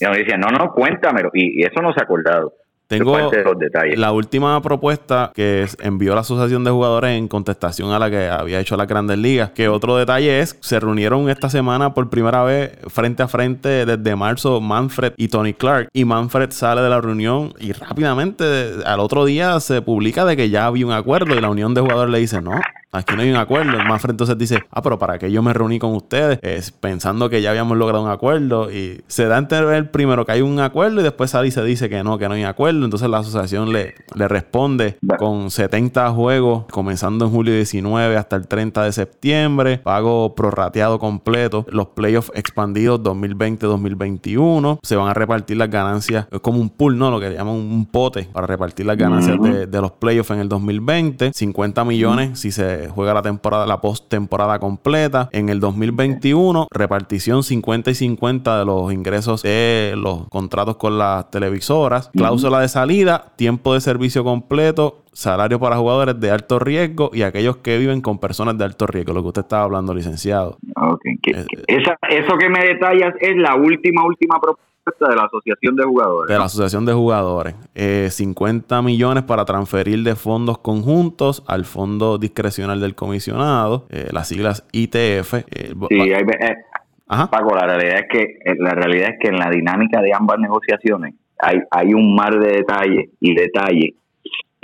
y 0.00 0.18
decía, 0.18 0.36
no, 0.36 0.48
no, 0.48 0.72
cuéntamelo. 0.72 1.30
Y, 1.32 1.60
y 1.60 1.64
eso 1.64 1.80
no 1.80 1.92
se 1.92 2.00
ha 2.00 2.04
acordado. 2.04 2.52
Tengo 2.86 3.30
la 3.96 4.12
última 4.12 4.60
propuesta 4.60 5.32
que 5.34 5.66
envió 5.80 6.14
la 6.14 6.20
Asociación 6.20 6.64
de 6.64 6.70
Jugadores 6.70 7.16
en 7.16 7.28
contestación 7.28 7.92
a 7.92 7.98
la 7.98 8.10
que 8.10 8.28
había 8.28 8.60
hecho 8.60 8.76
las 8.76 8.86
Grandes 8.86 9.18
Ligas. 9.18 9.50
Que 9.50 9.68
otro 9.68 9.96
detalle 9.96 10.40
es, 10.40 10.56
se 10.60 10.78
reunieron 10.78 11.30
esta 11.30 11.48
semana 11.48 11.94
por 11.94 12.10
primera 12.10 12.42
vez 12.44 12.78
frente 12.88 13.22
a 13.22 13.28
frente 13.28 13.86
desde 13.86 14.16
marzo 14.16 14.60
Manfred 14.60 15.14
y 15.16 15.28
Tony 15.28 15.54
Clark. 15.54 15.88
Y 15.92 16.04
Manfred 16.04 16.50
sale 16.50 16.82
de 16.82 16.90
la 16.90 17.00
reunión 17.00 17.54
y 17.58 17.72
rápidamente 17.72 18.44
al 18.84 19.00
otro 19.00 19.24
día 19.24 19.58
se 19.60 19.80
publica 19.80 20.24
de 20.24 20.36
que 20.36 20.50
ya 20.50 20.66
había 20.66 20.86
un 20.86 20.92
acuerdo 20.92 21.34
y 21.34 21.40
la 21.40 21.50
Unión 21.50 21.74
de 21.74 21.80
Jugadores 21.80 22.12
le 22.12 22.18
dice, 22.18 22.42
no, 22.42 22.60
aquí 22.94 23.14
no 23.16 23.22
hay 23.22 23.30
un 23.30 23.36
acuerdo. 23.36 23.72
El 23.78 23.86
Manfred 23.86 24.12
entonces 24.12 24.38
dice, 24.38 24.62
ah, 24.70 24.80
pero 24.82 24.98
para 24.98 25.18
que 25.18 25.30
yo 25.30 25.42
me 25.42 25.52
reuní 25.52 25.78
con 25.78 25.94
ustedes, 25.94 26.38
es 26.42 26.70
pensando 26.70 27.28
que 27.28 27.42
ya 27.42 27.50
habíamos 27.50 27.76
logrado 27.76 28.02
un 28.04 28.10
acuerdo. 28.10 28.70
Y 28.70 29.02
se 29.08 29.26
da 29.26 29.36
a 29.36 29.38
entender 29.38 29.90
primero 29.90 30.24
que 30.24 30.32
hay 30.32 30.40
un 30.40 30.60
acuerdo 30.60 31.00
y 31.00 31.02
después 31.02 31.30
sale 31.30 31.48
y 31.48 31.50
se 31.50 31.62
dice 31.64 31.88
que 31.88 32.02
no, 32.04 32.18
que 32.18 32.28
no 32.28 32.34
hay 32.34 32.44
acuerdo. 32.44 32.84
Entonces 32.84 33.10
la 33.10 33.18
asociación 33.18 33.72
le, 33.72 33.94
le 34.14 34.28
responde 34.28 34.96
con 35.18 35.50
70 35.50 36.10
juegos, 36.10 36.64
comenzando 36.70 37.26
en 37.26 37.30
julio 37.32 37.54
19 37.54 38.16
hasta 38.16 38.36
el 38.36 38.46
30 38.46 38.84
de 38.84 38.92
septiembre, 38.92 39.78
pago 39.78 40.34
prorrateado 40.34 40.98
completo, 40.98 41.66
los 41.68 41.88
playoffs 41.88 42.30
expandidos 42.34 43.00
2020-2021. 43.00 44.78
Se 44.82 44.96
van 44.96 45.08
a 45.08 45.14
repartir 45.14 45.56
las 45.56 45.70
ganancias, 45.70 46.26
es 46.30 46.40
como 46.40 46.60
un 46.60 46.70
pool, 46.70 46.98
¿no? 46.98 47.10
Lo 47.10 47.20
que 47.20 47.32
llaman 47.32 47.54
un 47.54 47.86
pote 47.86 48.28
para 48.32 48.46
repartir 48.46 48.86
las 48.86 48.96
ganancias 48.96 49.40
de, 49.40 49.66
de 49.66 49.80
los 49.80 49.92
playoffs 49.92 50.30
en 50.30 50.38
el 50.38 50.48
2020. 50.48 51.32
50 51.34 51.84
millones 51.84 52.38
si 52.38 52.52
se 52.52 52.83
juega 52.88 53.14
la 53.14 53.22
temporada, 53.22 53.66
la 53.66 53.80
post-temporada 53.80 54.58
completa. 54.58 55.28
En 55.32 55.48
el 55.48 55.60
2021, 55.60 56.68
repartición 56.70 57.42
50 57.42 57.90
y 57.90 57.94
50 57.94 58.58
de 58.58 58.64
los 58.64 58.92
ingresos 58.92 59.42
de 59.42 59.94
los 59.96 60.28
contratos 60.28 60.76
con 60.76 60.98
las 60.98 61.30
televisoras. 61.30 62.10
Cláusula 62.12 62.60
de 62.60 62.68
salida, 62.68 63.32
tiempo 63.36 63.74
de 63.74 63.80
servicio 63.80 64.24
completo, 64.24 65.03
salario 65.14 65.58
para 65.58 65.76
jugadores 65.76 66.18
de 66.20 66.30
alto 66.30 66.58
riesgo 66.58 67.10
y 67.14 67.22
aquellos 67.22 67.58
que 67.58 67.78
viven 67.78 68.02
con 68.02 68.18
personas 68.18 68.58
de 68.58 68.64
alto 68.64 68.86
riesgo, 68.86 69.14
lo 69.14 69.22
que 69.22 69.28
usted 69.28 69.42
estaba 69.42 69.64
hablando, 69.64 69.94
licenciado. 69.94 70.58
Eh, 71.24 71.82
eso 72.08 72.36
que 72.38 72.48
me 72.50 72.60
detallas 72.64 73.14
es 73.20 73.36
la 73.36 73.54
última, 73.54 74.04
última 74.04 74.38
propuesta 74.40 74.64
de 75.08 75.16
la 75.16 75.22
Asociación 75.22 75.76
de 75.76 75.84
Jugadores. 75.84 76.32
De 76.32 76.38
la 76.38 76.44
Asociación 76.44 76.84
de 76.84 76.92
Jugadores. 76.92 77.54
50 77.74 78.78
eh, 78.78 78.82
millones 78.82 79.24
para 79.24 79.44
transferir 79.44 80.02
de 80.02 80.14
fondos 80.14 80.58
conjuntos 80.58 81.42
al 81.46 81.64
Fondo 81.64 82.18
Discrecional 82.18 82.80
del 82.80 82.94
Comisionado, 82.94 83.86
eh, 83.90 84.08
las 84.12 84.28
siglas 84.28 84.66
ITF. 84.72 85.34
Eh, 85.34 85.74
sí, 85.88 86.12
hay, 86.12 86.24
Paco, 87.06 87.54
la 87.54 87.66
realidad 87.66 88.00
es 88.00 88.06
que 88.10 88.54
la 88.58 88.70
realidad 88.70 89.10
es 89.10 89.16
que 89.20 89.28
en 89.28 89.36
la 89.36 89.50
dinámica 89.50 90.00
de 90.00 90.12
ambas 90.12 90.38
negociaciones 90.38 91.14
hay, 91.38 91.60
hay 91.70 91.94
un 91.94 92.14
mar 92.14 92.38
de 92.38 92.48
detalles 92.48 93.10
y 93.20 93.34
detalles 93.34 93.94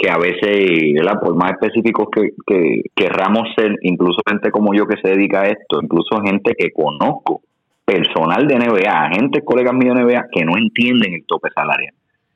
que 0.00 0.10
a 0.10 0.16
veces, 0.16 0.94
por 1.20 1.34
más 1.36 1.52
específicos 1.52 2.08
que, 2.10 2.30
que 2.46 2.82
querramos 2.96 3.48
ser, 3.54 3.76
incluso 3.82 4.22
gente 4.26 4.50
como 4.50 4.72
yo 4.72 4.86
que 4.86 4.96
se 5.02 5.10
dedica 5.10 5.42
a 5.42 5.48
esto, 5.48 5.80
incluso 5.82 6.22
gente 6.24 6.54
que 6.56 6.70
conozco, 6.72 7.42
personal 7.84 8.46
de 8.46 8.56
NBA, 8.56 8.90
agentes, 8.90 9.44
colegas 9.44 9.74
míos 9.74 9.96
de 9.96 10.04
NBA, 10.04 10.26
que 10.32 10.44
no 10.44 10.56
entienden 10.56 11.12
el 11.12 11.26
tope 11.26 11.50
salarial. 11.54 11.92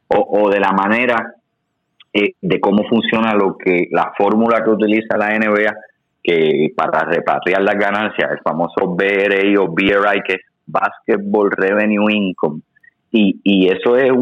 O, 0.09 0.50
de 0.50 0.61
la 0.61 0.72
manera 0.72 1.35
eh, 2.12 2.35
de 2.40 2.61
cómo 2.61 2.87
funciona 2.87 3.35
lo 3.35 3.57
que 3.57 3.88
la 3.90 4.12
fórmula 4.16 4.62
que 4.62 4.70
utiliza 4.70 5.16
la 5.16 5.31
NBA 5.31 5.74
que 6.22 6.68
para 6.77 7.05
repatriar 7.05 7.62
las 7.62 7.77
ganancias, 7.77 8.31
el 8.31 8.40
famoso 8.40 8.94
BRI 8.94 9.57
o 9.57 9.68
BRI, 9.68 10.20
que 10.27 10.35
es 10.35 10.40
Basketball 10.66 11.50
Revenue 11.50 12.12
Income. 12.12 12.61
Y, 13.11 13.40
y 13.42 13.68
eso 13.68 13.96
es 13.96 14.12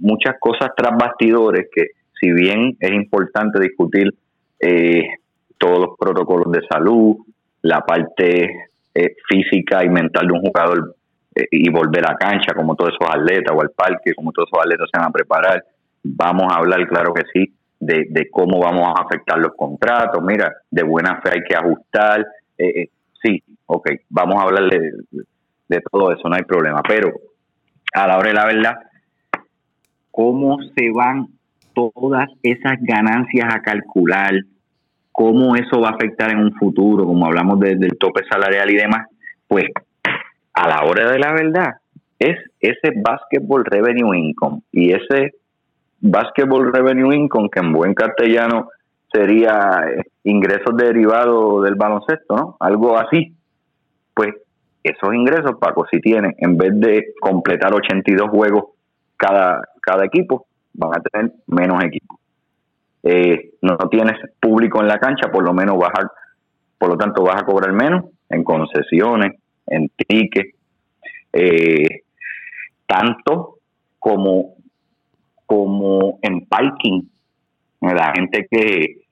muchas 0.00 0.34
cosas 0.38 0.70
tras 0.76 0.92
bastidores 0.96 1.68
que 1.74 1.86
si 2.20 2.30
bien 2.32 2.76
es 2.78 2.92
importante 2.92 3.60
discutir 3.60 4.12
eh, 4.60 5.08
todos 5.56 5.78
los 5.78 5.98
protocolos 5.98 6.52
de 6.52 6.60
salud, 6.70 7.16
la 7.62 7.80
parte 7.80 8.68
eh, 8.94 9.16
física 9.28 9.82
y 9.84 9.88
mental 9.88 10.26
de 10.26 10.32
un 10.32 10.40
jugador 10.40 10.96
eh, 11.34 11.46
y 11.50 11.70
volver 11.70 12.04
a 12.06 12.16
cancha, 12.16 12.52
como 12.54 12.76
todos 12.76 12.92
esos 12.92 13.14
atletas 13.14 13.56
o 13.56 13.62
al 13.62 13.70
parque, 13.70 14.14
como 14.14 14.32
todos 14.32 14.48
esos 14.52 14.64
atletas 14.64 14.88
se 14.92 15.00
van 15.00 15.08
a 15.08 15.12
preparar. 15.12 15.64
Vamos 16.02 16.52
a 16.52 16.56
hablar, 16.56 16.86
claro 16.88 17.14
que 17.14 17.22
sí, 17.32 17.54
de, 17.78 18.28
cómo 18.30 18.60
vamos 18.60 18.86
a 18.88 19.02
afectar 19.02 19.38
los 19.38 19.54
contratos. 19.56 20.22
Mira, 20.22 20.52
de 20.70 20.82
buena 20.82 21.20
fe 21.22 21.30
hay 21.34 21.42
que 21.48 21.56
ajustar. 21.56 22.26
sí, 23.22 23.42
ok, 23.66 23.90
vamos 24.08 24.36
a 24.36 24.46
hablar 24.46 24.70
de, 24.70 24.92
de 25.68 25.80
todo 25.90 26.12
eso, 26.12 26.28
no 26.28 26.36
hay 26.36 26.42
problema. 26.42 26.82
Pero 26.86 27.12
a 27.94 28.06
la 28.06 28.18
hora 28.18 28.28
de 28.28 28.34
la 28.34 28.46
verdad, 28.46 28.74
¿cómo 30.10 30.58
se 30.74 30.90
van 30.90 31.28
todas 31.88 32.28
esas 32.42 32.76
ganancias 32.80 33.54
a 33.54 33.62
calcular? 33.62 34.32
¿Cómo 35.12 35.56
eso 35.56 35.80
va 35.80 35.88
a 35.88 35.94
afectar 35.94 36.30
en 36.30 36.38
un 36.38 36.52
futuro? 36.54 37.04
Como 37.04 37.26
hablamos 37.26 37.58
del 37.60 37.96
tope 37.98 38.22
salarial 38.30 38.70
y 38.70 38.76
demás, 38.76 39.06
pues 39.48 39.66
a 40.52 40.68
la 40.68 40.84
hora 40.84 41.10
de 41.10 41.18
la 41.18 41.32
verdad 41.32 41.74
es 42.18 42.36
ese 42.60 42.92
basketball 43.02 43.64
revenue 43.64 44.14
income 44.14 44.60
y 44.70 44.92
ese 44.92 45.32
basketball 46.00 46.72
revenue 46.72 47.14
income 47.14 47.48
que 47.50 47.60
en 47.60 47.72
buen 47.72 47.94
castellano 47.94 48.68
sería 49.12 49.84
eh, 49.88 50.02
ingresos 50.24 50.76
derivados 50.76 51.64
del 51.64 51.74
baloncesto, 51.74 52.36
¿no? 52.36 52.56
Algo 52.60 52.98
así. 52.98 53.34
Pues 54.14 54.34
esos 54.82 55.14
ingresos, 55.14 55.52
Paco, 55.60 55.86
si 55.90 56.00
tienen, 56.00 56.34
en 56.38 56.56
vez 56.56 56.72
de 56.74 57.14
completar 57.20 57.72
82 57.74 58.28
juegos 58.28 58.64
cada, 59.16 59.62
cada 59.82 60.04
equipo, 60.04 60.46
van 60.74 60.90
a 60.94 61.02
tener 61.02 61.32
menos 61.46 61.82
equipos. 61.84 62.18
Eh, 63.02 63.52
no 63.62 63.76
tienes 63.90 64.16
público 64.40 64.80
en 64.80 64.88
la 64.88 64.98
cancha, 64.98 65.30
por 65.30 65.44
lo 65.44 65.52
menos 65.52 65.78
vas 65.78 65.92
a, 65.94 66.10
por 66.78 66.90
lo 66.90 66.96
tanto 66.96 67.22
vas 67.22 67.42
a 67.42 67.46
cobrar 67.46 67.72
menos 67.72 68.04
en 68.28 68.44
concesiones, 68.44 69.32
en 69.66 69.88
tickets, 69.90 70.54
eh, 71.32 72.02
tanto 72.86 73.58
como, 73.98 74.54
como 75.46 76.18
en 76.22 76.46
parking. 76.46 77.02
La 77.80 78.12
gente 78.14 78.46
que, 78.50 79.02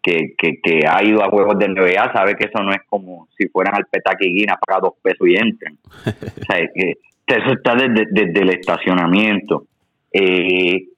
que, 0.00 0.34
que, 0.36 0.80
ha 0.88 1.02
ido 1.02 1.24
a 1.24 1.28
juegos 1.28 1.58
de 1.58 1.68
NBA 1.68 2.12
sabe 2.12 2.36
que 2.36 2.46
eso 2.46 2.62
no 2.62 2.70
es 2.70 2.80
como 2.88 3.28
si 3.36 3.48
fueran 3.48 3.74
al 3.74 3.86
Petaquiguina, 3.86 4.56
paga 4.64 4.80
dos 4.80 4.94
pesos 5.02 5.26
y 5.26 5.34
entran. 5.34 5.76
o 6.06 6.44
sea, 6.44 6.68
que 6.72 6.96
eso 7.36 7.52
está 7.52 7.74
desde, 7.74 8.40
el 8.40 8.50
estacionamiento. 8.50 9.66
Eh, 10.12 10.88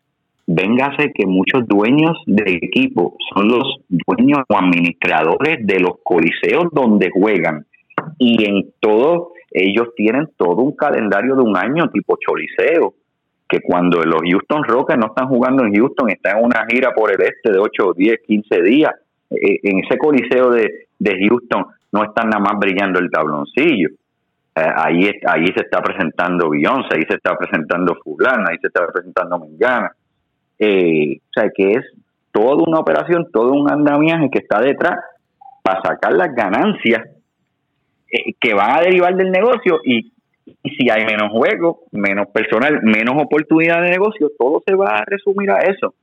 véngase 0.47 1.13
que 1.15 1.27
muchos 1.27 1.67
dueños 1.67 2.17
de 2.27 2.59
equipo 2.63 3.17
son 3.35 3.49
los 3.49 3.81
dueños 3.89 4.41
o 4.49 4.57
administradores 4.57 5.67
de 5.67 5.81
los 5.81 5.95
coliseos 6.03 6.67
donde 6.73 7.11
juegan. 7.11 7.67
Y 8.19 8.45
en 8.45 8.73
todo, 8.81 9.33
ellos 9.51 9.89
tienen 9.97 10.29
todo 10.37 10.63
un 10.63 10.77
calendario 10.77 11.37
de 11.37 11.43
un 11.43 11.57
año 11.57 11.89
tipo 11.91 12.17
choliseo 12.19 12.95
que 13.49 13.61
cuando 13.61 14.03
los 14.03 14.23
Houston 14.23 14.65
Rockets 14.65 14.99
no 14.99 15.07
están 15.07 15.29
jugando 15.29 15.65
en 15.65 15.75
Houston, 15.75 16.11
están 16.11 16.39
en 16.39 16.45
una 16.45 16.65
gira 16.69 16.93
por 16.93 17.11
el 17.13 17.21
este 17.21 17.53
de 17.53 17.59
8, 17.59 17.93
10, 17.95 18.21
15 18.27 18.63
días, 18.63 18.93
eh, 19.31 19.61
en 19.63 19.81
ese 19.81 19.99
coliseo 19.99 20.51
de, 20.51 20.87
Houston 21.29 21.67
no 21.93 22.05
están 22.05 22.31
nada 22.31 22.43
más 22.43 22.59
brillando 22.59 22.99
el 22.99 23.11
tabloncillo. 23.11 23.91
Eh, 24.57 24.73
ahí, 24.77 25.11
ahí 25.27 25.47
se 25.55 25.65
está 25.65 25.83
presentando 25.83 26.49
Beyoncé, 26.49 26.97
ahí 26.97 27.03
se 27.09 27.17
está 27.17 27.37
presentando 27.37 27.95
Fulana, 28.03 28.47
ahí 28.51 28.59
se 28.61 28.69
está 28.69 28.87
presentando 28.87 29.39
Mengana. 29.39 29.93
Eh, 30.59 31.19
o 31.19 31.33
sea, 31.33 31.51
que 31.55 31.73
es 31.73 31.85
toda 32.33 32.65
una 32.67 32.81
operación, 32.81 33.29
todo 33.33 33.53
un 33.53 33.71
andamiaje 33.71 34.31
que 34.31 34.39
está 34.39 34.61
detrás 34.61 34.99
para 35.63 35.83
sacar 35.83 36.13
las 36.13 36.35
ganancias 36.35 37.09
que 38.41 38.55
van 38.55 38.79
a 38.79 38.83
derivar 38.83 39.17
del 39.17 39.31
negocio 39.31 39.81
y 39.85 40.13
y 40.47 40.71
si 40.71 40.91
hay 40.91 41.05
menos 41.05 41.31
juego, 41.31 41.81
menos 41.93 42.29
personal, 42.29 42.81
menos 42.83 43.23
oportunidad 43.23 43.83
de 43.83 43.91
negocio, 43.91 44.31
todo 44.39 44.63
se 44.67 44.75
va 44.75 44.99
a 44.99 45.05
resumir 45.07 45.51
a 45.51 45.61
eso. 45.61 45.95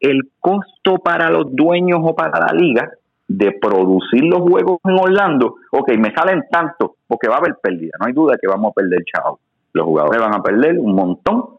El 0.00 0.30
costo 0.38 0.98
para 1.02 1.30
los 1.30 1.54
dueños 1.54 2.00
o 2.02 2.14
para 2.14 2.38
la 2.46 2.52
liga 2.52 2.90
de 3.28 3.52
producir 3.52 4.24
los 4.24 4.40
juegos 4.40 4.78
en 4.84 4.98
Orlando, 4.98 5.56
ok, 5.72 5.92
me 5.98 6.12
salen 6.14 6.44
tanto, 6.50 6.96
porque 7.06 7.28
va 7.28 7.36
a 7.36 7.38
haber 7.38 7.56
pérdida, 7.60 7.92
no 7.98 8.06
hay 8.06 8.12
duda 8.12 8.36
que 8.40 8.46
vamos 8.46 8.70
a 8.70 8.74
perder 8.74 9.02
chao. 9.04 9.40
Los 9.72 9.86
jugadores 9.86 10.20
van 10.20 10.34
a 10.34 10.42
perder 10.42 10.78
un 10.78 10.94
montón 10.94 11.55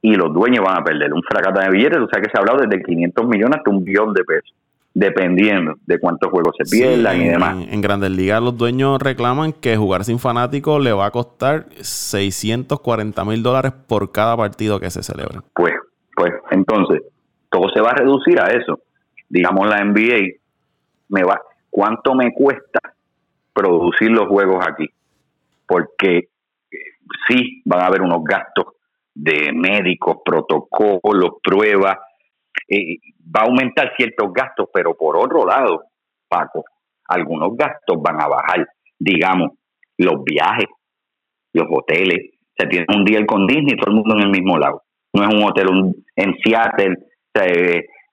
y 0.00 0.14
los 0.14 0.32
dueños 0.32 0.64
van 0.64 0.80
a 0.80 0.84
perder 0.84 1.12
un 1.12 1.22
fracaso 1.22 1.60
de 1.60 1.70
billetes, 1.70 1.98
o 1.98 2.08
sea 2.08 2.20
que 2.20 2.30
se 2.30 2.36
ha 2.36 2.40
hablado 2.40 2.58
desde 2.66 2.82
500 2.82 3.26
millones 3.26 3.58
hasta 3.58 3.70
un 3.70 3.84
billón 3.84 4.14
de 4.14 4.24
pesos 4.24 4.54
dependiendo 4.94 5.74
de 5.86 6.00
cuántos 6.00 6.28
juegos 6.28 6.56
se 6.58 6.64
pierdan 6.64 7.20
y 7.20 7.28
demás. 7.28 7.56
En, 7.70 7.80
Grandes 7.80 8.10
Ligas 8.10 8.42
los 8.42 8.56
dueños 8.58 9.00
reclaman 9.00 9.52
que 9.52 9.76
jugar 9.76 10.02
sin 10.04 10.18
fanáticos 10.18 10.82
le 10.82 10.92
va 10.92 11.06
a 11.06 11.10
costar 11.12 11.66
640 11.80 13.24
mil 13.24 13.42
dólares 13.42 13.72
por 13.86 14.10
cada 14.10 14.36
partido 14.36 14.80
que 14.80 14.90
se 14.90 15.04
celebre. 15.04 15.38
Pues, 15.54 15.74
pues 16.16 16.32
entonces, 16.50 17.02
todo 17.48 17.68
se 17.72 17.80
va 17.80 17.90
a 17.90 17.94
reducir 17.94 18.40
a 18.40 18.46
eso. 18.48 18.80
Digamos 19.28 19.68
la 19.68 19.84
NBA, 19.84 20.38
me 21.10 21.22
va, 21.22 21.40
¿cuánto 21.70 22.14
me 22.14 22.32
cuesta 22.32 22.80
producir 23.52 24.10
los 24.10 24.26
juegos 24.26 24.66
aquí? 24.66 24.88
Porque 25.64 26.16
eh, 26.18 26.76
sí 27.28 27.62
van 27.64 27.82
a 27.82 27.86
haber 27.86 28.02
unos 28.02 28.24
gastos 28.24 28.66
de 29.18 29.52
médicos, 29.52 30.18
protocolos, 30.24 31.40
pruebas, 31.42 31.96
eh, 32.68 32.98
va 33.34 33.42
a 33.42 33.44
aumentar 33.44 33.92
ciertos 33.96 34.32
gastos, 34.32 34.68
pero 34.72 34.96
por 34.96 35.16
otro 35.16 35.44
lado, 35.44 35.82
Paco, 36.28 36.64
algunos 37.08 37.56
gastos 37.56 38.00
van 38.00 38.20
a 38.20 38.28
bajar. 38.28 38.66
Digamos, 38.98 39.52
los 39.96 40.22
viajes, 40.24 40.66
los 41.52 41.66
hoteles. 41.70 42.30
Se 42.56 42.66
tiene 42.66 42.86
un 42.94 43.04
día 43.04 43.24
con 43.26 43.46
Disney, 43.46 43.76
todo 43.76 43.90
el 43.90 43.96
mundo 43.96 44.16
en 44.16 44.22
el 44.22 44.30
mismo 44.30 44.56
lado. 44.58 44.82
No 45.12 45.22
es 45.22 45.34
un 45.34 45.44
hotel 45.44 45.66
en 46.16 46.34
Seattle 46.42 46.96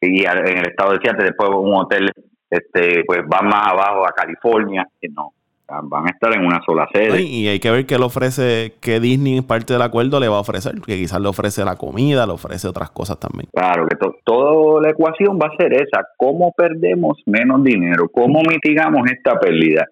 y 0.01 0.23
en 0.23 0.57
el 0.57 0.67
estado 0.67 0.93
de 0.93 0.99
Seattle, 1.01 1.25
después 1.25 1.49
un 1.49 1.73
hotel 1.73 2.11
este 2.49 3.03
pues 3.05 3.21
va 3.21 3.41
más 3.41 3.67
abajo 3.67 4.07
a 4.07 4.13
California. 4.13 4.87
No, 5.11 5.33
van 5.67 6.07
a 6.07 6.11
estar 6.11 6.33
en 6.35 6.45
una 6.45 6.61
sola 6.65 6.87
sede. 6.93 7.21
y 7.21 7.47
hay 7.47 7.59
que 7.59 7.71
ver 7.71 7.85
qué 7.85 7.97
le 7.97 8.05
ofrece, 8.05 8.73
qué 8.81 8.99
Disney, 8.99 9.41
parte 9.41 9.73
del 9.73 9.81
acuerdo, 9.81 10.19
le 10.19 10.27
va 10.27 10.37
a 10.37 10.41
ofrecer. 10.41 10.75
Que 10.85 10.97
quizás 10.97 11.19
le 11.19 11.27
ofrece 11.27 11.65
la 11.65 11.75
comida, 11.75 12.25
le 12.25 12.33
ofrece 12.33 12.67
otras 12.67 12.91
cosas 12.91 13.19
también. 13.19 13.49
Claro, 13.53 13.87
que 13.87 13.95
toda 14.23 14.81
la 14.81 14.89
ecuación 14.89 15.39
va 15.41 15.47
a 15.47 15.57
ser 15.57 15.73
esa. 15.73 16.07
¿Cómo 16.17 16.53
perdemos 16.55 17.21
menos 17.25 17.63
dinero? 17.63 18.09
¿Cómo 18.11 18.41
mitigamos 18.47 19.09
esta 19.11 19.39
pérdida? 19.39 19.85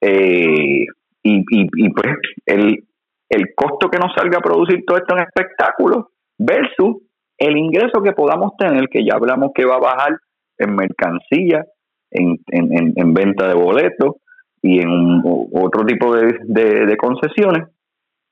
Eh, 0.00 0.86
y, 1.22 1.44
y, 1.50 1.90
pues 1.90 2.16
el, 2.46 2.84
el 3.28 3.54
costo 3.54 3.88
que 3.90 3.98
nos 3.98 4.12
salga 4.14 4.38
a 4.38 4.42
producir 4.42 4.82
todo 4.86 4.96
esto 4.96 5.14
en 5.16 5.24
espectáculos 5.24 6.06
versus 6.38 7.02
el 7.36 7.56
ingreso 7.56 8.02
que 8.02 8.12
podamos 8.12 8.56
tener, 8.58 8.88
que 8.88 9.04
ya 9.04 9.14
hablamos 9.14 9.50
que 9.54 9.64
va 9.64 9.76
a 9.76 9.80
bajar 9.80 10.16
en 10.58 10.74
mercancía, 10.74 11.64
en, 12.10 12.38
en, 12.48 12.92
en 12.96 13.14
venta 13.14 13.48
de 13.48 13.54
boletos, 13.54 14.16
y 14.62 14.80
en 14.80 15.22
otro 15.52 15.84
tipo 15.86 16.14
de, 16.14 16.38
de, 16.44 16.96
concesiones, 16.96 17.68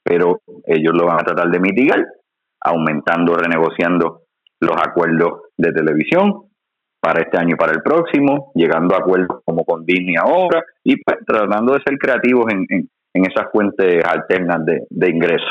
pero 0.03 0.41
ellos 0.67 0.93
lo 0.95 1.07
van 1.07 1.21
a 1.21 1.25
tratar 1.25 1.51
de 1.51 1.61
mitigar, 1.61 2.05
aumentando, 2.61 3.35
renegociando 3.35 4.23
los 4.61 4.77
acuerdos 4.77 5.43
de 5.57 5.73
televisión 5.73 6.43
para 7.01 7.23
este 7.23 7.39
año 7.39 7.55
y 7.55 7.57
para 7.57 7.73
el 7.73 7.83
próximo, 7.83 8.51
llegando 8.55 8.95
a 8.95 8.99
acuerdos 8.99 9.41
como 9.45 9.65
con 9.65 9.87
Disney 9.87 10.17
ahora 10.17 10.63
y 10.83 10.97
pues, 11.03 11.19
tratando 11.27 11.75
de 11.75 11.83
ser 11.87 11.97
creativos 11.99 12.47
en, 12.53 12.67
en, 12.69 12.89
esas 13.25 13.51
fuentes 13.51 14.05
alternas 14.05 14.65
de, 14.65 14.87
de 14.91 15.11
ingresos. 15.11 15.51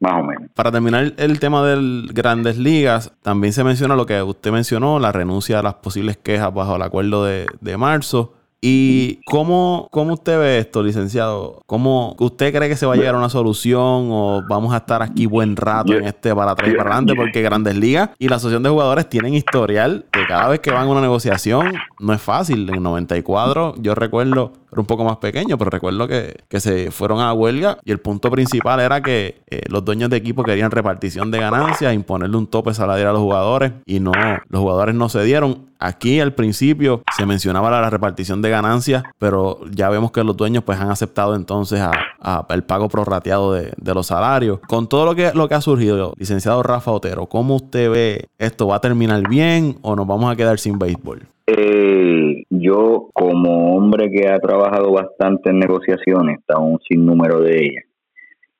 Más 0.00 0.14
o 0.14 0.24
menos. 0.24 0.50
Para 0.54 0.72
terminar 0.72 1.12
el 1.16 1.38
tema 1.38 1.64
de 1.64 2.08
grandes 2.12 2.58
ligas, 2.58 3.12
también 3.22 3.52
se 3.52 3.62
menciona 3.62 3.94
lo 3.94 4.04
que 4.04 4.20
usted 4.20 4.50
mencionó, 4.50 4.98
la 4.98 5.12
renuncia 5.12 5.60
a 5.60 5.62
las 5.62 5.74
posibles 5.74 6.16
quejas 6.16 6.52
bajo 6.52 6.74
el 6.74 6.82
acuerdo 6.82 7.24
de, 7.24 7.46
de 7.60 7.76
marzo. 7.76 8.34
¿Y 8.64 9.18
cómo, 9.24 9.88
cómo 9.90 10.14
usted 10.14 10.38
ve 10.38 10.58
esto, 10.58 10.84
licenciado? 10.84 11.62
¿Cómo 11.66 12.14
usted 12.20 12.54
cree 12.54 12.68
que 12.68 12.76
se 12.76 12.86
va 12.86 12.94
a 12.94 12.96
llegar 12.96 13.16
a 13.16 13.18
una 13.18 13.28
solución 13.28 14.08
o 14.12 14.44
vamos 14.48 14.72
a 14.72 14.76
estar 14.76 15.02
aquí 15.02 15.26
buen 15.26 15.56
rato 15.56 15.92
en 15.94 16.04
este 16.04 16.32
para 16.32 16.52
atrás 16.52 16.70
y 16.70 16.76
para 16.76 16.90
adelante? 16.90 17.16
Porque 17.16 17.42
Grandes 17.42 17.74
Ligas 17.74 18.10
y 18.20 18.28
la 18.28 18.36
Asociación 18.36 18.62
de 18.62 18.68
Jugadores 18.70 19.08
tienen 19.08 19.34
historial 19.34 20.06
que 20.12 20.24
cada 20.28 20.46
vez 20.48 20.60
que 20.60 20.70
van 20.70 20.86
a 20.86 20.90
una 20.90 21.00
negociación 21.00 21.72
no 21.98 22.12
es 22.12 22.22
fácil. 22.22 22.70
En 22.72 22.84
94 22.84 23.74
yo 23.78 23.96
recuerdo 23.96 24.52
era 24.72 24.80
un 24.80 24.86
poco 24.86 25.04
más 25.04 25.18
pequeño, 25.18 25.58
pero 25.58 25.68
recuerdo 25.68 26.08
que, 26.08 26.34
se 26.58 26.90
fueron 26.90 27.20
a 27.20 27.32
huelga 27.34 27.76
y 27.84 27.92
el 27.92 28.00
punto 28.00 28.30
principal 28.30 28.80
era 28.80 29.02
que 29.02 29.42
eh, 29.50 29.62
los 29.68 29.84
dueños 29.84 30.08
de 30.08 30.16
equipo 30.16 30.42
querían 30.44 30.70
repartición 30.70 31.30
de 31.30 31.40
ganancias, 31.40 31.92
imponerle 31.92 32.38
un 32.38 32.46
tope 32.46 32.72
salarial 32.72 33.08
a 33.08 33.12
los 33.12 33.20
jugadores 33.20 33.72
y 33.84 34.00
no, 34.00 34.12
los 34.48 34.62
jugadores 34.62 34.94
no 34.94 35.10
se 35.10 35.22
dieron. 35.24 35.66
Aquí 35.78 36.20
al 36.20 36.32
principio 36.32 37.02
se 37.16 37.26
mencionaba 37.26 37.68
la, 37.70 37.90
repartición 37.90 38.40
de 38.40 38.48
ganancias, 38.52 39.02
pero 39.18 39.58
ya 39.70 39.88
vemos 39.88 40.12
que 40.12 40.22
los 40.22 40.36
dueños 40.36 40.62
pues 40.64 40.78
han 40.78 40.90
aceptado 40.90 41.34
entonces 41.34 41.80
a, 41.80 42.46
el 42.50 42.62
pago 42.62 42.88
prorrateado 42.88 43.54
de, 43.54 43.94
los 43.94 44.06
salarios. 44.06 44.60
Con 44.68 44.88
todo 44.88 45.06
lo 45.06 45.14
que, 45.14 45.32
lo 45.34 45.48
que 45.48 45.54
ha 45.54 45.60
surgido, 45.60 46.12
licenciado 46.18 46.62
Rafa 46.62 46.92
Otero, 46.92 47.26
¿cómo 47.26 47.56
usted 47.56 47.90
ve 47.90 48.26
esto? 48.38 48.68
¿Va 48.68 48.76
a 48.76 48.80
terminar 48.80 49.28
bien 49.28 49.76
o 49.82 49.96
nos 49.96 50.06
vamos 50.06 50.30
a 50.30 50.36
quedar 50.36 50.58
sin 50.58 50.78
béisbol? 50.78 51.22
Eh, 51.46 52.44
yo, 52.50 53.08
como 53.12 53.76
hombre 53.76 54.10
que 54.10 54.28
ha 54.28 54.38
trabajado 54.38 54.92
bastante 54.92 55.50
en 55.50 55.58
negociaciones, 55.58 56.38
está 56.38 56.58
un 56.58 56.78
sinnúmero 56.88 57.40
de 57.40 57.58
ellas, 57.58 57.84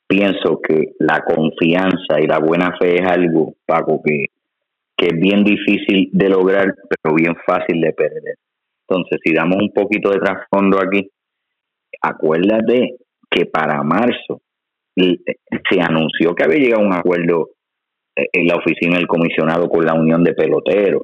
pienso 0.09 0.61
que 0.67 0.93
la 0.99 1.23
confianza 1.23 2.21
y 2.21 2.27
la 2.27 2.39
buena 2.39 2.77
fe 2.81 2.97
es 2.97 3.09
algo, 3.09 3.55
Paco, 3.67 4.03
que 4.03 4.27
es 4.99 5.21
bien 5.21 5.45
difícil 5.45 6.11
de 6.13 6.29
lograr, 6.29 6.75
pero 6.89 7.15
bien 7.15 7.35
fácil 7.47 7.81
de 7.81 7.93
perder. 7.93 8.37
Entonces, 8.93 9.21
si 9.25 9.33
damos 9.33 9.57
un 9.57 9.73
poquito 9.73 10.11
de 10.11 10.19
trasfondo 10.19 10.79
aquí, 10.79 11.09
acuérdate 12.01 12.97
que 13.31 13.47
para 13.47 13.83
marzo 13.83 14.43
se 14.95 15.81
anunció 15.81 16.35
que 16.35 16.45
había 16.45 16.59
llegado 16.59 16.85
un 16.85 16.93
acuerdo 16.93 17.51
eh, 18.15 18.27
en 18.33 18.47
la 18.47 18.57
oficina 18.57 18.99
del 18.99 19.07
comisionado 19.07 19.69
con 19.71 19.87
la 19.87 19.95
Unión 19.95 20.23
de 20.23 20.35
Peloteros. 20.35 21.03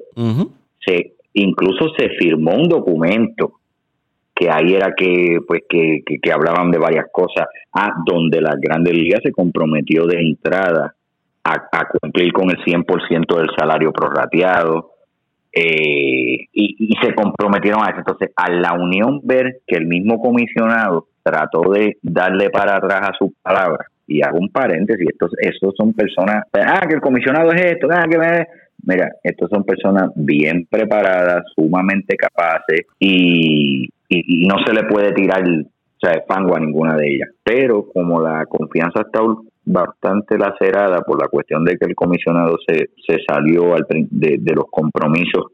Se 0.85 1.15
incluso 1.33 1.95
se 1.97 2.11
firmó 2.11 2.55
un 2.55 2.69
documento 2.69 3.55
que 4.35 4.51
ahí 4.51 4.75
era 4.75 4.93
que 4.95 5.39
pues 5.47 5.63
que, 5.69 6.03
que, 6.05 6.33
hablaban 6.33 6.71
de 6.71 6.79
varias 6.79 7.07
cosas, 7.11 7.47
ah, 7.73 7.95
donde 8.05 8.41
la 8.41 8.55
Grandes 8.61 8.93
Ligas 8.93 9.21
se 9.25 9.33
comprometió 9.33 10.07
de 10.07 10.21
entrada 10.21 10.95
a, 11.43 11.89
cumplir 12.01 12.33
con 12.33 12.51
el 12.51 12.59
100% 12.59 13.37
del 13.37 13.49
salario 13.57 13.93
prorrateado 13.93 14.91
eh, 15.53 16.47
y, 16.53 16.95
se 17.03 17.15
comprometieron 17.15 17.83
a 17.83 17.91
eso. 17.91 17.99
Entonces, 17.99 18.31
a 18.37 18.51
la 18.51 18.73
unión 18.75 19.21
ver 19.23 19.61
que 19.67 19.77
el 19.77 19.87
mismo 19.87 20.21
comisionado 20.21 21.09
trató 21.23 21.71
de 21.71 21.97
darle 22.03 22.51
para 22.51 22.77
atrás 22.77 23.11
a 23.11 23.13
su 23.19 23.33
palabra, 23.43 23.87
y 24.07 24.23
hago 24.23 24.39
un 24.39 24.49
paréntesis, 24.49 25.07
estos, 25.11 25.33
estos 25.39 25.75
son 25.77 25.93
personas, 25.93 26.45
ah, 26.55 26.87
que 26.89 26.95
el 26.95 27.01
comisionado 27.01 27.53
es 27.53 27.73
esto, 27.73 27.89
ah, 27.91 28.07
que 28.11 28.19
me 28.19 28.47
Mira, 28.85 29.11
estos 29.23 29.51
son 29.51 29.65
personas 29.65 30.11
bien 30.15 30.67
preparadas, 30.71 31.45
sumamente 31.55 32.17
capaces 32.17 32.87
y, 32.99 33.89
no 34.11 34.55
se 34.65 34.73
le 34.73 34.85
puede 34.85 35.13
tirar 35.13 35.43
o 35.43 36.01
sea, 36.01 36.23
fango 36.27 36.57
a 36.57 36.61
ninguna 36.61 36.97
de 36.97 37.15
ellas. 37.15 37.29
Pero 37.43 37.87
como 37.93 38.23
la 38.23 38.47
confianza 38.47 39.03
está 39.03 39.21
bastante 39.69 40.39
lacerada 40.39 41.03
por 41.03 41.21
la 41.21 41.29
cuestión 41.29 41.65
de 41.65 41.77
que 41.77 41.87
el 41.87 41.95
comisionado 41.95 42.57
se, 42.67 42.91
se 43.07 43.19
salió 43.29 43.75
al, 43.75 43.87
de, 43.89 44.41
los 44.55 44.65
compromisos 44.71 45.53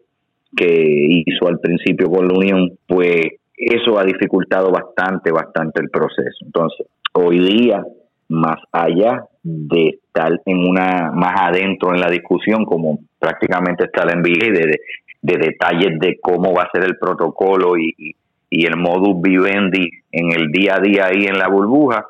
que 0.57 1.25
hizo 1.27 1.49
al 1.49 1.59
principio 1.59 2.09
con 2.09 2.29
la 2.29 2.35
Unión, 2.35 2.71
pues 2.87 3.21
eso 3.57 3.99
ha 3.99 4.05
dificultado 4.05 4.71
bastante, 4.71 5.33
bastante 5.33 5.83
el 5.83 5.91
proceso. 5.91 6.45
Entonces, 6.45 6.87
hoy 7.12 7.41
día, 7.41 7.85
más 8.29 8.57
allá 8.71 9.25
de 9.43 9.99
estar 10.07 10.41
en 10.47 10.59
una 10.59 11.11
más 11.12 11.35
adentro 11.41 11.93
en 11.93 12.01
la 12.01 12.09
discusión, 12.09 12.65
como 12.65 13.01
prácticamente 13.19 13.85
está 13.85 14.05
la 14.05 14.15
NBA, 14.15 14.53
de, 14.53 14.81
de 15.23 15.39
detalles 15.39 15.99
de 15.99 16.19
cómo 16.21 16.55
va 16.55 16.62
a 16.62 16.71
ser 16.73 16.85
el 16.85 16.97
protocolo 16.99 17.77
y, 17.77 18.15
y, 18.49 18.67
el 18.67 18.77
modus 18.77 19.21
vivendi 19.21 19.91
en 20.12 20.33
el 20.33 20.53
día 20.53 20.77
a 20.77 20.81
día 20.81 21.07
ahí 21.07 21.25
en 21.25 21.37
la 21.37 21.49
burbuja, 21.49 22.07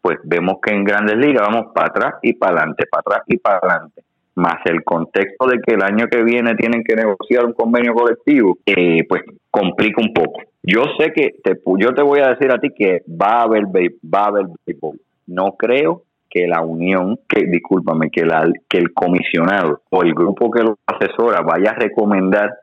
pues 0.00 0.18
vemos 0.24 0.56
que 0.62 0.74
en 0.74 0.84
grandes 0.84 1.16
ligas 1.16 1.46
vamos 1.48 1.72
para 1.74 1.88
atrás 1.88 2.14
y 2.22 2.34
para 2.34 2.56
adelante, 2.56 2.84
para 2.90 3.00
atrás 3.00 3.22
y 3.26 3.36
para 3.38 3.58
adelante. 3.58 4.02
Más 4.36 4.56
el 4.64 4.82
contexto 4.84 5.46
de 5.46 5.60
que 5.60 5.74
el 5.74 5.82
año 5.82 6.06
que 6.10 6.22
viene 6.22 6.54
tienen 6.54 6.82
que 6.84 6.94
negociar 6.94 7.44
un 7.44 7.52
convenio 7.52 7.92
colectivo, 7.94 8.58
eh, 8.64 9.04
pues 9.08 9.22
complica 9.50 10.00
un 10.00 10.14
poco. 10.14 10.40
Yo 10.62 10.84
sé 10.98 11.12
que 11.12 11.34
te, 11.42 11.60
yo 11.78 11.94
te 11.94 12.02
voy 12.02 12.20
a 12.20 12.28
decir 12.28 12.50
a 12.52 12.58
ti 12.58 12.70
que 12.74 13.02
va 13.08 13.40
a 13.40 13.42
haber, 13.42 13.64
va 13.64 14.20
a 14.20 14.28
haber 14.28 14.46
béisbol. 14.66 15.00
No 15.26 15.56
creo 15.58 16.04
que 16.30 16.46
la 16.46 16.60
unión, 16.60 17.18
que 17.28 17.44
discúlpame, 17.46 18.10
que, 18.10 18.24
la, 18.24 18.48
que 18.68 18.78
el 18.78 18.94
comisionado 18.94 19.82
o 19.90 20.02
el 20.02 20.14
grupo 20.14 20.50
que 20.50 20.62
lo 20.62 20.78
asesora 20.86 21.40
vaya 21.40 21.72
a 21.72 21.74
recomendar 21.74 22.54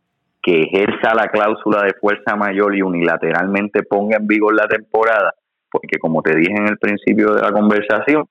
que 0.42 0.62
ejerza 0.62 1.14
la 1.14 1.28
cláusula 1.28 1.84
de 1.84 1.94
fuerza 2.00 2.38
mayor 2.38 2.74
y 2.74 2.82
unilateralmente 2.82 3.84
ponga 3.84 4.16
en 4.16 4.28
vigor 4.28 4.56
la 4.56 4.68
temporada, 4.68 5.34
porque 5.72 5.98
como 6.00 6.22
te 6.22 6.36
dije 6.36 6.56
en 6.56 6.68
el 6.68 6.78
principio 6.78 7.34
de 7.34 7.42
la 7.42 7.52
conversación, 7.52 8.26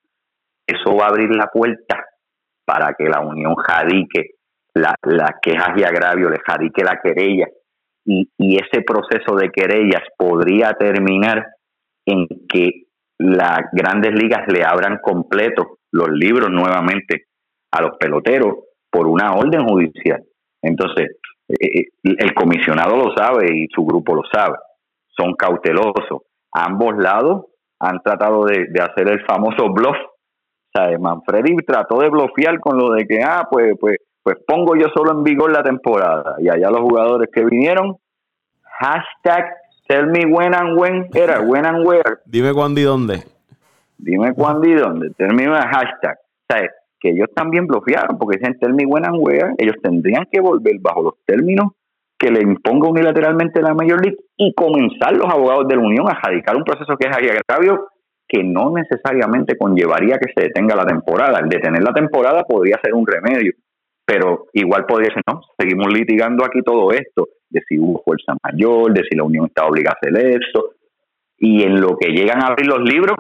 eso 0.67 0.97
va 0.97 1.07
a 1.07 1.09
abrir 1.11 1.31
la 1.35 1.47
puerta 1.47 2.05
para 2.65 2.95
que 2.95 3.05
la 3.05 3.21
unión 3.21 3.55
jadique 3.55 4.37
las 4.75 4.95
la 5.03 5.39
quejas 5.41 5.79
y 5.79 5.85
agravio, 5.85 6.29
le 6.29 6.39
jadique 6.45 6.85
la 6.85 7.01
querella, 7.03 7.47
y, 8.05 8.29
ese 8.39 8.83
proceso 8.83 9.35
de 9.35 9.51
querellas 9.51 10.03
podría 10.17 10.73
terminar 10.75 11.45
en 12.07 12.27
que 12.49 12.85
las 13.19 13.63
grandes 13.73 14.13
ligas 14.13 14.47
le 14.53 14.63
abran 14.65 14.99
completo 15.03 15.79
los 15.91 16.11
libros 16.11 16.51
nuevamente 16.51 17.25
a 17.73 17.83
los 17.83 17.97
peloteros 17.99 18.55
por 18.91 19.07
una 19.07 19.35
orden 19.35 19.67
judicial. 19.67 20.23
Entonces, 20.63 21.17
eh, 21.49 21.81
eh, 21.81 21.87
el 22.03 22.35
comisionado 22.35 22.97
lo 22.97 23.15
sabe 23.17 23.57
y 23.57 23.67
su 23.75 23.85
grupo 23.85 24.15
lo 24.15 24.23
sabe. 24.33 24.57
Son 25.09 25.35
cautelosos. 25.35 26.23
Ambos 26.59 26.97
lados 26.97 27.47
han 27.79 28.01
tratado 28.03 28.45
de, 28.45 28.67
hacer 28.81 29.11
el 29.11 29.25
famoso 29.27 29.71
bluff. 29.73 29.97
O 29.97 30.79
sea, 30.79 30.99
Manfredi 30.99 31.55
trató 31.67 32.01
de 32.01 32.09
blufear 32.09 32.61
con 32.61 32.79
lo 32.79 32.93
de 32.93 33.07
que, 33.07 33.23
ah, 33.23 33.47
pues, 33.51 33.75
pues, 33.79 33.99
pues 34.23 34.37
pongo 34.47 34.75
yo 34.75 34.87
solo 34.95 35.13
en 35.13 35.23
vigor 35.23 35.53
la 35.53 35.63
temporada. 35.63 36.37
Y 36.39 36.49
allá 36.49 36.71
los 36.71 36.81
jugadores 36.81 37.29
que 37.33 37.45
vinieron, 37.45 37.97
hashtag 38.63 39.45
Tell 39.89 40.07
me 40.07 40.27
when 40.27 40.53
and 40.53 40.77
when 40.77 41.09
era, 41.15 41.41
when 41.47 41.65
and 41.65 41.87
where. 41.87 42.19
Dime 42.25 42.53
cuándo 42.53 42.81
y 42.81 42.85
dónde. 42.85 43.23
Dime 43.99 44.35
cuándo 44.35 44.67
y 44.67 44.75
dónde. 44.75 45.11
Tell 45.11 45.33
me 45.33 45.47
hashtag. 45.47 46.19
O 46.19 46.55
sea, 46.55 46.69
que 46.99 47.11
ellos 47.11 47.29
también 47.35 47.67
bloquearon 47.67 48.19
porque 48.19 48.39
dicen 48.39 48.59
tell 48.59 48.73
me 48.73 48.85
when 48.85 49.05
and 49.05 49.19
where. 49.21 49.55
Ellos 49.59 49.77
tendrían 49.83 50.27
que 50.31 50.41
volver 50.41 50.79
bajo 50.81 51.03
los 51.03 51.15
términos 51.25 51.73
que 52.19 52.31
le 52.31 52.41
imponga 52.41 52.89
unilateralmente 52.89 53.61
la 53.61 53.75
Major 53.75 54.01
League 54.03 54.19
y 54.37 54.55
comenzar 54.55 55.17
los 55.17 55.31
abogados 55.33 55.69
de 55.69 55.77
la 55.77 55.83
Unión 55.83 56.09
a 56.09 56.19
radicar 56.19 56.57
un 56.57 56.65
proceso 56.65 56.97
que 56.97 57.09
es 57.09 57.17
agravio 57.17 57.89
que 58.29 58.43
no 58.43 58.73
necesariamente 58.73 59.57
conllevaría 59.57 60.19
que 60.19 60.33
se 60.35 60.49
detenga 60.49 60.75
la 60.75 60.85
temporada. 60.85 61.39
El 61.39 61.49
detener 61.49 61.83
la 61.83 61.93
temporada 61.93 62.43
podría 62.43 62.79
ser 62.83 62.95
un 62.95 63.07
remedio, 63.07 63.53
pero 64.05 64.47
igual 64.53 64.87
podría 64.87 65.13
ser, 65.13 65.23
no, 65.27 65.43
seguimos 65.59 65.93
litigando 65.93 66.45
aquí 66.45 66.61
todo 66.63 66.91
esto 66.93 67.29
de 67.49 67.61
si 67.69 67.79
hubo 67.79 68.03
fuerza 68.03 68.35
mayor, 68.43 68.93
de 68.93 69.05
si 69.09 69.17
la 69.17 69.23
Unión 69.23 69.47
está 69.47 69.67
obligada 69.67 69.97
a 69.97 70.09
hacer 70.09 70.41
eso. 70.43 70.73
Y 71.39 71.63
en 71.63 71.81
lo 71.81 71.97
que 71.97 72.09
llegan 72.09 72.43
a 72.43 72.49
abrir 72.49 72.67
los 72.67 72.81
libros, 72.81 73.17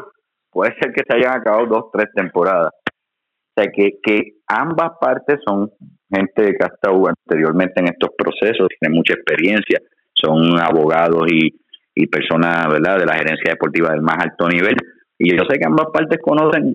puede 0.50 0.74
ser 0.80 0.92
que 0.92 1.02
se 1.06 1.16
hayan 1.16 1.38
acabado 1.38 1.66
dos, 1.66 1.84
tres 1.92 2.06
temporadas. 2.14 2.72
O 2.72 3.62
sea, 3.62 3.70
que, 3.70 3.98
que 4.02 4.35
ambas 4.48 4.92
partes 5.00 5.40
son 5.44 5.70
gente 6.10 6.54
que 6.56 6.64
ha 6.64 6.72
estado 6.74 7.08
anteriormente 7.08 7.80
en 7.80 7.88
estos 7.88 8.10
procesos, 8.16 8.68
tienen 8.80 8.96
mucha 8.96 9.14
experiencia, 9.14 9.80
son 10.14 10.58
abogados 10.60 11.24
y, 11.30 11.54
y 11.94 12.06
personas 12.06 12.66
¿verdad? 12.68 12.98
de 12.98 13.06
la 13.06 13.14
gerencia 13.14 13.50
deportiva 13.50 13.90
del 13.90 14.02
más 14.02 14.18
alto 14.20 14.48
nivel. 14.48 14.76
Y 15.18 15.36
yo 15.36 15.44
sé 15.48 15.58
que 15.58 15.66
ambas 15.66 15.86
partes 15.92 16.18
conocen, 16.22 16.74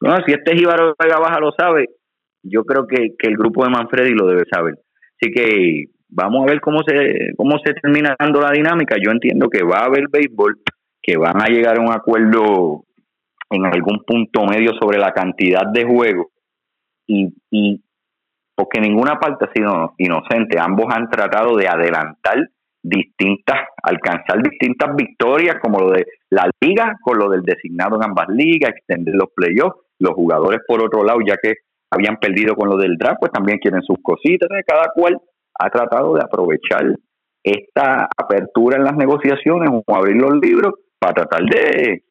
no, 0.00 0.16
si 0.24 0.32
este 0.32 0.56
Jíbaro 0.56 0.94
Vega 0.98 1.18
Baja 1.18 1.40
lo 1.40 1.52
sabe, 1.52 1.90
yo 2.42 2.64
creo 2.64 2.86
que, 2.86 3.14
que 3.18 3.28
el 3.28 3.36
grupo 3.36 3.64
de 3.64 3.70
Manfredi 3.70 4.12
lo 4.12 4.26
debe 4.26 4.44
saber. 4.50 4.74
Así 5.20 5.30
que 5.32 5.84
vamos 6.08 6.44
a 6.44 6.50
ver 6.50 6.60
cómo 6.60 6.80
se, 6.86 7.34
cómo 7.36 7.58
se 7.58 7.74
termina 7.74 8.16
dando 8.18 8.40
la 8.40 8.50
dinámica. 8.52 8.96
Yo 9.02 9.10
entiendo 9.10 9.48
que 9.50 9.62
va 9.62 9.80
a 9.80 9.86
haber 9.86 10.06
béisbol, 10.10 10.56
que 11.02 11.18
van 11.18 11.42
a 11.42 11.48
llegar 11.48 11.78
a 11.78 11.82
un 11.82 11.92
acuerdo 11.92 12.84
en 13.50 13.66
algún 13.66 14.02
punto 14.06 14.46
medio 14.46 14.72
sobre 14.80 14.98
la 14.98 15.12
cantidad 15.12 15.66
de 15.70 15.84
juegos 15.84 16.28
y, 17.10 17.34
y 17.50 17.82
porque 18.54 18.80
ninguna 18.80 19.18
parte 19.18 19.46
ha 19.46 19.52
sido 19.52 19.94
inocente. 19.98 20.58
Ambos 20.58 20.86
han 20.94 21.08
tratado 21.10 21.56
de 21.56 21.66
adelantar 21.66 22.48
distintas, 22.82 23.60
alcanzar 23.82 24.42
distintas 24.42 24.94
victorias, 24.96 25.56
como 25.60 25.80
lo 25.80 25.90
de 25.90 26.06
la 26.30 26.48
liga, 26.60 26.96
con 27.02 27.18
lo 27.18 27.28
del 27.30 27.42
designado 27.42 27.96
en 27.96 28.04
ambas 28.04 28.28
ligas, 28.28 28.70
extender 28.70 29.14
los 29.14 29.30
playoffs. 29.34 29.80
Los 29.98 30.14
jugadores, 30.14 30.60
por 30.66 30.82
otro 30.82 31.04
lado, 31.04 31.18
ya 31.26 31.36
que 31.42 31.54
habían 31.90 32.16
perdido 32.16 32.54
con 32.54 32.68
lo 32.68 32.76
del 32.76 32.96
draft, 32.96 33.18
pues 33.20 33.32
también 33.32 33.58
quieren 33.58 33.82
sus 33.82 33.98
cositas, 34.02 34.48
cada 34.66 34.92
cual 34.94 35.18
ha 35.58 35.68
tratado 35.68 36.14
de 36.14 36.22
aprovechar 36.22 36.96
esta 37.42 38.08
apertura 38.16 38.76
en 38.76 38.84
las 38.84 38.96
negociaciones 38.96 39.70
o 39.70 39.94
abrir 39.94 40.16
los 40.16 40.38
libros 40.40 40.74
para 40.98 41.14
tratar 41.14 41.42
de, 41.42 42.02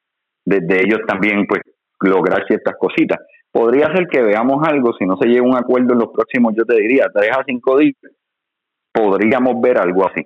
de, 0.46 0.80
ellos 0.80 1.00
también 1.08 1.46
pues 1.48 1.62
lograr 2.02 2.46
ciertas 2.48 2.76
cositas. 2.80 3.20
Podría 3.52 3.92
ser 3.94 4.08
que 4.08 4.22
veamos 4.22 4.66
algo, 4.68 4.94
si 4.94 5.06
no 5.06 5.18
se 5.18 5.28
llega 5.28 5.42
a 5.42 5.50
un 5.50 5.56
acuerdo 5.56 5.94
en 5.94 6.00
los 6.00 6.10
próximos, 6.10 6.54
yo 6.56 6.66
te 6.66 6.76
diría, 6.76 7.08
tres 7.14 7.32
a 7.32 7.44
cinco 7.46 7.78
días, 7.78 7.96
podríamos 8.94 9.60
ver 9.62 9.80
algo 9.80 10.08
así. 10.08 10.26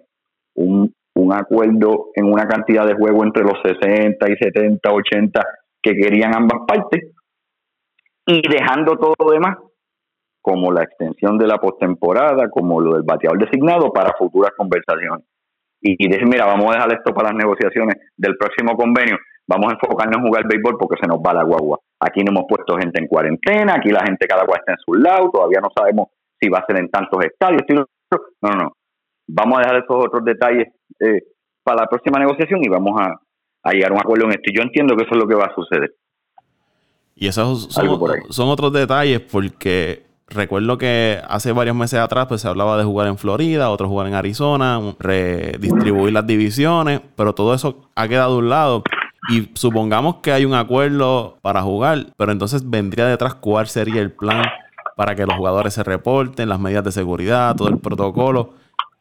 Un, 0.55 0.93
un 1.15 1.34
acuerdo 1.34 2.09
en 2.15 2.26
una 2.26 2.47
cantidad 2.47 2.86
de 2.86 2.95
juego 2.95 3.24
entre 3.24 3.43
los 3.43 3.59
60 3.63 4.30
y 4.30 4.36
70, 4.36 4.91
80 4.91 5.41
que 5.82 5.95
querían 5.95 6.36
ambas 6.36 6.59
partes 6.67 7.11
y 8.26 8.41
dejando 8.47 8.97
todo 8.97 9.13
lo 9.19 9.32
demás 9.32 9.57
como 10.41 10.71
la 10.71 10.84
extensión 10.84 11.38
de 11.38 11.47
la 11.47 11.57
postemporada, 11.57 12.49
como 12.49 12.82
lo 12.82 12.95
del 12.95 13.03
bateador 13.03 13.39
designado 13.39 13.91
para 13.93 14.13
futuras 14.17 14.51
conversaciones. 14.57 15.26
Y, 15.82 15.95
y 15.97 16.09
decir, 16.09 16.28
mira, 16.28 16.45
vamos 16.45 16.67
a 16.69 16.74
dejar 16.74 16.93
esto 16.93 17.13
para 17.13 17.30
las 17.30 17.38
negociaciones 17.38 17.95
del 18.17 18.36
próximo 18.38 18.76
convenio, 18.76 19.17
vamos 19.47 19.69
a 19.69 19.73
enfocarnos 19.73 20.17
en 20.17 20.27
jugar 20.27 20.47
béisbol 20.47 20.77
porque 20.77 20.99
se 21.01 21.07
nos 21.07 21.19
va 21.19 21.33
la 21.33 21.43
guagua. 21.43 21.79
Aquí 21.99 22.23
no 22.23 22.31
hemos 22.31 22.45
puesto 22.47 22.77
gente 22.77 22.99
en 22.99 23.07
cuarentena, 23.07 23.75
aquí 23.75 23.89
la 23.89 24.05
gente 24.05 24.27
cada 24.27 24.45
cual 24.45 24.59
está 24.59 24.73
en 24.73 24.79
su 24.85 24.93
lado, 24.93 25.29
todavía 25.31 25.59
no 25.61 25.69
sabemos 25.75 26.07
si 26.39 26.49
va 26.49 26.59
a 26.59 26.65
ser 26.65 26.77
en 26.79 26.89
tantos 26.89 27.23
estadios. 27.23 27.61
No, 27.69 27.85
no, 28.41 28.49
no. 28.49 28.73
Vamos 29.27 29.57
a 29.57 29.61
dejar 29.61 29.77
estos 29.77 30.05
otros 30.05 30.25
detalles 30.25 30.67
eh, 30.99 31.21
para 31.63 31.83
la 31.83 31.87
próxima 31.87 32.19
negociación 32.19 32.59
y 32.63 32.69
vamos 32.69 32.99
a, 32.99 33.71
llegar 33.71 33.91
a 33.91 33.95
un 33.95 34.01
acuerdo 34.01 34.25
en 34.25 34.31
esto. 34.31 34.51
Y 34.51 34.57
yo 34.57 34.61
entiendo 34.61 34.95
que 34.95 35.03
eso 35.03 35.13
es 35.13 35.19
lo 35.19 35.27
que 35.27 35.35
va 35.35 35.45
a 35.45 35.55
suceder. 35.55 35.93
Y 37.15 37.27
esos 37.27 37.71
son, 37.71 38.49
otros 38.49 38.73
detalles 38.73 39.21
porque 39.21 40.03
recuerdo 40.27 40.77
que 40.77 41.19
hace 41.29 41.51
varios 41.51 41.75
meses 41.75 41.99
atrás 41.99 42.25
pues 42.27 42.41
se 42.41 42.47
hablaba 42.47 42.77
de 42.77 42.83
jugar 42.83 43.07
en 43.07 43.17
Florida, 43.17 43.69
otros 43.69 43.89
jugar 43.89 44.07
en 44.07 44.15
Arizona, 44.15 44.79
redistribuir 44.99 46.11
las 46.11 46.25
divisiones, 46.25 47.01
pero 47.15 47.33
todo 47.33 47.53
eso 47.53 47.89
ha 47.95 48.07
quedado 48.07 48.35
a 48.35 48.37
un 48.39 48.49
lado. 48.49 48.83
Y 49.30 49.49
supongamos 49.53 50.17
que 50.17 50.32
hay 50.32 50.45
un 50.45 50.53
acuerdo 50.53 51.38
para 51.41 51.61
jugar, 51.61 52.07
pero 52.17 52.32
entonces 52.32 52.69
vendría 52.69 53.07
detrás 53.07 53.36
cuál 53.36 53.67
sería 53.67 54.01
el 54.01 54.11
plan 54.11 54.43
para 54.95 55.15
que 55.15 55.26
los 55.26 55.36
jugadores 55.36 55.74
se 55.74 55.84
reporten, 55.84 56.49
las 56.49 56.59
medidas 56.59 56.84
de 56.84 56.91
seguridad, 56.91 57.55
todo 57.55 57.69
el 57.69 57.80
protocolo, 57.80 58.51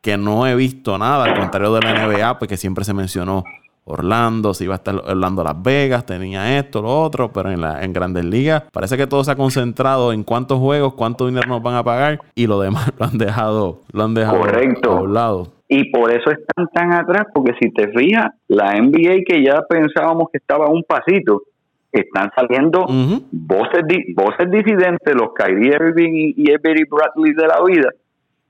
que 0.01 0.17
no 0.17 0.47
he 0.47 0.55
visto 0.55 0.97
nada, 0.99 1.25
al 1.25 1.39
contrario 1.39 1.75
de 1.75 1.81
la 1.81 2.07
NBA, 2.07 2.39
pues 2.39 2.49
que 2.49 2.57
siempre 2.57 2.85
se 2.85 2.95
mencionó 2.95 3.45
Orlando, 3.85 4.55
si 4.55 4.65
iba 4.65 4.75
a 4.75 4.77
estar 4.77 4.95
Orlando 4.95 5.43
Las 5.43 5.61
Vegas, 5.61 6.07
tenía 6.07 6.59
esto, 6.59 6.83
lo 6.83 7.03
otro, 7.03 7.33
pero 7.33 7.51
en, 7.51 7.61
la, 7.61 7.83
en 7.83 7.93
Grandes 7.93 8.25
Ligas 8.25 8.63
parece 8.73 8.97
que 8.97 9.07
todo 9.07 9.25
se 9.25 9.33
ha 9.33 9.37
concentrado 9.37 10.13
en 10.13 10.23
cuántos 10.23 10.61
juegos, 10.61 10.95
cuánto 10.95 11.27
dinero 11.27 11.49
nos 11.49 11.63
van 11.63 11.75
a 11.75 11.83
pagar 11.83 12.21
y 12.35 12.47
lo 12.47 12.61
demás 12.61 12.93
lo 12.99 13.07
han 13.07 13.19
dejado, 13.19 13.81
lo 13.93 14.05
han 14.05 14.15
dejado 14.15 14.39
Correcto. 14.39 14.93
a 14.93 15.01
un 15.01 15.15
lado. 15.15 15.49
Y 15.75 15.91
por 15.91 16.11
eso 16.11 16.31
están 16.31 16.69
tan 16.75 16.93
atrás, 16.93 17.29
porque 17.33 17.55
si 17.59 17.73
te 17.73 17.89
fijas, 17.93 18.27
la 18.47 18.75
NBA 18.75 19.25
que 19.27 19.43
ya 19.43 19.63
pensábamos 19.67 20.29
que 20.31 20.37
estaba 20.37 20.67
a 20.67 20.69
un 20.69 20.85
pasito, 20.85 21.45
están 21.91 22.31
saliendo 22.37 22.85
voces, 23.31 23.83
voces 24.15 24.51
disidentes, 24.51 25.15
los 25.15 25.33
Kyrie 25.35 25.75
Irving 25.75 26.35
y, 26.37 26.53
Avery 26.53 26.85
Bradley 26.85 27.33
de 27.33 27.47
la 27.47 27.65
vida, 27.65 27.89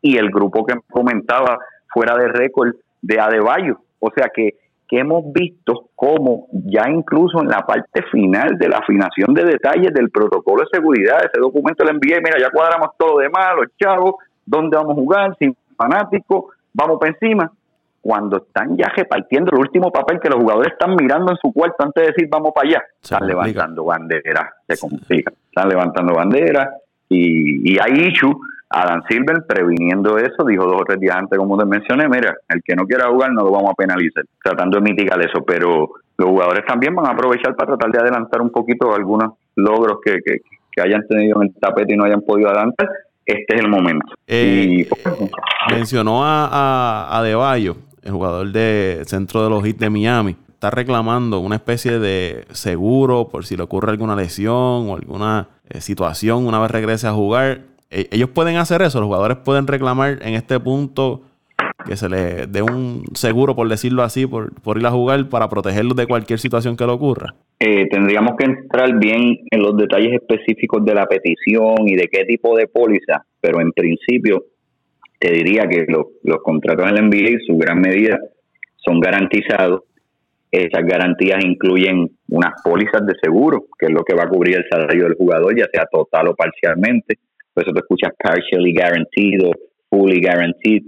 y 0.00 0.16
el 0.16 0.30
grupo 0.30 0.66
que 0.66 0.74
comentaba 0.90 1.58
fuera 1.94 2.16
de 2.16 2.26
récord 2.26 2.74
de 3.00 3.20
Adebayo. 3.20 3.78
O 4.00 4.10
sea 4.10 4.28
que, 4.34 4.54
que 4.88 4.98
hemos 4.98 5.32
visto 5.32 5.90
cómo 5.94 6.48
ya 6.50 6.90
incluso 6.90 7.40
en 7.40 7.50
la 7.50 7.60
parte 7.60 8.02
final 8.10 8.58
de 8.58 8.68
la 8.68 8.78
afinación 8.78 9.32
de 9.32 9.44
detalles 9.44 9.94
del 9.94 10.10
protocolo 10.10 10.62
de 10.62 10.76
seguridad, 10.76 11.18
ese 11.18 11.40
documento 11.40 11.84
del 11.84 11.94
NBA, 11.98 12.16
mira, 12.16 12.40
ya 12.40 12.50
cuadramos 12.50 12.88
todo 12.98 13.18
de 13.18 13.28
mal, 13.28 13.58
los 13.58 13.66
chavos, 13.80 14.16
dónde 14.44 14.76
vamos 14.76 14.98
a 14.98 15.00
jugar, 15.00 15.36
sin 15.38 15.56
fanáticos, 15.76 16.46
vamos 16.72 16.98
para 16.98 17.12
encima. 17.12 17.50
Cuando 18.00 18.38
están 18.38 18.76
ya 18.76 18.88
repartiendo 18.88 19.52
el 19.52 19.60
último 19.60 19.92
papel 19.92 20.18
que 20.18 20.28
los 20.28 20.40
jugadores 20.40 20.72
están 20.72 20.96
mirando 20.96 21.30
en 21.30 21.36
su 21.36 21.52
cuarto 21.52 21.84
antes 21.84 22.02
de 22.02 22.08
decir 22.08 22.28
vamos 22.28 22.52
para 22.52 22.68
allá, 22.68 22.82
están 23.00 23.26
levantando 23.28 23.84
banderas, 23.84 24.50
se 24.66 24.76
complica, 24.76 25.32
están 25.46 25.68
levantando 25.68 26.14
banderas 26.14 26.68
y, 27.08 27.72
y 27.72 27.78
hay 27.78 28.08
issue. 28.08 28.34
Adam 28.74 29.02
Silver, 29.06 29.44
previniendo 29.46 30.16
eso, 30.16 30.44
dijo 30.46 30.64
dos 30.64 30.80
o 30.80 30.84
tres 30.84 30.98
días 30.98 31.14
antes, 31.14 31.38
como 31.38 31.58
te 31.58 31.66
mencioné, 31.66 32.08
mira, 32.08 32.34
el 32.48 32.62
que 32.64 32.74
no 32.74 32.86
quiera 32.86 33.08
jugar 33.08 33.30
no 33.30 33.44
lo 33.44 33.50
vamos 33.50 33.70
a 33.70 33.74
penalizar, 33.74 34.24
tratando 34.42 34.78
de 34.78 34.82
mitigar 34.82 35.20
eso, 35.20 35.44
pero 35.44 35.90
los 36.16 36.28
jugadores 36.28 36.64
también 36.64 36.94
van 36.94 37.06
a 37.06 37.10
aprovechar 37.10 37.54
para 37.54 37.76
tratar 37.76 37.92
de 37.92 37.98
adelantar 38.00 38.40
un 38.40 38.50
poquito 38.50 38.94
algunos 38.94 39.34
logros 39.56 39.98
que, 40.02 40.20
que, 40.24 40.38
que 40.70 40.80
hayan 40.80 41.06
tenido 41.06 41.42
en 41.42 41.48
el 41.48 41.54
tapete 41.54 41.92
y 41.92 41.96
no 41.98 42.04
hayan 42.04 42.22
podido 42.22 42.48
adelantar 42.48 42.88
este 43.26 43.54
es 43.54 43.60
el 43.60 43.68
momento. 43.68 44.14
Eh, 44.26 44.88
mencionó 45.70 46.24
a, 46.24 47.18
a, 47.18 47.22
De 47.22 47.34
Bayo, 47.34 47.76
el 48.02 48.12
jugador 48.12 48.50
de 48.52 49.02
centro 49.06 49.42
de 49.44 49.50
los 49.50 49.66
hits 49.66 49.78
de 49.78 49.90
Miami. 49.90 50.36
Está 50.50 50.70
reclamando 50.70 51.40
una 51.40 51.56
especie 51.56 51.98
de 51.98 52.44
seguro 52.52 53.28
por 53.28 53.44
si 53.44 53.56
le 53.56 53.62
ocurre 53.64 53.90
alguna 53.90 54.14
lesión 54.14 54.54
o 54.88 54.94
alguna 54.94 55.48
eh, 55.68 55.80
situación 55.80 56.46
una 56.46 56.60
vez 56.60 56.70
regrese 56.70 57.08
a 57.08 57.12
jugar. 57.12 57.62
E, 57.90 58.08
ellos 58.12 58.30
pueden 58.30 58.56
hacer 58.56 58.82
eso, 58.82 59.00
los 59.00 59.06
jugadores 59.06 59.38
pueden 59.38 59.66
reclamar 59.66 60.18
en 60.22 60.34
este 60.34 60.58
punto 60.60 61.22
que 61.86 61.96
se 61.96 62.08
le 62.08 62.46
dé 62.46 62.62
un 62.62 63.04
seguro, 63.14 63.54
por 63.54 63.68
decirlo 63.68 64.02
así, 64.02 64.26
por, 64.26 64.54
por 64.62 64.78
ir 64.78 64.86
a 64.86 64.90
jugar 64.90 65.28
para 65.28 65.48
protegerlos 65.48 65.96
de 65.96 66.06
cualquier 66.06 66.38
situación 66.38 66.76
que 66.76 66.86
le 66.86 66.92
ocurra. 66.92 67.34
Eh, 67.58 67.88
tendríamos 67.88 68.36
que 68.36 68.46
entrar 68.46 68.98
bien 68.98 69.38
en 69.50 69.62
los 69.62 69.76
detalles 69.76 70.14
específicos 70.14 70.84
de 70.84 70.94
la 70.94 71.06
petición 71.06 71.86
y 71.86 71.94
de 71.94 72.08
qué 72.10 72.24
tipo 72.24 72.56
de 72.56 72.66
póliza, 72.66 73.24
pero 73.40 73.60
en 73.60 73.70
principio 73.72 74.44
te 75.18 75.32
diría 75.32 75.68
que 75.68 75.86
los 75.88 76.38
contratos 76.42 76.90
en 76.90 76.96
el 76.96 77.04
NBA, 77.04 77.38
su 77.46 77.56
gran 77.56 77.80
medida, 77.80 78.18
son 78.84 78.98
garantizados. 78.98 79.82
Esas 80.50 80.84
garantías 80.84 81.42
incluyen 81.44 82.10
unas 82.28 82.60
pólizas 82.62 83.06
de 83.06 83.14
seguro, 83.22 83.66
que 83.78 83.86
es 83.86 83.92
lo 83.92 84.02
que 84.02 84.14
va 84.14 84.24
a 84.24 84.28
cubrir 84.28 84.56
el 84.56 84.64
salario 84.68 85.04
del 85.04 85.14
jugador, 85.14 85.56
ya 85.56 85.66
sea 85.72 85.86
total 85.90 86.28
o 86.28 86.34
parcialmente. 86.34 87.18
Por 87.54 87.62
eso 87.62 87.72
te 87.72 87.80
escuchas 87.80 88.12
partially 88.18 88.74
guaranteed 88.74 89.46
o 89.46 89.52
fully 89.88 90.20
guaranteed. 90.20 90.82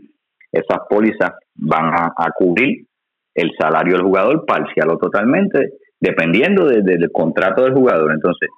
Esas 0.55 0.87
pólizas 0.89 1.33
van 1.57 1.93
a, 1.95 2.31
cubrir 2.37 2.87
el 3.35 3.51
salario 3.59 3.95
del 3.95 4.05
jugador 4.05 4.45
parcial 4.47 4.91
o 4.91 4.99
totalmente 4.99 5.73
dependiendo 5.99 6.67
del 6.67 7.11
contrato 7.13 7.65
del 7.65 7.75
jugador. 7.75 8.13
Entonces, 8.13 8.49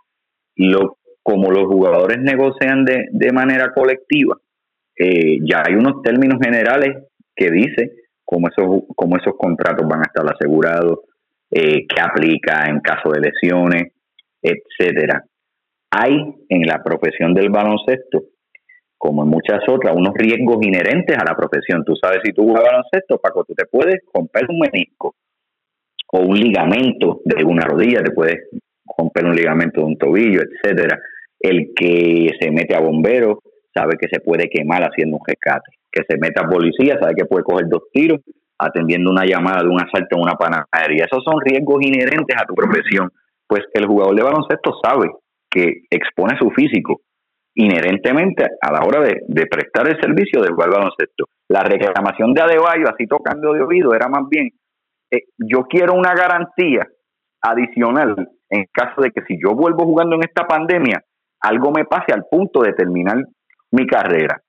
como 1.22 1.50
los 1.50 1.64
jugadores 1.64 2.18
negocian 2.18 2.84
de, 2.84 3.32
manera 3.32 3.72
colectiva, 3.74 4.36
eh, 4.98 5.38
ya 5.42 5.62
hay 5.66 5.74
unos 5.74 6.02
términos 6.02 6.38
generales 6.42 7.04
que 7.34 7.50
dice 7.50 7.92
cómo 8.24 8.48
esos, 8.48 8.82
cómo 8.94 9.16
esos 9.16 9.34
contratos 9.38 9.86
van 9.88 10.00
a 10.00 10.06
estar 10.06 10.24
asegurados, 10.32 11.00
eh, 11.50 11.86
qué 11.86 12.00
aplica 12.00 12.64
en 12.68 12.80
caso 12.80 13.10
de 13.10 13.20
lesiones, 13.20 13.92
etcétera. 14.42 15.24
Hay 15.90 16.34
en 16.48 16.62
la 16.66 16.82
profesión 16.82 17.32
del 17.34 17.50
baloncesto, 17.50 18.22
como 19.06 19.22
en 19.22 19.28
muchas 19.28 19.60
otras, 19.68 19.94
unos 19.94 20.14
riesgos 20.14 20.58
inherentes 20.62 21.16
a 21.16 21.24
la 21.24 21.36
profesión. 21.36 21.84
Tú 21.84 21.94
sabes, 21.94 22.18
si 22.24 22.32
tú 22.32 22.42
juegas 22.42 22.64
baloncesto, 22.64 23.18
Paco, 23.18 23.44
tú 23.44 23.54
te 23.54 23.64
puedes 23.66 24.02
romper 24.12 24.46
un 24.48 24.58
menisco, 24.58 25.14
o 26.12 26.20
un 26.20 26.36
ligamento 26.36 27.20
de 27.24 27.44
una 27.44 27.62
rodilla, 27.62 28.02
te 28.02 28.10
puedes 28.10 28.48
romper 28.98 29.26
un 29.26 29.36
ligamento 29.36 29.80
de 29.80 29.86
un 29.86 29.96
tobillo, 29.96 30.40
etcétera. 30.42 30.98
El 31.38 31.72
que 31.76 32.30
se 32.40 32.50
mete 32.50 32.74
a 32.74 32.80
bombero 32.80 33.42
sabe 33.72 33.96
que 33.96 34.08
se 34.10 34.20
puede 34.20 34.48
quemar 34.48 34.82
haciendo 34.82 35.18
un 35.18 35.22
rescate. 35.24 35.70
Que 35.92 36.02
se 36.08 36.18
mete 36.18 36.40
a 36.40 36.48
policía 36.48 36.98
sabe 37.00 37.14
que 37.14 37.26
puede 37.26 37.44
coger 37.44 37.68
dos 37.68 37.84
tiros 37.92 38.20
atendiendo 38.58 39.10
una 39.10 39.24
llamada 39.24 39.62
de 39.62 39.68
un 39.68 39.80
asalto 39.80 40.16
en 40.16 40.22
una 40.22 40.34
panadería. 40.34 41.04
Esos 41.04 41.22
son 41.22 41.40
riesgos 41.44 41.78
inherentes 41.80 42.36
a 42.36 42.44
tu 42.44 42.54
profesión. 42.54 43.10
Pues 43.46 43.62
el 43.74 43.86
jugador 43.86 44.16
de 44.16 44.22
baloncesto 44.24 44.72
sabe 44.82 45.10
que 45.48 45.82
expone 45.90 46.36
su 46.38 46.50
físico 46.50 47.02
inherentemente 47.56 48.44
a 48.60 48.70
la 48.70 48.80
hora 48.86 49.00
de, 49.00 49.46
prestar 49.46 49.88
el 49.88 50.00
servicio 50.00 50.42
de 50.42 50.50
jugar 50.50 50.70
baloncesto. 50.70 51.24
La 51.48 51.62
reclamación 51.62 52.34
de 52.34 52.42
Adebayo, 52.42 52.88
así 52.88 53.06
tocando 53.06 53.52
de 53.52 53.62
oído, 53.62 53.94
era 53.94 54.08
más 54.08 54.28
bien 54.28 54.50
eh, 55.10 55.22
yo 55.38 55.62
quiero 55.64 55.94
una 55.94 56.14
garantía 56.14 56.86
adicional 57.40 58.28
en 58.50 58.66
caso 58.72 59.00
de 59.00 59.10
que 59.10 59.22
si 59.26 59.38
yo 59.42 59.54
vuelvo 59.54 59.84
jugando 59.84 60.16
en 60.16 60.22
esta 60.24 60.46
pandemia, 60.46 61.02
algo 61.40 61.72
me 61.72 61.84
pase 61.84 62.12
al 62.12 62.24
punto 62.30 62.60
de 62.60 62.72
terminar 62.72 63.24
mi 63.70 63.86
carrera. 63.86 64.40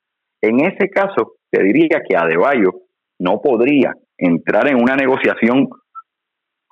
En 0.42 0.60
ese 0.60 0.90
caso, 0.90 1.36
te 1.50 1.64
diría 1.64 2.02
que 2.08 2.16
Adebayo 2.16 2.72
no 3.20 3.42
podría 3.42 3.94
entrar 4.18 4.68
en 4.68 4.82
una 4.82 4.96
negociación 4.96 5.68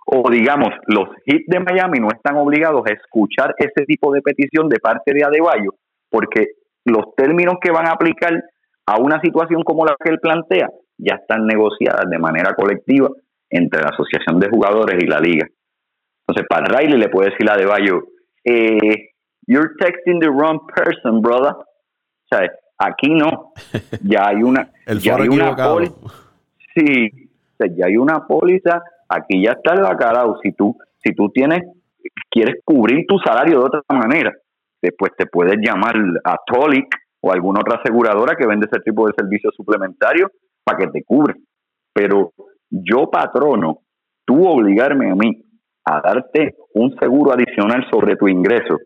o 0.07 0.29
digamos, 0.29 0.69
los 0.85 1.09
hits 1.25 1.47
de 1.47 1.59
Miami 1.59 1.99
no 1.99 2.09
están 2.09 2.37
obligados 2.37 2.83
a 2.85 2.93
escuchar 2.93 3.55
ese 3.57 3.85
tipo 3.87 4.13
de 4.13 4.21
petición 4.21 4.69
de 4.69 4.77
parte 4.79 5.11
de 5.13 5.23
Adebayo, 5.23 5.71
porque 6.15 6.51
los 6.85 7.13
términos 7.17 7.55
que 7.61 7.71
van 7.71 7.87
a 7.87 7.91
aplicar 7.91 8.41
a 8.85 8.97
una 9.01 9.19
situación 9.19 9.63
como 9.63 9.85
la 9.85 9.97
que 10.01 10.09
él 10.09 10.19
plantea 10.21 10.69
ya 10.97 11.15
están 11.15 11.45
negociadas 11.45 12.09
de 12.09 12.17
manera 12.17 12.55
colectiva 12.55 13.09
entre 13.49 13.81
la 13.81 13.89
asociación 13.89 14.39
de 14.39 14.47
jugadores 14.47 14.95
y 15.03 15.07
la 15.07 15.19
liga. 15.19 15.45
Entonces, 16.21 16.47
para 16.47 16.67
Riley 16.67 16.97
le 16.97 17.09
puede 17.09 17.31
decir 17.31 17.49
a 17.51 17.57
De 17.57 17.65
Bayo, 17.65 17.99
eh, 18.45 19.09
you're 19.45 19.71
texting 19.77 20.21
the 20.21 20.29
wrong 20.29 20.57
person, 20.73 21.21
brother. 21.21 21.51
O 21.51 22.27
sea, 22.29 22.49
aquí 22.77 23.09
no. 23.09 23.51
Ya 24.01 24.29
hay 24.29 24.41
una, 24.41 24.69
ya 24.97 25.17
hay 25.17 25.27
una 25.27 25.53
póliza. 25.53 25.95
Sí, 26.73 27.29
ya 27.75 27.87
hay 27.87 27.97
una 27.97 28.25
póliza. 28.25 28.81
Aquí 29.09 29.43
ya 29.43 29.51
está 29.51 29.73
el 29.73 29.81
bacalao. 29.81 30.39
Si 30.41 30.53
tú, 30.53 30.77
si 31.03 31.13
tú 31.13 31.29
tienes, 31.31 31.59
quieres 32.29 32.55
cubrir 32.63 33.05
tu 33.05 33.19
salario 33.19 33.59
de 33.59 33.65
otra 33.65 33.81
manera, 33.89 34.31
después 34.85 35.11
te 35.17 35.25
puedes 35.25 35.57
llamar 35.57 35.95
a 36.23 36.37
Tolic 36.45 36.87
o 37.21 37.31
alguna 37.31 37.59
otra 37.59 37.79
aseguradora 37.81 38.35
que 38.35 38.47
vende 38.47 38.67
ese 38.71 38.81
tipo 38.81 39.07
de 39.07 39.13
servicios 39.17 39.53
suplementarios 39.55 40.31
para 40.63 40.79
que 40.79 40.87
te 40.87 41.03
cubre. 41.03 41.35
Pero 41.93 42.31
yo 42.69 43.09
patrono, 43.09 43.79
tú 44.25 44.45
obligarme 44.47 45.11
a 45.11 45.15
mí 45.15 45.43
a 45.85 46.01
darte 46.01 46.55
un 46.73 46.95
seguro 46.99 47.33
adicional 47.33 47.85
sobre 47.91 48.15
tu 48.15 48.27
ingreso 48.27 48.77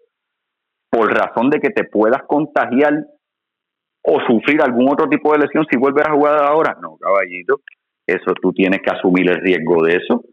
por 0.92 1.12
razón 1.12 1.50
de 1.50 1.60
que 1.60 1.70
te 1.70 1.86
puedas 1.86 2.24
contagiar 2.28 2.94
o 4.04 4.20
sufrir 4.28 4.62
algún 4.62 4.90
otro 4.90 5.08
tipo 5.08 5.32
de 5.32 5.40
lesión 5.40 5.66
si 5.70 5.78
vuelves 5.78 6.06
a 6.08 6.14
jugar 6.14 6.44
ahora. 6.44 6.78
No, 6.82 6.98
caballito, 6.98 7.62
eso 8.08 8.34
tú 8.42 8.52
tienes 8.52 8.80
que 8.82 8.92
asumir 8.92 9.30
el 9.30 9.42
riesgo 9.42 9.84
de 9.84 9.98
eso, 9.98 10.24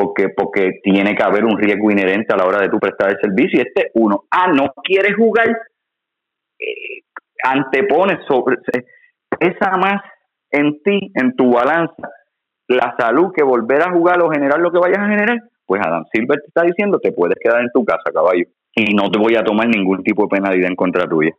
porque, 0.00 0.30
porque 0.30 0.80
tiene 0.82 1.14
que 1.14 1.22
haber 1.22 1.44
un 1.44 1.58
riesgo 1.58 1.90
inherente 1.90 2.32
a 2.32 2.38
la 2.38 2.46
hora 2.46 2.62
de 2.62 2.70
tu 2.70 2.78
prestar 2.78 3.10
el 3.10 3.20
servicio. 3.20 3.58
Y 3.58 3.62
este 3.66 3.90
uno, 3.94 4.24
ah, 4.30 4.50
no 4.50 4.72
quieres 4.82 5.14
jugar, 5.14 5.46
eh, 6.58 7.02
antepones 7.44 8.20
sobre, 8.26 8.56
esa 9.38 9.76
más 9.76 10.00
en 10.50 10.82
ti, 10.82 11.12
en 11.14 11.36
tu 11.36 11.52
balanza, 11.52 12.08
la 12.66 12.94
salud 12.98 13.32
que 13.36 13.44
volver 13.44 13.82
a 13.82 13.92
jugar 13.92 14.22
o 14.22 14.30
generar 14.30 14.58
lo 14.58 14.72
que 14.72 14.78
vayas 14.78 15.00
a 15.00 15.08
generar, 15.08 15.38
pues 15.66 15.82
Adam 15.84 16.04
Silver 16.12 16.40
te 16.40 16.46
está 16.46 16.62
diciendo, 16.62 16.98
te 16.98 17.12
puedes 17.12 17.36
quedar 17.38 17.60
en 17.60 17.70
tu 17.72 17.84
casa, 17.84 18.10
caballo, 18.12 18.44
y 18.74 18.94
no 18.94 19.10
te 19.10 19.18
voy 19.18 19.36
a 19.36 19.44
tomar 19.44 19.68
ningún 19.68 20.02
tipo 20.02 20.22
de 20.22 20.28
penalidad 20.28 20.70
en 20.70 20.76
contra 20.76 21.06
tuya. 21.06 21.32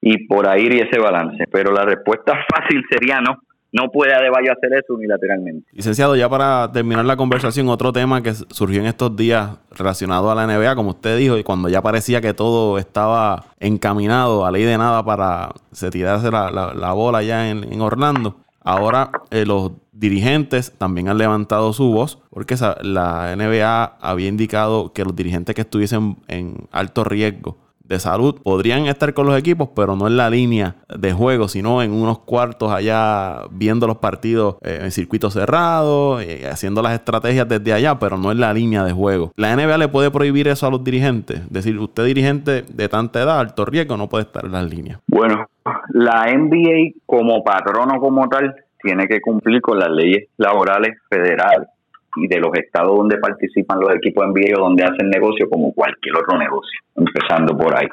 Y 0.00 0.26
por 0.26 0.48
ahí 0.48 0.68
y 0.70 0.80
ese 0.80 0.98
balance. 0.98 1.44
Pero 1.52 1.70
la 1.72 1.84
respuesta 1.84 2.32
fácil 2.48 2.82
sería 2.90 3.20
no 3.20 3.36
no 3.72 3.90
puede 3.90 4.14
Adebayo 4.14 4.52
hacer 4.52 4.72
eso 4.74 4.94
unilateralmente. 4.94 5.68
Licenciado, 5.72 6.16
ya 6.16 6.28
para 6.28 6.70
terminar 6.72 7.04
la 7.04 7.16
conversación, 7.16 7.68
otro 7.68 7.92
tema 7.92 8.22
que 8.22 8.34
surgió 8.34 8.80
en 8.80 8.86
estos 8.86 9.14
días 9.16 9.58
relacionado 9.70 10.30
a 10.30 10.34
la 10.34 10.46
NBA, 10.46 10.74
como 10.74 10.90
usted 10.90 11.16
dijo, 11.18 11.38
y 11.38 11.44
cuando 11.44 11.68
ya 11.68 11.82
parecía 11.82 12.20
que 12.20 12.34
todo 12.34 12.78
estaba 12.78 13.44
encaminado 13.60 14.44
a 14.44 14.50
ley 14.50 14.64
de 14.64 14.76
nada 14.76 15.04
para 15.04 15.50
se 15.72 15.90
tirarse 15.90 16.30
la, 16.30 16.50
la, 16.50 16.92
bola 16.92 17.22
ya 17.22 17.48
en, 17.48 17.80
Orlando. 17.80 18.36
Ahora 18.62 19.10
eh, 19.30 19.46
los 19.46 19.72
dirigentes 19.92 20.72
también 20.76 21.08
han 21.08 21.18
levantado 21.18 21.72
su 21.72 21.92
voz 21.92 22.18
porque 22.30 22.56
la 22.82 23.34
NBA 23.36 23.84
había 24.00 24.28
indicado 24.28 24.92
que 24.92 25.04
los 25.04 25.16
dirigentes 25.16 25.54
que 25.54 25.62
estuviesen 25.62 26.16
en 26.28 26.68
alto 26.70 27.04
riesgo 27.04 27.56
de 27.90 27.98
salud 27.98 28.40
podrían 28.42 28.86
estar 28.86 29.12
con 29.12 29.26
los 29.26 29.36
equipos, 29.36 29.68
pero 29.74 29.96
no 29.96 30.06
en 30.06 30.16
la 30.16 30.30
línea 30.30 30.76
de 30.88 31.12
juego, 31.12 31.48
sino 31.48 31.82
en 31.82 31.92
unos 31.92 32.20
cuartos 32.20 32.72
allá 32.72 33.42
viendo 33.50 33.88
los 33.88 33.98
partidos 33.98 34.56
eh, 34.62 34.78
en 34.82 34.92
circuito 34.92 35.28
cerrado, 35.28 36.20
eh, 36.20 36.48
haciendo 36.48 36.82
las 36.82 36.94
estrategias 36.94 37.48
desde 37.48 37.72
allá, 37.72 37.98
pero 37.98 38.16
no 38.16 38.30
en 38.30 38.38
la 38.38 38.54
línea 38.54 38.84
de 38.84 38.92
juego. 38.92 39.32
La 39.36 39.54
NBA 39.56 39.76
le 39.76 39.88
puede 39.88 40.12
prohibir 40.12 40.46
eso 40.46 40.68
a 40.68 40.70
los 40.70 40.84
dirigentes, 40.84 41.40
es 41.40 41.50
decir, 41.50 41.76
usted 41.78 42.04
dirigente 42.04 42.62
de 42.62 42.88
tanta 42.88 43.20
edad, 43.20 43.40
alto 43.40 43.64
riesgo, 43.64 43.96
no 43.96 44.08
puede 44.08 44.24
estar 44.24 44.44
en 44.44 44.52
las 44.52 44.70
líneas. 44.70 45.00
Bueno, 45.08 45.46
la 45.88 46.26
NBA 46.32 47.00
como 47.06 47.42
patrono 47.42 48.00
como 48.00 48.28
tal 48.28 48.54
tiene 48.80 49.08
que 49.08 49.20
cumplir 49.20 49.60
con 49.60 49.80
las 49.80 49.90
leyes 49.90 50.28
laborales 50.36 50.96
federales 51.08 51.68
y 52.16 52.26
de 52.28 52.38
los 52.38 52.50
estados 52.54 52.96
donde 52.96 53.18
participan 53.18 53.80
los 53.80 53.94
equipos 53.94 54.26
NBA 54.26 54.58
o 54.58 54.64
donde 54.64 54.84
hacen 54.84 55.08
negocio 55.08 55.48
como 55.48 55.72
cualquier 55.72 56.16
otro 56.16 56.38
negocio, 56.38 56.80
empezando 56.96 57.56
por 57.56 57.76
ahí, 57.76 57.88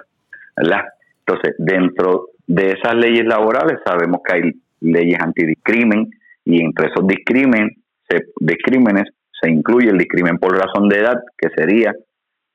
¿verdad? 0.55 0.85
Entonces, 1.19 1.55
dentro 1.57 2.29
de 2.47 2.71
esas 2.71 2.95
leyes 2.95 3.25
laborales 3.25 3.79
sabemos 3.85 4.21
que 4.25 4.35
hay 4.35 4.51
leyes 4.79 5.19
antidiscrimen 5.19 6.09
y 6.45 6.63
entre 6.63 6.87
esos 6.87 7.05
discrimen, 7.07 7.69
se, 8.07 8.17
discrímenes 8.39 9.09
se 9.39 9.51
incluye 9.51 9.89
el 9.89 9.97
discrimen 9.97 10.37
por 10.37 10.57
razón 10.57 10.89
de 10.89 10.99
edad, 10.99 11.21
que 11.37 11.49
sería 11.55 11.93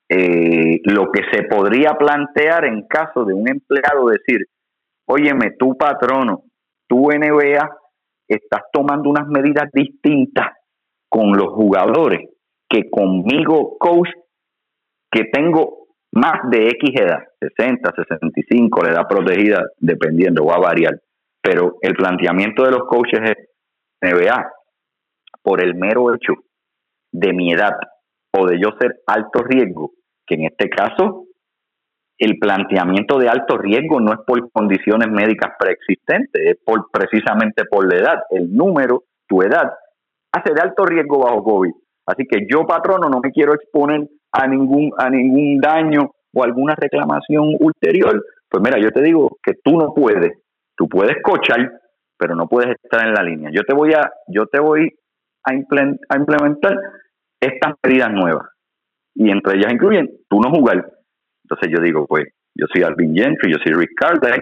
eh, 0.09 0.81
lo 0.85 1.13
que 1.13 1.23
se 1.31 1.45
podría 1.45 1.93
plantear 1.95 2.65
en 2.65 2.87
caso 2.87 3.25
de 3.25 3.35
un 3.35 3.49
empleado 3.49 4.09
decir, 4.09 4.47
óyeme, 5.07 5.53
tu 5.59 5.77
patrono, 5.77 6.43
tu 6.89 7.09
NBA, 7.11 7.71
estás 8.27 8.63
tomando 8.73 9.11
unas 9.11 9.29
medidas 9.29 9.69
distintas 9.73 10.49
con 11.13 11.33
los 11.37 11.49
jugadores 11.49 12.31
que 12.71 12.89
conmigo, 12.89 13.77
coach, 13.79 14.09
que 15.11 15.25
tengo 15.25 15.89
más 16.11 16.49
de 16.51 16.69
X 16.69 16.91
edad, 16.99 17.19
60, 17.39 17.93
65, 17.95 18.83
la 18.83 18.93
edad 18.93 19.07
protegida, 19.07 19.63
dependiendo, 19.79 20.47
va 20.47 20.55
a 20.55 20.61
variar. 20.61 20.99
Pero 21.43 21.77
el 21.83 21.93
planteamiento 21.93 22.65
de 22.65 22.71
los 22.71 22.85
coaches 22.85 23.21
es 23.25 23.37
NBA, 24.01 24.53
por 25.43 25.63
el 25.63 25.75
mero 25.75 26.15
hecho 26.15 26.33
de 27.13 27.35
mi 27.35 27.53
edad 27.53 27.77
o 28.35 28.47
de 28.47 28.59
yo 28.59 28.71
ser 28.81 29.03
alto 29.07 29.43
riesgo, 29.43 29.91
que 30.27 30.37
en 30.37 30.45
este 30.45 30.71
caso 30.71 31.27
el 32.17 32.39
planteamiento 32.39 33.19
de 33.19 33.29
alto 33.29 33.59
riesgo 33.59 34.01
no 34.01 34.15
es 34.15 34.21
por 34.27 34.51
condiciones 34.51 35.11
médicas 35.11 35.53
preexistentes, 35.59 36.43
es 36.43 36.57
por 36.65 36.91
precisamente 36.91 37.65
por 37.67 37.87
la 37.87 37.99
edad, 37.99 38.23
el 38.31 38.51
número, 38.55 39.05
tu 39.29 39.43
edad 39.43 39.73
hace 40.33 40.55
de 40.55 40.61
alto 40.61 40.85
riesgo 40.85 41.19
bajo 41.19 41.45
COVID. 41.45 41.73
Así 42.07 42.25
que 42.29 42.47
yo, 42.51 42.67
patrono, 42.67 43.09
no 43.09 43.21
me 43.21 43.31
quiero 43.31 43.55
exponer 43.55 44.09
a 44.33 44.47
ningún, 44.47 44.91
a 44.99 45.09
ningún 45.09 45.61
daño 45.61 46.11
o 46.35 46.43
alguna 46.43 46.75
reclamación 46.75 47.57
ulterior. 47.61 48.25
Pues 48.49 48.63
mira, 48.65 48.79
yo 48.81 48.91
te 48.91 49.03
digo 49.03 49.37
que 49.43 49.55
tú 49.63 49.77
no 49.77 49.95
puedes, 49.95 50.33
tú 50.77 50.89
puedes 50.89 51.17
cochar, 51.23 51.71
pero 52.19 52.35
no 52.35 52.49
puedes 52.49 52.77
estar 52.83 53.07
en 53.07 53.15
la 53.15 53.23
línea. 53.23 53.51
Yo 53.53 53.63
te 53.63 53.75
voy 53.75 53.93
a, 53.93 54.11
yo 54.27 54.47
te 54.47 54.61
voy 54.61 54.89
a, 55.45 55.55
implementar 55.55 56.77
estas 57.41 57.75
medidas 57.85 58.11
nuevas. 58.13 58.49
Y 59.15 59.31
entre 59.31 59.59
ellas 59.59 59.73
incluyen 59.73 60.09
tú 60.29 60.41
no 60.41 60.51
jugar. 60.51 60.87
Entonces 61.45 61.71
yo 61.71 61.83
digo, 61.83 62.07
pues, 62.07 62.25
yo 62.55 62.67
soy 62.73 62.83
Alvin 62.83 63.15
Gentry, 63.15 63.53
yo 63.53 63.59
soy 63.63 63.75
Rick 63.75 63.93
Carter, 63.97 64.41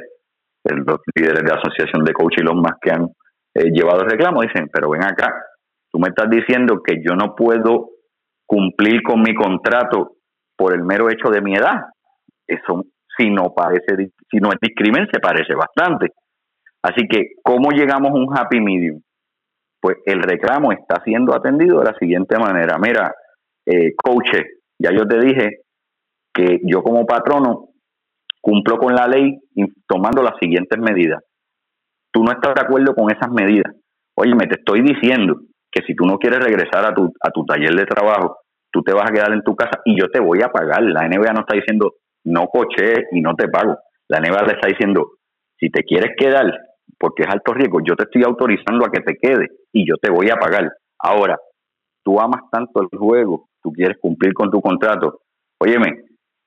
los 0.65 1.01
líderes 1.15 1.43
de 1.43 1.49
la 1.49 1.57
asociación 1.57 2.05
de 2.05 2.13
coach 2.13 2.35
y 2.39 2.43
los 2.43 2.55
más 2.55 2.75
que 2.81 2.91
han 2.91 3.09
eh, 3.55 3.71
llevado 3.73 4.03
el 4.03 4.11
reclamo, 4.11 4.43
dicen, 4.43 4.69
pero 4.73 4.91
ven 4.91 5.03
acá, 5.03 5.33
Tú 5.91 5.99
me 5.99 6.09
estás 6.09 6.31
diciendo 6.31 6.83
que 6.85 7.03
yo 7.03 7.15
no 7.17 7.35
puedo 7.35 7.91
cumplir 8.47 9.03
con 9.03 9.23
mi 9.23 9.35
contrato 9.35 10.17
por 10.57 10.75
el 10.75 10.85
mero 10.85 11.11
hecho 11.11 11.31
de 11.31 11.41
mi 11.41 11.55
edad. 11.55 11.87
Eso, 12.47 12.85
si 13.17 13.31
no 13.31 13.53
parece, 13.55 14.13
si 14.31 14.39
no 14.39 14.51
es 14.51 14.59
discrimen, 14.61 15.09
se 15.13 15.21
parece 15.21 15.55
bastante. 15.55 16.09
Así 16.83 17.07
que, 17.09 17.33
¿cómo 17.43 17.71
llegamos 17.71 18.11
a 18.11 18.15
un 18.15 18.37
happy 18.37 18.61
medium? 18.61 19.01
Pues 19.81 19.99
el 20.05 20.23
reclamo 20.23 20.73
está 20.73 21.03
siendo 21.05 21.35
atendido 21.35 21.79
de 21.79 21.87
la 21.87 21.99
siguiente 21.99 22.39
manera. 22.39 22.79
Mira, 22.79 23.13
eh, 23.67 23.95
coach, 23.97 24.31
ya 24.79 24.91
yo 24.93 25.07
te 25.07 25.19
dije 25.19 25.61
que 26.33 26.61
yo 26.65 26.83
como 26.83 27.07
patrono 27.07 27.69
cumplo 28.41 28.79
con 28.79 28.95
la 28.95 29.07
ley 29.07 29.39
tomando 29.87 30.23
las 30.23 30.35
siguientes 30.41 30.79
medidas. 30.79 31.23
Tú 32.13 32.23
no 32.23 32.33
estás 32.33 32.55
de 32.55 32.63
acuerdo 32.63 32.95
con 32.95 33.11
esas 33.11 33.31
medidas. 33.31 33.75
Oye, 34.17 34.35
me 34.35 34.47
te 34.47 34.59
estoy 34.59 34.83
diciendo 34.83 35.41
que 35.71 35.83
si 35.87 35.95
tú 35.95 36.05
no 36.05 36.19
quieres 36.19 36.41
regresar 36.41 36.85
a 36.85 36.95
tu, 36.95 37.13
a 37.21 37.31
tu 37.31 37.45
taller 37.45 37.75
de 37.75 37.85
trabajo, 37.85 38.39
tú 38.71 38.83
te 38.83 38.93
vas 38.93 39.09
a 39.09 39.13
quedar 39.13 39.33
en 39.33 39.43
tu 39.43 39.55
casa 39.55 39.81
y 39.85 39.99
yo 39.99 40.09
te 40.09 40.21
voy 40.21 40.43
a 40.43 40.49
pagar. 40.49 40.83
La 40.83 41.09
NBA 41.09 41.33
no 41.33 41.41
está 41.41 41.57
diciendo 41.57 41.95
no 42.25 42.47
coche 42.49 43.07
y 43.13 43.21
no 43.21 43.35
te 43.35 43.49
pago. 43.49 43.79
La 44.09 44.21
NBA 44.21 44.43
le 44.43 44.53
está 44.53 44.69
diciendo, 44.69 45.13
si 45.59 45.71
te 45.71 45.83
quieres 45.85 46.13
quedar, 46.17 46.47
porque 46.99 47.23
es 47.23 47.29
alto 47.29 47.55
riesgo, 47.55 47.81
yo 47.81 47.95
te 47.95 48.05
estoy 48.05 48.23
autorizando 48.25 48.85
a 48.85 48.91
que 48.91 49.01
te 49.01 49.17
quedes 49.17 49.49
y 49.73 49.89
yo 49.89 49.97
te 49.97 50.11
voy 50.11 50.29
a 50.31 50.37
pagar. 50.37 50.71
Ahora, 50.99 51.39
tú 52.05 52.21
amas 52.21 52.43
tanto 52.51 52.83
el 52.83 52.99
juego, 52.99 53.49
tú 53.63 53.73
quieres 53.73 53.97
cumplir 54.01 54.35
con 54.35 54.51
tu 54.51 54.61
contrato. 54.61 55.21
Óyeme, 55.59 56.05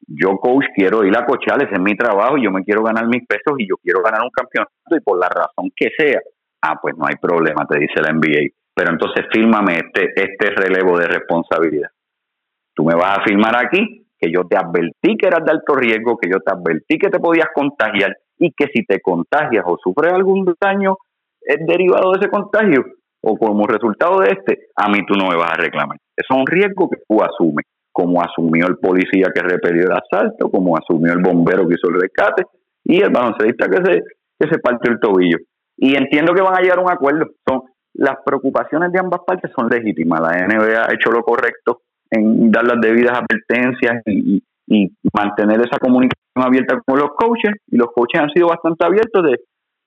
yo 0.08 0.38
coach 0.38 0.66
quiero 0.76 1.04
ir 1.04 1.18
a 1.18 1.26
cochar, 1.26 1.64
ese 1.64 1.74
es 1.74 1.80
mi 1.80 1.96
trabajo, 1.96 2.38
yo 2.38 2.52
me 2.52 2.64
quiero 2.64 2.84
ganar 2.84 3.08
mis 3.08 3.26
pesos 3.26 3.54
y 3.58 3.68
yo 3.68 3.76
quiero 3.82 4.02
ganar 4.02 4.22
un 4.22 4.32
campeonato 4.32 4.96
y 4.96 5.00
por 5.00 5.18
la 5.18 5.30
razón 5.30 5.72
que 5.76 5.90
sea, 5.98 6.20
ah, 6.62 6.78
pues 6.82 6.96
no 6.98 7.06
hay 7.08 7.16
problema, 7.16 7.66
te 7.66 7.80
dice 7.80 8.02
la 8.02 8.12
NBA 8.12 8.50
pero 8.76 8.92
entonces 8.92 9.26
fírmame 9.32 9.76
este, 9.76 10.12
este 10.16 10.50
relevo 10.52 10.98
de 10.98 11.08
responsabilidad. 11.08 11.90
Tú 12.76 12.84
me 12.84 12.96
vas 12.96 13.20
a 13.20 13.24
firmar 13.24 13.56
aquí 13.56 14.08
que 14.20 14.32
yo 14.32 14.48
te 14.48 14.58
advertí 14.58 15.18
que 15.18 15.28
eras 15.28 15.46
de 15.46 15.52
alto 15.52 15.76
riesgo, 15.76 16.18
que 16.18 16.30
yo 16.30 16.40
te 16.40 16.52
advertí 16.52 16.98
que 16.98 17.10
te 17.10 17.20
podías 17.20 17.48
contagiar 17.54 18.16
y 18.38 18.52
que 18.52 18.68
si 18.74 18.84
te 18.86 19.00
contagias 19.00 19.64
o 19.68 19.78
sufres 19.78 20.14
algún 20.14 20.46
daño 20.60 20.96
es 21.42 21.66
derivado 21.68 22.12
de 22.12 22.20
ese 22.20 22.30
contagio 22.30 22.84
o 23.22 23.38
como 23.38 23.66
resultado 23.68 24.20
de 24.20 24.32
este, 24.32 24.68
a 24.76 24.90
mí 24.90 25.06
tú 25.06 25.14
no 25.16 25.30
me 25.30 25.38
vas 25.38 25.52
a 25.52 25.62
reclamar. 25.62 25.98
Es 26.16 26.26
un 26.30 26.46
riesgo 26.46 26.90
que 26.90 26.98
tú 27.08 27.22
asumes, 27.24 27.66
como 27.92 28.22
asumió 28.22 28.68
el 28.68 28.78
policía 28.78 29.28
que 29.34 29.42
repelió 29.42 29.84
el 29.84 29.92
asalto, 29.92 30.50
como 30.50 30.76
asumió 30.78 31.14
el 31.14 31.22
bombero 31.22 31.68
que 31.68 31.76
hizo 31.76 31.90
el 31.90 32.02
rescate 32.02 32.44
y 32.84 33.02
el 33.02 33.12
baloncelista 33.12 33.70
que 33.70 33.78
se, 33.78 34.02
que 34.40 34.50
se 34.50 34.60
partió 34.60 34.92
el 34.92 35.00
tobillo. 35.00 35.38
Y 35.78 35.96
entiendo 35.96 36.34
que 36.34 36.42
van 36.42 36.58
a 36.58 36.62
llegar 36.62 36.80
a 36.80 36.82
un 36.82 36.92
acuerdo. 36.92 37.28
Son, 37.48 37.62
las 37.94 38.18
preocupaciones 38.26 38.92
de 38.92 39.00
ambas 39.00 39.22
partes 39.26 39.52
son 39.56 39.70
legítimas. 39.70 40.22
La 40.22 40.48
NBA 40.48 40.86
ha 40.86 40.94
hecho 40.94 41.12
lo 41.12 41.24
correcto 41.24 41.82
en 42.10 42.52
dar 42.52 42.66
las 42.66 42.80
debidas 42.82 43.20
advertencias 43.20 44.02
y, 44.06 44.44
mantener 45.14 45.60
esa 45.60 45.78
comunicación 45.78 46.20
abierta 46.36 46.82
con 46.84 46.98
los 46.98 47.12
coaches 47.16 47.52
y 47.68 47.78
los 47.78 47.90
coaches 47.94 48.22
han 48.22 48.30
sido 48.30 48.48
bastante 48.48 48.84
abiertos 48.84 49.24
de 49.24 49.40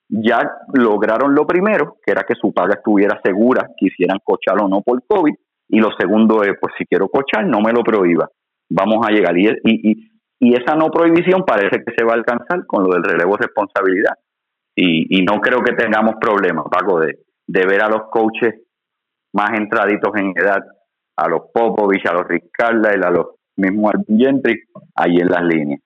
ya 0.09 0.49
lograron 0.75 1.35
lo 1.35 1.45
primero, 1.45 1.97
que 2.05 2.13
era 2.13 2.23
que 2.23 2.37
su 2.37 2.53
paga 2.53 2.75
estuviera 2.75 3.19
segura, 3.25 3.69
quisieran 3.77 4.19
cochar 4.23 4.63
o 4.63 4.69
no 4.69 4.83
por 4.83 5.03
COVID, 5.05 5.35
y 5.69 5.81
lo 5.81 5.89
segundo 5.99 6.45
es, 6.45 6.53
pues 6.61 6.75
si 6.79 6.85
quiero 6.85 7.09
cochar, 7.09 7.47
no 7.47 7.61
me 7.61 7.73
lo 7.73 7.83
prohíba, 7.83 8.29
vamos 8.71 9.05
a 9.05 9.11
llegar. 9.11 9.37
Y, 9.37 9.51
y, 9.65 10.55
esa 10.55 10.77
no 10.77 10.91
prohibición 10.91 11.43
parece 11.45 11.83
que 11.83 11.95
se 11.97 12.05
va 12.05 12.13
a 12.13 12.17
alcanzar 12.17 12.65
con 12.67 12.85
lo 12.85 12.91
del 12.91 13.03
relevo 13.03 13.37
de 13.37 13.47
responsabilidad. 13.47 14.13
Y, 14.77 15.19
y 15.19 15.25
no 15.25 15.41
creo 15.41 15.63
que 15.63 15.73
tengamos 15.73 16.17
problemas, 16.21 16.67
Paco, 16.71 17.01
de, 17.01 17.19
de 17.47 17.67
ver 17.67 17.83
a 17.83 17.89
los 17.89 18.09
coaches 18.11 18.55
más 19.33 19.51
entraditos 19.59 20.15
en 20.17 20.33
edad, 20.37 20.63
a 21.17 21.29
los 21.29 21.43
Popovich, 21.53 22.07
a 22.07 22.13
los 22.13 22.27
Rick 22.27 22.51
a 22.61 23.11
los 23.11 23.27
mismos 23.57 23.93
Gentry, 24.09 24.63
ahí 24.95 25.17
en 25.17 25.29
las 25.29 25.43
líneas. 25.43 25.81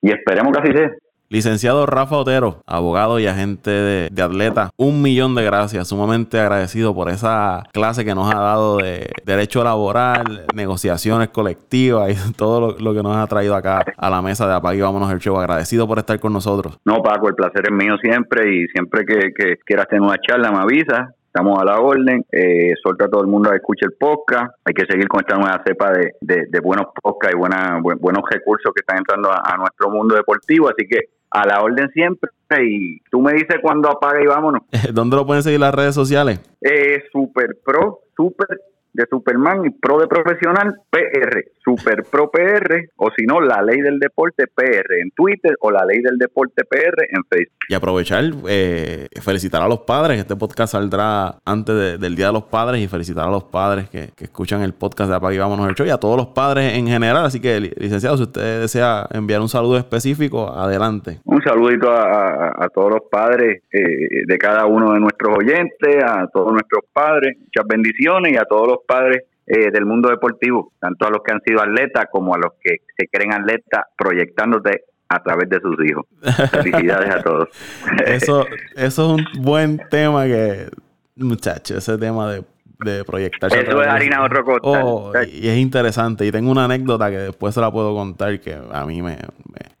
Y 0.00 0.10
esperemos 0.10 0.52
que 0.52 0.62
así 0.62 0.76
sea. 0.76 0.90
Licenciado 1.34 1.84
Rafa 1.84 2.16
Otero, 2.16 2.62
abogado 2.64 3.18
y 3.18 3.26
agente 3.26 3.68
de, 3.68 4.22
atleta, 4.22 4.70
un 4.76 5.02
millón 5.02 5.34
de 5.34 5.42
gracias, 5.42 5.88
sumamente 5.88 6.38
agradecido 6.38 6.94
por 6.94 7.08
esa 7.08 7.64
clase 7.72 8.04
que 8.04 8.14
nos 8.14 8.32
ha 8.32 8.38
dado 8.38 8.76
de 8.76 9.10
derecho 9.26 9.64
laboral, 9.64 10.46
negociaciones 10.54 11.30
colectivas 11.30 12.12
y 12.12 12.32
todo 12.36 12.76
lo, 12.78 12.94
que 12.94 13.02
nos 13.02 13.16
ha 13.16 13.26
traído 13.26 13.56
acá 13.56 13.84
a 13.96 14.10
la 14.10 14.22
mesa 14.22 14.46
de 14.46 14.54
Apague 14.54 14.80
Vámonos 14.80 15.10
el 15.10 15.18
Show. 15.18 15.36
Agradecido 15.36 15.88
por 15.88 15.98
estar 15.98 16.20
con 16.20 16.32
nosotros. 16.32 16.78
No, 16.84 17.02
Paco, 17.02 17.26
el 17.26 17.34
placer 17.34 17.64
es 17.68 17.72
mío 17.72 17.96
siempre 18.00 18.54
y 18.54 18.68
siempre 18.68 19.04
que, 19.04 19.56
quieras 19.66 19.88
tener 19.88 20.02
una 20.02 20.18
charla 20.24 20.52
me 20.52 20.58
avisa. 20.58 21.14
Estamos 21.26 21.58
a 21.60 21.64
la 21.64 21.80
orden, 21.80 22.24
eh, 22.30 22.74
suelta 22.80 23.06
a 23.06 23.08
todo 23.08 23.22
el 23.22 23.26
mundo 23.26 23.50
a 23.50 23.56
escuchar 23.56 23.90
el 23.90 23.96
podcast, 23.98 24.54
hay 24.64 24.72
que 24.72 24.86
seguir 24.86 25.08
con 25.08 25.18
esta 25.18 25.34
nueva 25.34 25.60
cepa 25.66 25.90
de, 25.90 26.12
de, 26.20 26.60
buenos 26.60 26.86
podcasts 27.02 27.34
y 27.34 27.36
buena, 27.36 27.80
buenos 27.82 28.22
recursos 28.30 28.72
que 28.72 28.82
están 28.82 28.98
entrando 28.98 29.32
a, 29.32 29.56
nuestro 29.56 29.90
mundo 29.90 30.14
deportivo, 30.14 30.68
así 30.68 30.86
que 30.86 31.13
a 31.34 31.46
la 31.46 31.62
orden 31.62 31.90
siempre 31.90 32.30
y 32.62 33.00
tú 33.10 33.20
me 33.20 33.32
dices 33.32 33.56
cuándo 33.60 33.90
apaga 33.90 34.22
y 34.22 34.26
vámonos. 34.26 34.62
¿Dónde 34.92 35.16
lo 35.16 35.26
pueden 35.26 35.42
seguir 35.42 35.60
las 35.60 35.74
redes 35.74 35.94
sociales? 35.94 36.40
Eh, 36.60 37.02
super 37.12 37.58
Pro, 37.64 38.00
Super 38.16 38.60
de 38.94 39.04
Superman 39.10 39.66
y 39.66 39.70
Pro 39.70 39.98
de 39.98 40.06
Profesional 40.06 40.74
PR, 40.90 41.44
Super 41.64 42.04
Pro 42.04 42.30
PR, 42.30 42.88
o 42.96 43.10
si 43.16 43.26
no, 43.26 43.40
la 43.40 43.60
Ley 43.62 43.80
del 43.80 43.98
Deporte 43.98 44.44
PR 44.46 45.00
en 45.00 45.10
Twitter 45.10 45.56
o 45.60 45.70
la 45.70 45.84
Ley 45.84 46.00
del 46.00 46.16
Deporte 46.16 46.64
PR 46.64 47.04
en 47.10 47.24
Facebook. 47.28 47.58
Y 47.68 47.74
aprovechar, 47.74 48.24
eh, 48.48 49.08
felicitar 49.20 49.62
a 49.62 49.68
los 49.68 49.80
padres. 49.80 50.20
Este 50.20 50.36
podcast 50.36 50.72
saldrá 50.72 51.36
antes 51.44 52.00
del 52.00 52.14
Día 52.14 52.28
de 52.28 52.32
los 52.32 52.44
Padres 52.44 52.80
y 52.80 52.88
felicitar 52.88 53.26
a 53.26 53.30
los 53.30 53.44
padres 53.44 53.88
que, 53.90 54.12
escuchan 54.24 54.62
el 54.62 54.72
podcast 54.72 55.10
de 55.10 55.16
Apague 55.16 55.36
y 55.36 55.38
Vámonos 55.38 55.68
el 55.68 55.74
Show 55.74 55.86
y 55.86 55.90
a 55.90 55.98
todos 55.98 56.16
los 56.16 56.28
padres 56.28 56.74
en 56.74 56.86
general. 56.86 57.26
Así 57.26 57.40
que, 57.40 57.60
licenciado, 57.60 58.16
si 58.16 58.22
usted 58.22 58.60
desea 58.60 59.06
enviar 59.12 59.40
un 59.40 59.48
saludo 59.48 59.76
específico, 59.76 60.48
adelante. 60.48 61.20
Un 61.24 61.42
saludito 61.42 61.90
a, 61.90 62.68
todos 62.74 62.90
los 62.90 63.02
padres 63.10 63.62
eh, 63.72 64.24
de 64.26 64.38
cada 64.38 64.66
uno 64.66 64.92
de 64.94 65.00
nuestros 65.00 65.36
oyentes, 65.36 66.02
a 66.02 66.26
todos 66.32 66.52
nuestros 66.52 66.84
padres, 66.92 67.36
muchas 67.38 67.66
bendiciones 67.66 68.32
y 68.32 68.36
a 68.36 68.44
todos 68.44 68.68
los 68.68 68.78
padres 68.86 69.24
eh, 69.46 69.70
del 69.70 69.84
mundo 69.84 70.08
deportivo, 70.08 70.72
tanto 70.80 71.06
a 71.06 71.10
los 71.10 71.22
que 71.22 71.32
han 71.32 71.40
sido 71.42 71.60
atletas 71.60 72.06
como 72.10 72.34
a 72.34 72.38
los 72.38 72.52
que 72.62 72.78
se 72.96 73.08
creen 73.08 73.32
atletas 73.32 73.84
proyectándote 73.96 74.84
a 75.08 75.22
través 75.22 75.48
de 75.50 75.60
sus 75.60 75.76
hijos. 75.84 76.06
Felicidades 76.50 77.14
a 77.14 77.22
todos. 77.22 77.48
eso, 78.06 78.46
eso 78.74 79.16
es 79.16 79.20
un 79.20 79.42
buen 79.42 79.80
tema 79.90 80.24
que, 80.24 80.68
muchachos, 81.16 81.76
ese 81.76 81.98
tema 81.98 82.32
de, 82.32 82.44
de 82.84 83.04
proyectar. 83.04 83.52
Eso 83.52 83.82
es 83.82 83.88
harina 83.88 84.24
otro 84.24 84.44
costa. 84.44 84.84
Oh, 84.84 85.12
y 85.30 85.48
es 85.48 85.58
interesante. 85.58 86.26
Y 86.26 86.32
tengo 86.32 86.50
una 86.50 86.64
anécdota 86.64 87.10
que 87.10 87.18
después 87.18 87.54
se 87.54 87.60
la 87.60 87.70
puedo 87.70 87.94
contar 87.94 88.40
que 88.40 88.54
a 88.54 88.86
mí 88.86 89.02
me, 89.02 89.18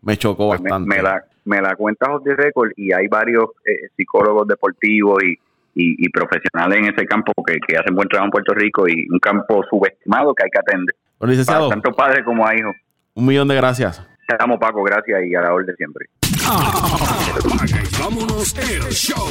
me, 0.02 0.16
chocó 0.16 0.48
bastante. 0.48 0.88
Me, 0.88 1.02
la, 1.02 1.24
me 1.44 1.60
la 1.60 1.74
cuenta 1.74 2.10
José 2.10 2.34
Record 2.34 2.72
y 2.76 2.92
hay 2.92 3.08
varios 3.08 3.46
eh, 3.64 3.88
psicólogos 3.96 4.46
deportivos 4.46 5.22
y 5.24 5.38
y, 5.74 6.08
profesionales 6.10 6.78
en 6.78 6.94
ese 6.94 7.06
campo 7.06 7.32
que, 7.46 7.76
hacen 7.76 7.94
buen 7.94 8.08
trabajo 8.08 8.26
en 8.26 8.30
Puerto 8.30 8.54
Rico 8.54 8.88
y 8.88 9.06
un 9.10 9.18
campo 9.18 9.62
subestimado 9.68 10.34
que 10.34 10.44
hay 10.44 10.50
que 10.50 10.58
atender. 10.58 10.94
tanto 11.68 11.92
padre 11.92 12.24
como 12.24 12.46
a 12.46 12.54
hijo. 12.54 12.72
Un 13.14 13.26
millón 13.26 13.48
de 13.48 13.56
gracias. 13.56 14.06
Te 14.26 14.36
amo, 14.38 14.58
Paco, 14.58 14.82
gracias 14.82 15.22
y 15.24 15.34
a 15.34 15.42
la 15.42 15.52
orden 15.52 15.76
siempre. 15.76 16.06
vámonos 18.00 18.54
el 18.58 18.92
show. 18.92 19.28